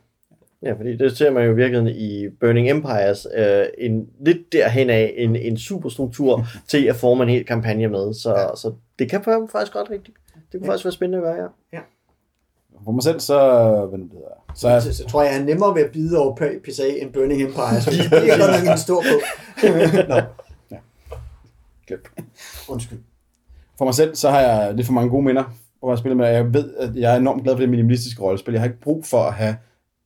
Ja, 0.63 0.73
fordi 0.73 0.97
det 0.97 1.17
ser 1.17 1.31
man 1.31 1.45
jo 1.45 1.53
virkelig 1.53 1.95
i 1.95 2.29
Burning 2.39 2.69
Empires, 2.69 3.27
øh, 3.35 3.65
en, 3.77 4.07
lidt 4.25 4.53
derhen 4.53 4.89
af 4.89 5.13
en, 5.17 5.35
en 5.35 5.57
superstruktur 5.57 6.45
til 6.67 6.85
at 6.85 6.95
forme 6.95 7.23
en 7.23 7.29
hel 7.29 7.45
kampagne 7.45 7.87
med, 7.87 8.13
så, 8.13 8.29
ja. 8.29 8.55
så 8.55 8.73
det 8.99 9.09
kan 9.09 9.23
faktisk 9.23 9.73
godt 9.73 9.89
rigtigt. 9.89 10.17
Det 10.51 10.59
kunne 10.59 10.65
ja. 10.65 10.71
faktisk 10.71 10.85
være 10.85 10.91
spændende 10.91 11.17
at 11.17 11.23
gøre, 11.23 11.43
ja. 11.43 11.77
ja. 11.77 11.81
For 12.83 12.91
mig 12.91 13.03
selv, 13.03 13.19
så... 13.19 13.37
Hvad 13.89 13.99
det 13.99 14.09
hedder, 14.11 14.53
så, 14.55 14.91
så, 14.91 14.97
så, 14.97 15.05
tror 15.07 15.23
jeg, 15.23 15.31
jeg 15.31 15.41
er 15.41 15.45
nemmere 15.45 15.75
ved 15.75 15.81
at 15.81 15.91
bide 15.91 16.17
over 16.17 16.35
PSA 16.35 16.87
end 16.87 17.13
Burning 17.13 17.41
Empires, 17.41 17.85
det 17.85 18.29
er 18.29 18.37
godt 18.37 18.61
nok 18.61 18.71
en 18.71 18.77
stor 18.77 19.01
på. 19.01 19.17
Glip. 21.87 22.09
Undskyld. 22.69 22.99
For 23.77 23.85
mig 23.85 23.93
selv, 23.93 24.15
så 24.15 24.29
har 24.29 24.39
jeg 24.39 24.73
lidt 24.75 24.87
for 24.87 24.93
mange 24.93 25.09
gode 25.09 25.25
minder 25.25 25.43
hvor 25.81 25.91
jeg 25.91 25.97
spiller 25.97 26.15
med. 26.15 26.27
Jeg 26.27 26.53
ved, 26.53 26.73
at 26.75 26.95
jeg 26.95 27.13
er 27.13 27.19
enormt 27.19 27.43
glad 27.43 27.53
for 27.53 27.59
det 27.59 27.69
minimalistiske 27.69 28.21
rollespil. 28.21 28.51
Jeg 28.51 28.61
har 28.61 28.67
ikke 28.67 28.81
brug 28.81 29.05
for 29.05 29.17
at 29.17 29.33
have 29.33 29.55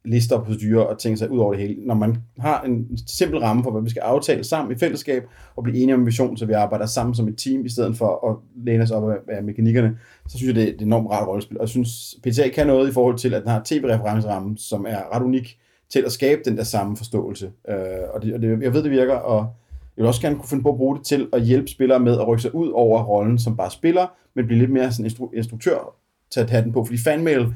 lister 0.06 0.36
og 0.36 0.46
procedurer 0.46 0.84
og 0.84 1.00
tænke 1.00 1.18
sig 1.18 1.32
ud 1.32 1.40
over 1.40 1.54
det 1.54 1.62
hele. 1.62 1.76
Når 1.88 1.96
man 1.96 2.18
har 2.40 2.62
en 2.62 2.98
simpel 3.08 3.40
ramme 3.40 3.64
for, 3.64 3.72
hvad 3.72 3.82
vi 3.82 3.90
skal 3.90 4.00
aftale 4.00 4.44
sammen 4.44 4.76
i 4.76 4.80
fællesskab 4.80 5.24
og 5.56 5.64
blive 5.64 5.78
enige 5.78 5.94
om 5.94 6.00
en 6.00 6.06
vision, 6.06 6.38
så 6.38 6.46
vi 6.46 6.54
arbejder 6.54 6.86
sammen 6.86 7.16
som 7.16 7.28
et 7.28 7.38
team, 7.38 7.66
i 7.66 7.70
stedet 7.70 7.98
for 7.98 8.30
at 8.30 8.64
læne 8.66 8.84
os 8.84 8.92
op 8.92 9.12
af 9.30 9.44
mekanikkerne, 9.44 9.98
så 10.28 10.38
synes 10.38 10.48
jeg, 10.48 10.56
det 10.56 10.70
er 10.70 10.74
et 10.74 10.82
enormt 10.82 11.10
rart 11.10 11.28
rollespil. 11.28 11.58
Og 11.58 11.62
jeg 11.62 11.70
synes, 11.70 12.16
PTA 12.24 12.50
kan 12.50 12.68
noget 12.68 12.90
i 12.90 12.94
forhold 12.94 13.18
til, 13.18 13.34
at 13.34 13.42
den 13.42 13.52
har 13.52 13.62
tv-referenceramme, 13.66 14.58
som 14.58 14.86
er 14.88 15.16
ret 15.16 15.24
unik 15.24 15.60
til 15.90 16.00
at 16.06 16.12
skabe 16.12 16.42
den 16.46 16.58
der 16.58 16.64
samme 16.64 16.98
forståelse. 16.98 17.52
Øh, 17.70 17.76
og, 18.14 18.22
det, 18.22 18.34
og 18.34 18.42
det, 18.42 18.64
jeg 18.64 18.74
ved, 18.74 18.84
det 18.84 18.92
virker, 18.92 19.16
og 19.16 19.48
jeg 19.98 20.02
vil 20.02 20.08
også 20.08 20.22
gerne 20.22 20.36
kunne 20.36 20.48
finde 20.48 20.64
på 20.64 20.70
at 20.70 20.78
bruge 20.78 20.98
det 20.98 21.06
til 21.06 21.28
at 21.34 21.42
hjælpe 21.42 21.68
spillere 21.68 22.00
med 22.00 22.14
at 22.14 22.28
rykke 22.28 22.42
sig 22.42 22.56
ud 22.56 22.70
over 22.70 23.04
rollen 23.04 23.40
som 23.40 23.58
bare 23.58 23.72
spiller, 23.72 24.08
men 24.36 24.48
blive 24.48 24.60
lidt 24.60 24.72
mere 24.72 24.92
sådan 24.92 25.12
instru- 25.12 25.38
instruktør 25.38 25.96
til 26.32 26.40
at 26.40 26.50
have 26.50 26.64
den 26.64 26.74
på, 26.74 26.86
fordi 26.86 26.98
fanmail 26.98 27.54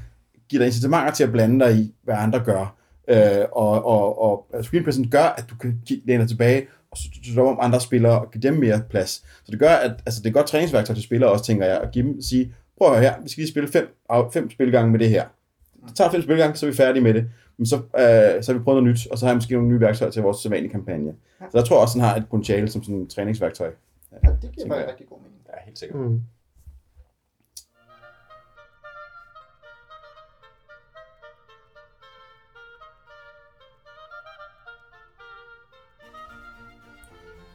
giver 0.49 0.59
dig 0.59 0.65
incitamenter 0.65 1.11
til 1.11 1.23
at 1.23 1.31
blande 1.31 1.65
dig 1.65 1.75
i, 1.75 1.93
hvad 2.03 2.15
andre 2.15 2.39
gør. 2.39 2.75
Øh, 3.07 3.45
og, 3.51 3.85
og, 3.85 4.21
og 4.21 4.45
altså, 4.53 4.67
screen 4.67 4.83
present 4.83 5.11
gør, 5.11 5.23
at 5.23 5.45
du 5.49 5.55
kan 5.55 5.81
læne 6.05 6.21
dig 6.21 6.29
tilbage 6.29 6.67
og 6.91 6.97
så 7.33 7.41
om 7.41 7.57
andre 7.61 7.79
spillere 7.79 8.21
og 8.21 8.31
give 8.31 8.41
dem 8.41 8.53
mere 8.53 8.81
plads. 8.89 9.09
Så 9.43 9.51
det 9.51 9.59
gør, 9.59 9.69
at 9.69 9.91
altså, 10.05 10.19
det 10.19 10.25
er 10.25 10.29
et 10.29 10.33
godt 10.33 10.47
træningsværktøj 10.47 10.95
til 10.95 11.03
spillere 11.03 11.31
også, 11.31 11.45
tænker 11.45 11.65
jeg, 11.65 11.79
at 11.79 11.91
give 11.91 12.05
dem, 12.05 12.21
sige, 12.21 12.53
prøv 12.77 12.87
at 12.87 12.93
høre 12.93 13.09
her, 13.09 13.21
vi 13.23 13.29
skal 13.29 13.41
lige 13.41 13.51
spille 13.51 13.69
fem, 13.69 13.87
fem 14.33 14.51
spilgange 14.51 14.91
med 14.91 14.99
det 14.99 15.09
her. 15.09 15.25
Det 15.87 15.95
tager 15.95 16.11
fem 16.11 16.21
spilgange, 16.21 16.55
så 16.55 16.65
er 16.65 16.69
vi 16.69 16.75
færdige 16.75 17.03
med 17.03 17.13
det. 17.13 17.29
Men 17.59 17.65
så, 17.65 17.75
øh, 17.75 18.43
så 18.43 18.51
har 18.51 18.53
vi 18.59 18.63
prøvet 18.63 18.83
noget 18.83 18.95
nyt, 18.95 19.07
og 19.11 19.17
så 19.17 19.25
har 19.25 19.33
vi 19.33 19.37
måske 19.37 19.53
nogle 19.53 19.67
nye 19.67 19.79
værktøjer 19.79 20.11
til 20.11 20.21
vores 20.21 20.37
sædvanlige 20.37 20.71
kampagne. 20.71 21.15
Ja. 21.41 21.45
Så 21.51 21.57
jeg 21.57 21.65
tror 21.65 21.81
også, 21.81 21.93
den 21.93 22.01
har 22.01 22.15
et 22.15 22.29
potentiale 22.29 22.67
som 22.67 22.83
sådan 22.83 23.01
et 23.01 23.09
træningsværktøj. 23.09 23.71
Ja, 24.11 24.29
det 24.41 24.51
giver 24.51 24.67
mig 24.67 24.87
rigtig 24.89 25.07
god 25.07 25.17
mening. 25.17 25.41
Ja, 25.47 25.53
helt 25.65 25.79
sikkert. 25.79 26.01
Mm. 26.01 26.21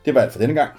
Det 0.04 0.14
var 0.14 0.20
alt 0.20 0.32
for 0.32 0.38
denne 0.38 0.54
gang. 0.54 0.70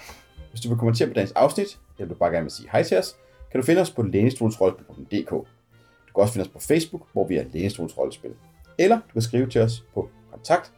Hvis 0.49 0.61
du 0.61 0.69
vil 0.69 0.77
kommentere 0.77 1.07
på 1.07 1.13
dagens 1.13 1.31
afsnit, 1.31 1.79
eller 1.99 2.13
du 2.13 2.19
bare 2.19 2.31
gerne 2.31 2.43
vil 2.43 2.51
sige 2.51 2.69
hej 2.71 2.83
til 2.83 2.97
os, 2.97 3.15
kan 3.51 3.61
du 3.61 3.65
finde 3.65 3.81
os 3.81 3.91
på 3.91 4.01
lænestolsrollespil.dk. 4.01 5.29
Du 5.29 6.13
kan 6.15 6.21
også 6.21 6.33
finde 6.33 6.45
os 6.45 6.51
på 6.53 6.59
Facebook, 6.59 7.01
hvor 7.13 7.27
vi 7.27 7.37
er 7.37 7.45
Lænestolsrollespil. 7.53 8.31
Eller 8.77 8.95
du 8.95 9.13
kan 9.13 9.21
skrive 9.21 9.49
til 9.49 9.61
os 9.61 9.83
på 9.93 10.09
kontakt 10.31 10.71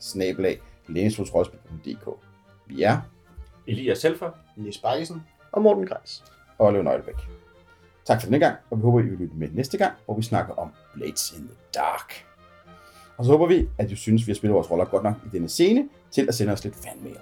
Vi 2.67 2.83
er 2.83 2.97
Elias 3.67 3.97
Selfer, 3.97 4.31
Nis 4.55 4.77
Bakkesen 4.77 5.23
og 5.51 5.61
Morten 5.61 5.87
Greis 5.87 6.23
og 6.57 6.73
Leo 6.73 6.81
Nøglebæk. 6.81 7.15
Tak 8.05 8.21
for 8.21 8.25
denne 8.25 8.39
gang, 8.39 8.55
og 8.69 8.77
vi 8.77 8.81
håber, 8.81 8.99
I 8.99 9.03
vil 9.03 9.17
lytte 9.17 9.35
med 9.35 9.49
næste 9.51 9.77
gang, 9.77 9.93
hvor 10.05 10.15
vi 10.15 10.21
snakker 10.21 10.53
om 10.53 10.71
Blades 10.93 11.31
in 11.31 11.47
the 11.47 11.55
Dark. 11.73 12.25
Og 13.17 13.25
så 13.25 13.31
håber 13.31 13.47
vi, 13.47 13.69
at 13.77 13.91
I 13.91 13.95
synes, 13.95 14.27
vi 14.27 14.31
har 14.31 14.35
spillet 14.35 14.55
vores 14.55 14.71
roller 14.71 14.85
godt 14.85 15.03
nok 15.03 15.15
i 15.25 15.29
denne 15.31 15.49
scene, 15.49 15.89
til 16.11 16.27
at 16.27 16.35
sende 16.35 16.53
os 16.53 16.63
lidt 16.63 16.75
fanmail. 16.75 17.17